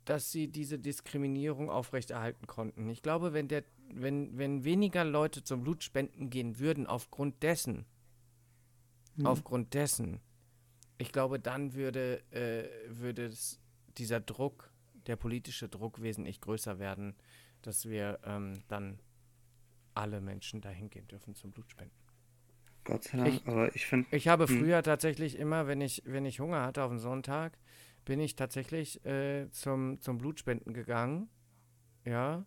dass 0.06 0.32
sie 0.32 0.48
diese 0.48 0.78
Diskriminierung 0.78 1.72
aufrechterhalten 1.72 2.46
konnten. 2.46 2.88
Ich 2.90 3.02
glaube, 3.02 3.34
wenn, 3.34 3.48
der, 3.48 3.64
wenn, 3.92 4.38
wenn 4.38 4.64
weniger 4.64 5.04
Leute 5.04 5.44
zum 5.44 5.64
Blutspenden 5.64 6.30
gehen 6.30 6.60
würden, 6.60 6.86
aufgrund 6.86 7.42
dessen, 7.42 7.86
Mhm. 9.18 9.26
aufgrund 9.26 9.74
dessen, 9.74 10.20
ich 10.98 11.12
glaube, 11.12 11.40
dann 11.40 11.74
würde, 11.74 12.22
äh, 12.32 12.68
würde 12.90 13.26
es, 13.26 13.60
dieser 13.98 14.20
Druck, 14.20 14.72
der 15.08 15.16
politische 15.16 15.70
Druck 15.70 16.02
wesentlich 16.02 16.42
größer 16.42 16.80
werden, 16.80 17.16
dass 17.62 17.88
wir 17.88 18.20
ähm, 18.24 18.60
dann 18.68 19.00
alle 19.94 20.22
Menschen 20.22 20.62
dahin 20.62 20.90
gehen 20.90 21.08
dürfen 21.08 21.34
zum 21.36 21.52
Blutspenden. 21.52 21.96
Gott 22.84 23.04
sei 23.04 23.18
Dank. 23.18 23.28
Ich- 23.34 23.48
aber 23.48 23.76
ich 23.76 23.86
finde, 23.86 24.08
Ich 24.16 24.28
habe 24.28 24.48
Hm. 24.48 24.58
früher 24.60 24.84
tatsächlich 24.84 25.38
immer, 25.38 25.68
wenn 25.68 25.82
ich, 25.82 26.04
wenn 26.06 26.26
ich 26.26 26.40
Hunger 26.40 26.64
hatte 26.64 26.84
auf 26.84 26.90
den 26.92 27.00
Sonntag, 27.00 27.58
bin 28.06 28.20
ich 28.20 28.36
tatsächlich 28.36 29.04
äh, 29.06 29.50
zum, 29.52 30.00
zum 30.00 30.18
Blutspenden 30.18 30.74
gegangen. 30.74 31.30
Ja. 32.06 32.46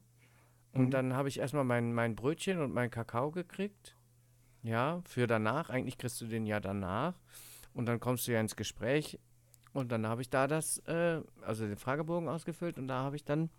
Und 0.72 0.86
Mhm. 0.86 0.90
dann 0.90 1.14
habe 1.14 1.28
ich 1.28 1.38
erstmal 1.40 1.64
mein, 1.64 1.92
mein 1.92 2.14
Brötchen 2.16 2.60
und 2.60 2.72
mein 2.72 2.90
Kakao 2.90 3.30
gekriegt. 3.30 3.96
Ja, 4.62 5.02
für 5.06 5.26
danach. 5.26 5.68
Eigentlich 5.70 5.98
kriegst 5.98 6.20
du 6.20 6.26
den 6.26 6.46
ja 6.46 6.60
danach. 6.60 7.18
Und 7.74 7.86
dann 7.86 8.00
kommst 8.00 8.26
du 8.26 8.32
ja 8.32 8.40
ins 8.40 8.56
Gespräch. 8.56 9.18
Und 9.72 9.92
dann 9.92 10.06
habe 10.06 10.22
ich 10.22 10.30
da 10.30 10.46
das, 10.46 10.78
äh, 10.86 11.20
also 11.42 11.66
den 11.66 11.76
Fragebogen 11.76 12.28
ausgefüllt 12.28 12.78
und 12.78 12.88
da 12.88 13.04
habe 13.04 13.14
ich 13.16 13.24
dann, 13.24 13.50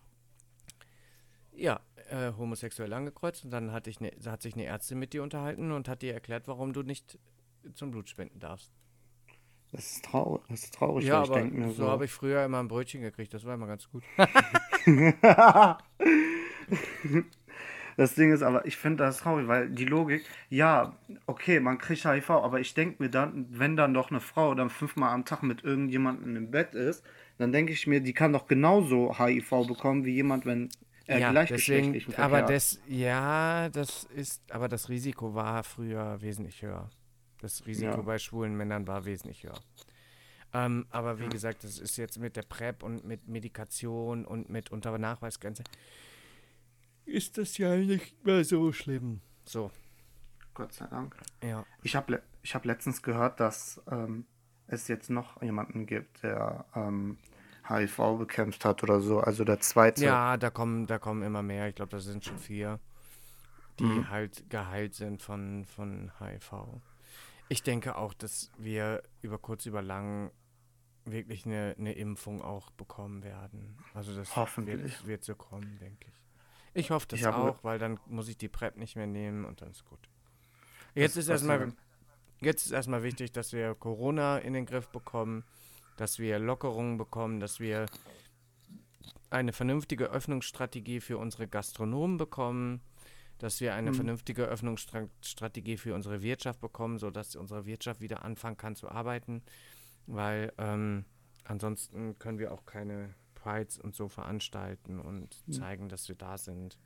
ja, 1.53 1.79
äh, 2.09 2.33
homosexuell 2.37 2.91
angekreuzt. 2.91 3.45
Und 3.45 3.51
dann 3.51 3.71
hatte 3.71 3.89
ich 3.89 4.01
ne, 4.01 4.11
hat 4.25 4.41
sich 4.41 4.55
eine 4.55 4.65
Ärztin 4.65 4.99
mit 4.99 5.13
dir 5.13 5.23
unterhalten 5.23 5.71
und 5.71 5.87
hat 5.87 6.01
dir 6.01 6.13
erklärt, 6.13 6.47
warum 6.47 6.73
du 6.73 6.83
nicht 6.83 7.17
zum 7.73 7.91
Blutspenden 7.91 8.39
darfst. 8.39 8.71
das 9.71 9.85
ist 9.93 10.05
traurig. 10.05 10.43
Das 10.49 10.63
ist 10.63 10.73
traurig, 10.73 11.05
ja, 11.05 11.21
aber 11.21 11.35
denke 11.35 11.67
so 11.67 11.73
so. 11.73 11.87
habe 11.87 12.05
ich 12.05 12.11
früher 12.11 12.43
immer 12.43 12.59
ein 12.59 12.67
Brötchen 12.67 13.01
gekriegt. 13.01 13.33
Das 13.33 13.45
war 13.45 13.53
immer 13.53 13.67
ganz 13.67 13.89
gut. 13.89 14.03
Das 18.01 18.15
Ding 18.15 18.33
ist 18.33 18.41
aber, 18.41 18.65
ich 18.65 18.77
finde 18.77 19.03
das 19.03 19.17
traurig, 19.17 19.47
weil 19.47 19.69
die 19.69 19.85
Logik, 19.85 20.25
ja, 20.49 20.97
okay, 21.27 21.59
man 21.59 21.77
kriegt 21.77 22.03
HIV, 22.03 22.31
aber 22.31 22.59
ich 22.59 22.73
denke 22.73 23.03
mir 23.03 23.09
dann, 23.09 23.45
wenn 23.51 23.75
dann 23.75 23.93
doch 23.93 24.09
eine 24.09 24.19
Frau 24.19 24.55
dann 24.55 24.71
fünfmal 24.71 25.13
am 25.13 25.23
Tag 25.23 25.43
mit 25.43 25.63
irgendjemandem 25.63 26.35
im 26.35 26.49
Bett 26.49 26.73
ist, 26.73 27.03
dann 27.37 27.51
denke 27.51 27.73
ich 27.73 27.85
mir, 27.85 28.01
die 28.01 28.13
kann 28.13 28.33
doch 28.33 28.47
genauso 28.47 29.19
HIV 29.19 29.67
bekommen 29.67 30.03
wie 30.03 30.15
jemand, 30.15 30.47
wenn 30.47 30.69
er 31.05 31.19
ja, 31.19 31.29
gleichgeschlechtlichen 31.29 32.13
deswegen, 32.17 32.23
aber 32.23 32.41
das, 32.41 32.81
ja, 32.87 33.69
das 33.69 34.05
ist, 34.15 34.51
aber 34.51 34.67
das 34.67 34.89
Risiko 34.89 35.35
war 35.35 35.63
früher 35.63 36.19
wesentlich 36.23 36.63
höher. 36.63 36.89
Das 37.39 37.67
Risiko 37.67 37.97
Ja. 37.97 38.01
bei 38.01 38.17
schwulen 38.17 38.57
Männern 38.57 38.87
war 38.87 39.05
wesentlich 39.05 39.43
höher. 39.43 39.59
Ähm, 40.55 40.87
aber 40.89 41.19
wie 41.19 41.29
gesagt, 41.29 41.63
das 41.63 41.77
ist 41.77 41.97
jetzt 41.97 42.17
mit 42.17 42.35
der 42.35 42.41
PrEP 42.41 42.81
und 42.81 43.05
mit 43.05 43.27
Medikation 43.27 44.25
und 44.25 44.49
mit 44.49 44.71
Unternachweisgrenze 44.71 45.63
ist 47.05 47.37
das 47.37 47.57
ja 47.57 47.75
nicht 47.75 48.23
mehr 48.25 48.43
so 48.43 48.71
schlimm. 48.71 49.21
So, 49.45 49.71
Gott 50.53 50.73
sei 50.73 50.85
Dank. 50.87 51.15
ja. 51.43 51.65
Ich 51.83 51.95
habe 51.95 52.13
le 52.13 52.23
ich 52.43 52.55
hab 52.55 52.65
letztens 52.65 53.01
gehört, 53.03 53.39
dass 53.39 53.81
ähm, 53.91 54.25
es 54.67 54.87
jetzt 54.87 55.09
noch 55.09 55.41
jemanden 55.43 55.85
gibt, 55.85 56.23
der 56.23 56.65
ähm, 56.75 57.17
HIV 57.69 58.17
bekämpft 58.17 58.65
hat 58.65 58.81
oder 58.83 58.99
so. 59.01 59.19
Also 59.19 59.43
der 59.43 59.59
zweite. 59.59 60.03
Ja, 60.03 60.37
da 60.37 60.49
kommen, 60.49 60.87
da 60.87 60.97
kommen 60.97 61.21
immer 61.21 61.43
mehr. 61.43 61.67
Ich 61.67 61.75
glaube, 61.75 61.91
das 61.91 62.03
sind 62.05 62.25
schon 62.25 62.39
vier, 62.39 62.79
die 63.79 63.83
Mhm. 63.83 64.09
halt 64.09 64.49
geheilt 64.49 64.95
sind 64.95 65.21
von, 65.21 65.65
von 65.65 66.11
HIV. 66.19 66.81
Ich 67.49 67.61
denke 67.63 67.95
auch, 67.95 68.13
dass 68.15 68.51
wir 68.57 69.03
über 69.21 69.37
kurz, 69.37 69.65
über 69.67 69.81
lang 69.83 70.31
wirklich 71.05 71.45
eine, 71.45 71.75
eine 71.77 71.93
Impfung 71.93 72.41
auch 72.41 72.71
bekommen 72.71 73.23
werden. 73.23 73.77
Also 73.93 74.15
das 74.15 74.35
Hoffentlich. 74.35 74.81
Wird, 74.81 75.07
wird 75.07 75.23
so 75.23 75.35
kommen, 75.35 75.77
denke 75.79 76.07
ich. 76.07 76.21
Ich 76.73 76.91
hoffe 76.91 77.07
das 77.09 77.23
habe- 77.23 77.37
auch, 77.37 77.63
weil 77.63 77.79
dann 77.79 77.99
muss 78.07 78.27
ich 78.27 78.37
die 78.37 78.47
PrEP 78.49 78.77
nicht 78.77 78.95
mehr 78.95 79.07
nehmen 79.07 79.45
und 79.45 79.61
dann 79.61 79.71
ist 79.71 79.85
gut. 79.85 79.99
Jetzt 80.95 81.17
ist 81.17 81.27
erstmal? 81.29 81.73
Jetzt 82.39 82.65
ist 82.65 82.71
erstmal 82.71 83.03
wichtig, 83.03 83.31
dass 83.31 83.53
wir 83.53 83.75
Corona 83.75 84.39
in 84.39 84.53
den 84.53 84.65
Griff 84.65 84.87
bekommen, 84.89 85.43
dass 85.97 86.17
wir 86.17 86.39
Lockerungen 86.39 86.97
bekommen, 86.97 87.39
dass 87.39 87.59
wir 87.59 87.85
eine 89.29 89.53
vernünftige 89.53 90.05
Öffnungsstrategie 90.09 90.99
für 91.01 91.17
unsere 91.17 91.47
Gastronomen 91.47 92.17
bekommen, 92.17 92.81
dass 93.37 93.61
wir 93.61 93.75
eine 93.75 93.91
Mhm. 93.91 93.95
vernünftige 93.95 94.45
Öffnungsstrategie 94.45 95.77
für 95.77 95.93
unsere 95.95 96.21
Wirtschaft 96.21 96.59
bekommen, 96.61 96.97
sodass 96.99 97.35
unsere 97.35 97.65
Wirtschaft 97.65 98.01
wieder 98.01 98.23
anfangen 98.25 98.57
kann 98.57 98.75
zu 98.75 98.89
arbeiten, 98.89 99.43
weil 100.07 100.51
ähm, 100.57 101.05
ansonsten 101.45 102.17
können 102.19 102.39
wir 102.39 102.51
auch 102.51 102.65
keine 102.65 103.13
Prides 103.41 103.77
und 103.77 103.95
so 103.95 104.07
veranstalten 104.07 104.99
und 104.99 105.35
Mhm. 105.47 105.53
zeigen, 105.53 105.89
dass 105.89 106.07
wir 106.07 106.15
da 106.15 106.37
sind. 106.37 106.77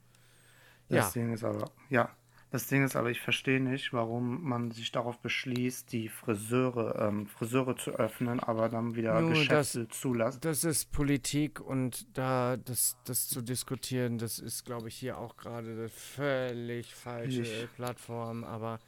Das 0.89 1.07
Ja, 1.07 1.11
Ding 1.21 1.33
ist 1.33 1.43
aber, 1.43 1.71
ja, 1.89 2.09
das 2.51 2.67
Ding 2.67 2.83
ist 2.85 2.95
aber, 2.95 3.09
ich 3.09 3.19
verstehe 3.19 3.59
nicht, 3.59 3.91
warum 3.91 4.43
man 4.43 4.71
sich 4.71 4.91
darauf 4.91 5.19
beschließt, 5.19 5.91
die 5.91 6.07
Friseure, 6.09 7.07
ähm, 7.07 7.25
Friseure 7.27 7.75
zu 7.75 7.91
öffnen, 7.91 8.39
aber 8.39 8.69
dann 8.69 8.95
wieder 8.95 9.19
Nur 9.19 9.31
Geschäfte 9.31 9.87
zulässt. 9.89 10.45
Das 10.45 10.63
ist 10.63 10.91
Politik 10.91 11.59
und 11.59 12.05
da 12.17 12.55
das, 12.57 12.95
das 13.05 13.27
zu 13.27 13.41
diskutieren, 13.41 14.17
das 14.19 14.39
ist, 14.39 14.63
glaube 14.63 14.87
ich, 14.89 14.95
hier 14.95 15.17
auch 15.17 15.35
gerade 15.37 15.71
eine 15.71 15.89
völlig 15.89 16.93
falsche 16.93 17.41
Ich- 17.41 17.71
Plattform. 17.75 18.43
Aber 18.43 18.79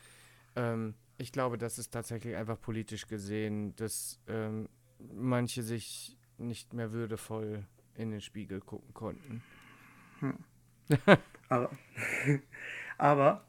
ähm, 0.56 0.94
ich 1.18 1.32
glaube, 1.32 1.58
das 1.58 1.80
ist 1.80 1.92
tatsächlich 1.92 2.36
einfach 2.36 2.62
politisch 2.62 3.08
gesehen, 3.08 3.76
dass 3.76 4.20
ähm, 4.28 4.70
manche 5.14 5.64
sich 5.64 6.16
nicht 6.38 6.74
mehr 6.74 6.92
würdevoll 6.92 7.64
in 7.96 8.12
den 8.12 8.22
Spiegel 8.22 8.62
gucken 8.62 8.94
konnten. 8.94 9.44
Aber, 11.50 11.72
aber 12.98 13.44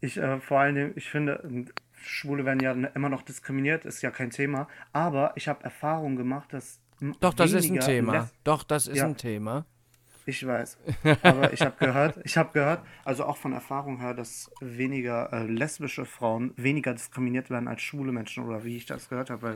ich 0.00 0.16
äh, 0.16 0.40
vor 0.40 0.60
allen 0.60 0.74
Dingen, 0.74 0.92
ich 0.96 1.08
finde, 1.08 1.66
Schwule 2.02 2.44
werden 2.44 2.60
ja 2.60 2.72
immer 2.72 3.08
noch 3.08 3.22
diskriminiert, 3.22 3.84
ist 3.84 4.02
ja 4.02 4.10
kein 4.10 4.30
Thema. 4.30 4.68
Aber 4.92 5.32
ich 5.36 5.48
habe 5.48 5.62
Erfahrung 5.64 6.16
gemacht, 6.16 6.52
dass 6.52 6.80
Doch, 7.20 7.34
das 7.34 7.52
ist 7.52 7.70
ein 7.70 7.80
Thema. 7.80 8.30
Doch, 8.44 8.62
das 8.62 8.86
ist 8.86 8.98
Ja. 8.98 9.06
ein 9.06 9.16
Thema. 9.16 9.66
Ich 10.26 10.46
weiß. 10.46 10.78
Aber 11.22 11.52
ich 11.52 11.60
habe 11.62 11.74
gehört, 11.78 12.20
ich 12.24 12.36
habe 12.36 12.52
gehört, 12.52 12.84
also 13.04 13.24
auch 13.24 13.36
von 13.36 13.52
Erfahrung 13.52 13.98
her, 14.00 14.14
dass 14.14 14.50
weniger 14.60 15.32
äh, 15.32 15.46
lesbische 15.46 16.04
Frauen 16.04 16.52
weniger 16.56 16.92
diskriminiert 16.92 17.50
werden 17.50 17.68
als 17.68 17.82
schwule 17.82 18.12
Menschen 18.12 18.44
oder 18.44 18.62
wie 18.64 18.76
ich 18.76 18.86
das 18.86 19.08
gehört 19.08 19.30
habe, 19.30 19.42
weil 19.42 19.54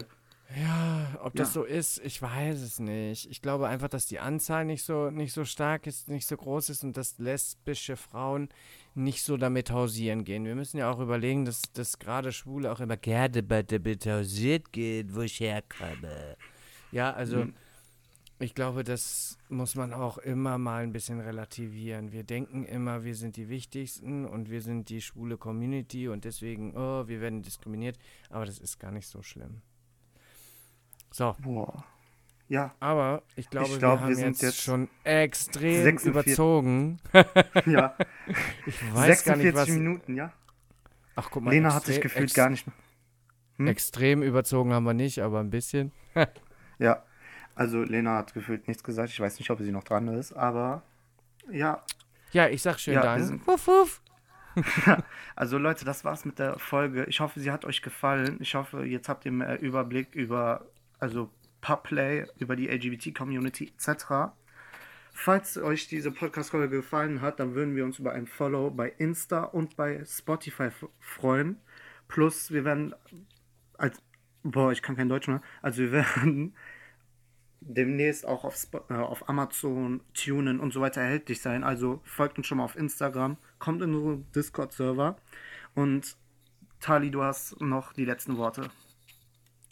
Ja, 0.57 1.19
ob 1.23 1.35
das 1.35 1.49
Ja. 1.49 1.53
so 1.63 1.65
ist, 1.65 1.99
ich 2.05 2.21
weiß 2.21 2.61
es 2.61 2.79
nicht. 2.79 3.29
Ich 3.31 3.41
glaube 3.43 3.67
einfach, 3.69 3.89
dass 3.89 4.07
die 4.07 4.21
Anzahl 4.21 4.65
nicht 4.65 4.85
so, 4.85 5.11
nicht 5.11 5.33
so 5.33 5.45
stark 5.45 5.87
ist, 5.87 6.09
nicht 6.09 6.27
so 6.27 6.37
groß 6.37 6.69
ist 6.69 6.85
und 6.85 6.97
dass 6.97 7.19
lesbische 7.19 7.97
Frauen 7.97 8.49
nicht 8.95 9.23
so 9.23 9.37
damit 9.37 9.71
hausieren 9.71 10.25
gehen. 10.25 10.45
Wir 10.45 10.55
müssen 10.55 10.77
ja 10.79 10.91
auch 10.91 11.01
überlegen, 11.01 11.45
dass, 11.45 11.63
dass 11.73 11.99
gerade 11.99 12.31
Schwule 12.31 12.71
auch 12.71 12.81
immer 12.81 12.97
gerne 12.97 13.43
bei 13.43 13.63
damit 13.63 14.07
hausiert 14.07 14.71
gehen, 14.73 15.15
wo 15.15 15.23
ich 15.23 15.41
herkomme. 15.41 16.37
Ja, 16.93 17.13
also 17.13 17.47
Mhm. 17.47 17.55
ich 18.39 18.55
glaube, 18.55 18.85
das 18.85 19.39
muss 19.49 19.75
man 19.75 19.93
auch 19.93 20.19
immer 20.19 20.59
mal 20.59 20.83
ein 20.85 20.93
bisschen 20.93 21.19
relativieren. 21.21 22.13
Wir 22.13 22.23
denken 22.23 22.65
immer, 22.65 23.03
wir 23.03 23.17
sind 23.17 23.37
die 23.37 23.49
Wichtigsten 23.49 24.27
und 24.27 24.51
wir 24.51 24.61
sind 24.63 24.91
die 24.91 25.01
schwule 25.01 25.37
Community 25.39 26.07
und 26.09 26.25
deswegen, 26.25 26.77
oh, 26.77 27.09
wir 27.09 27.21
werden 27.21 27.43
diskriminiert. 27.43 27.99
Aber 28.29 28.45
das 28.45 28.59
ist 28.59 28.79
gar 28.79 28.93
nicht 28.93 29.09
so 29.09 29.23
schlimm. 29.23 29.63
So, 31.15 31.37
boah. 31.39 31.85
Ja, 32.49 32.75
aber 32.81 33.23
ich 33.37 33.49
glaube, 33.49 33.69
Ich 33.69 33.79
glaub, 33.79 34.01
wir 34.01 34.09
wir 34.09 34.17
sind 34.17 34.27
jetzt, 34.33 34.43
jetzt 34.43 34.61
schon 34.63 34.89
extrem 35.05 35.85
46 35.85 36.11
überzogen. 36.11 36.99
ja. 37.67 37.95
Ich 38.67 38.83
weiß 38.95 39.25
gar 39.25 39.37
46 39.37 39.45
nicht, 39.45 39.55
was. 39.55 39.69
Minuten, 39.69 40.17
ja. 40.17 40.33
Ach, 41.15 41.29
guck 41.31 41.45
mal, 41.45 41.53
Lena 41.53 41.73
hat 41.73 41.85
sich 41.85 42.01
gefühlt 42.01 42.25
ex- 42.25 42.35
gar 42.35 42.51
nicht 42.51 42.67
mehr. 42.67 42.75
hm? 43.59 43.69
Extrem 43.69 44.23
überzogen 44.25 44.73
haben 44.73 44.83
wir 44.83 44.93
nicht, 44.95 45.21
aber 45.21 45.39
ein 45.39 45.51
bisschen. 45.51 45.93
Ja. 46.81 47.05
Also 47.55 47.85
Lena 47.85 48.17
hat 48.17 48.35
gefühlt 48.35 48.67
nichts 48.67 48.83
gesagt. 48.83 49.11
Ich 49.11 49.21
weiß 49.21 49.39
nicht, 49.39 49.49
ob 49.51 49.61
sie 49.61 49.71
noch 49.71 49.85
dran 49.85 50.09
ist, 50.09 50.33
aber 50.33 50.83
ja. 51.49 51.81
Ja, 52.33 52.49
ich 52.49 52.61
sag 52.63 52.81
schön 52.81 52.95
Ja, 52.95 53.03
Dank. 53.03 53.47
Wuff, 53.47 53.69
wuff. 53.69 54.03
Also 55.37 55.59
Leute, 55.59 55.85
das 55.85 56.05
war's 56.05 56.25
mit 56.25 56.41
der 56.41 56.59
Folge. 56.59 57.05
Ich 57.05 57.21
hoffe, 57.21 57.39
sie 57.39 57.53
hat 57.53 57.65
euch 57.65 57.81
gefallen. 57.83 58.39
Ich 58.41 58.57
hoffe, 58.57 58.85
jetzt 58.85 59.09
habt 59.09 59.25
ihr 59.25 59.31
mehr 59.31 59.61
Überblick 59.61 60.17
über 60.17 60.67
also 61.05 61.31
Pubplay, 61.61 62.27
über 62.39 62.57
die 62.57 62.69
LGBT-Community 62.69 63.73
etc. 63.77 64.33
Falls 65.13 65.59
euch 65.59 65.87
diese 65.87 66.11
Podcast-Folge 66.11 66.77
gefallen 66.77 67.21
hat, 67.21 67.39
dann 67.41 67.55
würden 67.55 67.77
wir 67.77 67.85
uns 67.85 67.99
über 67.99 68.13
ein 68.13 68.27
Follow 68.27 68.71
bei 68.71 68.89
Insta 68.89 69.45
und 69.45 69.77
bei 69.77 70.03
Spotify 70.07 70.71
freuen. 70.99 71.61
Plus, 72.09 72.51
wir 72.51 72.65
werden 72.65 72.95
als 73.77 74.03
boah, 74.43 74.73
ich 74.73 74.83
kann 74.83 74.97
kein 74.97 75.09
Deutsch 75.09 75.29
mehr. 75.29 75.43
Also 75.61 75.83
wir 75.83 75.93
werden 75.93 76.55
demnächst 77.61 78.27
auch 78.27 78.45
auf, 78.45 78.67
äh, 78.89 78.95
auf 78.95 79.29
Amazon, 79.29 80.01
Tunen 80.15 80.61
und 80.61 80.73
so 80.73 80.81
weiter 80.81 81.03
erhältlich 81.03 81.43
sein. 81.43 81.65
Also 81.65 82.01
folgt 82.05 82.39
uns 82.39 82.47
schon 82.47 82.59
mal 82.59 82.65
auf 82.65 82.77
Instagram, 82.77 83.37
kommt 83.59 83.83
in 83.83 83.95
unseren 83.95 84.33
Discord-Server 84.33 85.17
und 85.75 86.17
Tali, 86.81 87.11
du 87.11 87.23
hast 87.23 87.61
noch 87.61 87.93
die 87.93 88.05
letzten 88.05 88.37
Worte. 88.37 88.71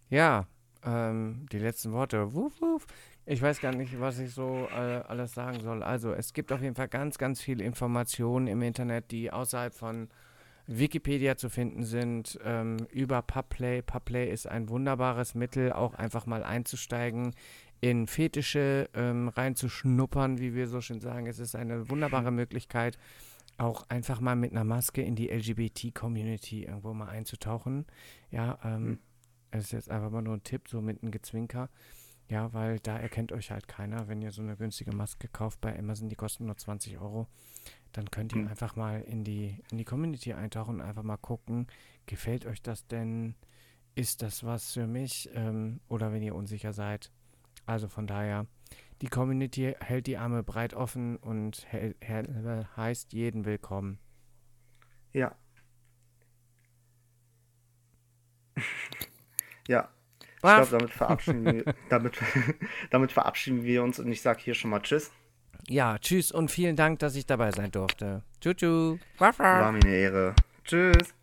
Ja, 0.08 0.46
ähm, 0.84 1.46
die 1.52 1.58
letzten 1.58 1.92
Worte. 1.92 2.34
Wuff, 2.34 2.60
wuff. 2.60 2.86
Ich 3.24 3.40
weiß 3.40 3.60
gar 3.60 3.72
nicht, 3.72 4.00
was 4.00 4.18
ich 4.18 4.32
so 4.34 4.68
äh, 4.72 5.02
alles 5.06 5.32
sagen 5.34 5.60
soll. 5.60 5.82
Also, 5.82 6.12
es 6.12 6.32
gibt 6.32 6.52
auf 6.52 6.60
jeden 6.60 6.74
Fall 6.74 6.88
ganz, 6.88 7.18
ganz 7.18 7.40
viele 7.40 7.64
Informationen 7.64 8.48
im 8.48 8.62
Internet, 8.62 9.10
die 9.12 9.30
außerhalb 9.30 9.72
von 9.72 10.08
Wikipedia 10.66 11.36
zu 11.36 11.48
finden 11.48 11.84
sind, 11.84 12.38
ähm, 12.44 12.78
über 12.90 13.22
Pubplay. 13.22 13.82
Pubplay 13.82 14.30
ist 14.30 14.46
ein 14.46 14.68
wunderbares 14.68 15.34
Mittel, 15.34 15.72
auch 15.72 15.94
einfach 15.94 16.26
mal 16.26 16.42
einzusteigen, 16.42 17.34
in 17.80 18.06
Fetische 18.06 18.88
ähm, 18.94 19.28
reinzuschnuppern, 19.28 20.38
wie 20.38 20.54
wir 20.54 20.68
so 20.68 20.80
schön 20.80 21.00
sagen. 21.00 21.26
Es 21.26 21.40
ist 21.40 21.56
eine 21.56 21.90
wunderbare 21.90 22.30
Möglichkeit, 22.30 22.96
auch 23.58 23.88
einfach 23.88 24.20
mal 24.20 24.36
mit 24.36 24.52
einer 24.52 24.64
Maske 24.64 25.02
in 25.02 25.16
die 25.16 25.28
LGBT-Community 25.28 26.64
irgendwo 26.64 26.94
mal 26.94 27.08
einzutauchen. 27.08 27.86
Ja, 28.30 28.58
ähm, 28.64 28.86
Hm. 28.86 28.98
Es 29.52 29.64
ist 29.66 29.72
jetzt 29.72 29.90
einfach 29.90 30.10
mal 30.10 30.22
nur 30.22 30.34
ein 30.34 30.42
Tipp, 30.42 30.68
so 30.68 30.80
mit 30.80 31.02
einem 31.02 31.12
Gezwinker. 31.12 31.70
Ja, 32.28 32.52
weil 32.54 32.80
da 32.80 32.98
erkennt 32.98 33.32
euch 33.32 33.50
halt 33.50 33.68
keiner, 33.68 34.08
wenn 34.08 34.22
ihr 34.22 34.32
so 34.32 34.40
eine 34.42 34.56
günstige 34.56 34.92
Maske 34.92 35.28
kauft 35.28 35.60
bei 35.60 35.78
Amazon, 35.78 36.08
die 36.08 36.16
kosten 36.16 36.46
nur 36.46 36.56
20 36.56 36.98
Euro. 36.98 37.28
Dann 37.92 38.10
könnt 38.10 38.32
ihr 38.32 38.42
Hm. 38.42 38.48
einfach 38.48 38.74
mal 38.76 39.02
in 39.02 39.22
die, 39.24 39.58
in 39.70 39.78
die 39.78 39.84
Community 39.84 40.32
eintauchen 40.32 40.76
und 40.76 40.80
einfach 40.80 41.02
mal 41.02 41.18
gucken, 41.18 41.66
gefällt 42.06 42.46
euch 42.46 42.62
das 42.62 42.86
denn? 42.86 43.34
Ist 43.94 44.22
das 44.22 44.44
was 44.44 44.72
für 44.72 44.86
mich? 44.86 45.28
Ähm, 45.34 45.80
oder 45.88 46.12
wenn 46.12 46.22
ihr 46.22 46.34
unsicher 46.34 46.72
seid. 46.72 47.12
Also 47.66 47.88
von 47.88 48.06
daher, 48.06 48.46
die 49.02 49.08
Community 49.08 49.74
hält 49.80 50.06
die 50.06 50.16
Arme 50.16 50.42
breit 50.42 50.72
offen 50.74 51.16
und 51.18 51.66
heißt 51.70 53.12
jeden 53.12 53.44
willkommen. 53.44 53.98
Ja. 55.12 55.36
ja. 59.68 59.88
Ich 60.36 60.40
glaube, 60.42 60.66
damit 60.70 60.90
verabschieden, 60.90 61.44
wir, 61.44 61.74
damit, 61.88 62.14
damit 62.90 63.12
verabschieden 63.12 63.62
wir 63.62 63.82
uns 63.82 63.98
und 64.00 64.10
ich 64.10 64.22
sage 64.22 64.40
hier 64.42 64.54
schon 64.54 64.70
mal 64.70 64.80
Tschüss. 64.80 65.12
Ja, 65.68 65.98
tschüss 65.98 66.32
und 66.32 66.50
vielen 66.50 66.74
Dank, 66.74 66.98
dass 66.98 67.14
ich 67.14 67.26
dabei 67.26 67.52
sein 67.52 67.70
durfte. 67.70 68.22
Waff. 69.18 69.38
War 69.38 69.70
mir 69.70 69.80
eine 69.80 69.94
Ehre. 69.94 70.34
Tschüss. 70.64 71.14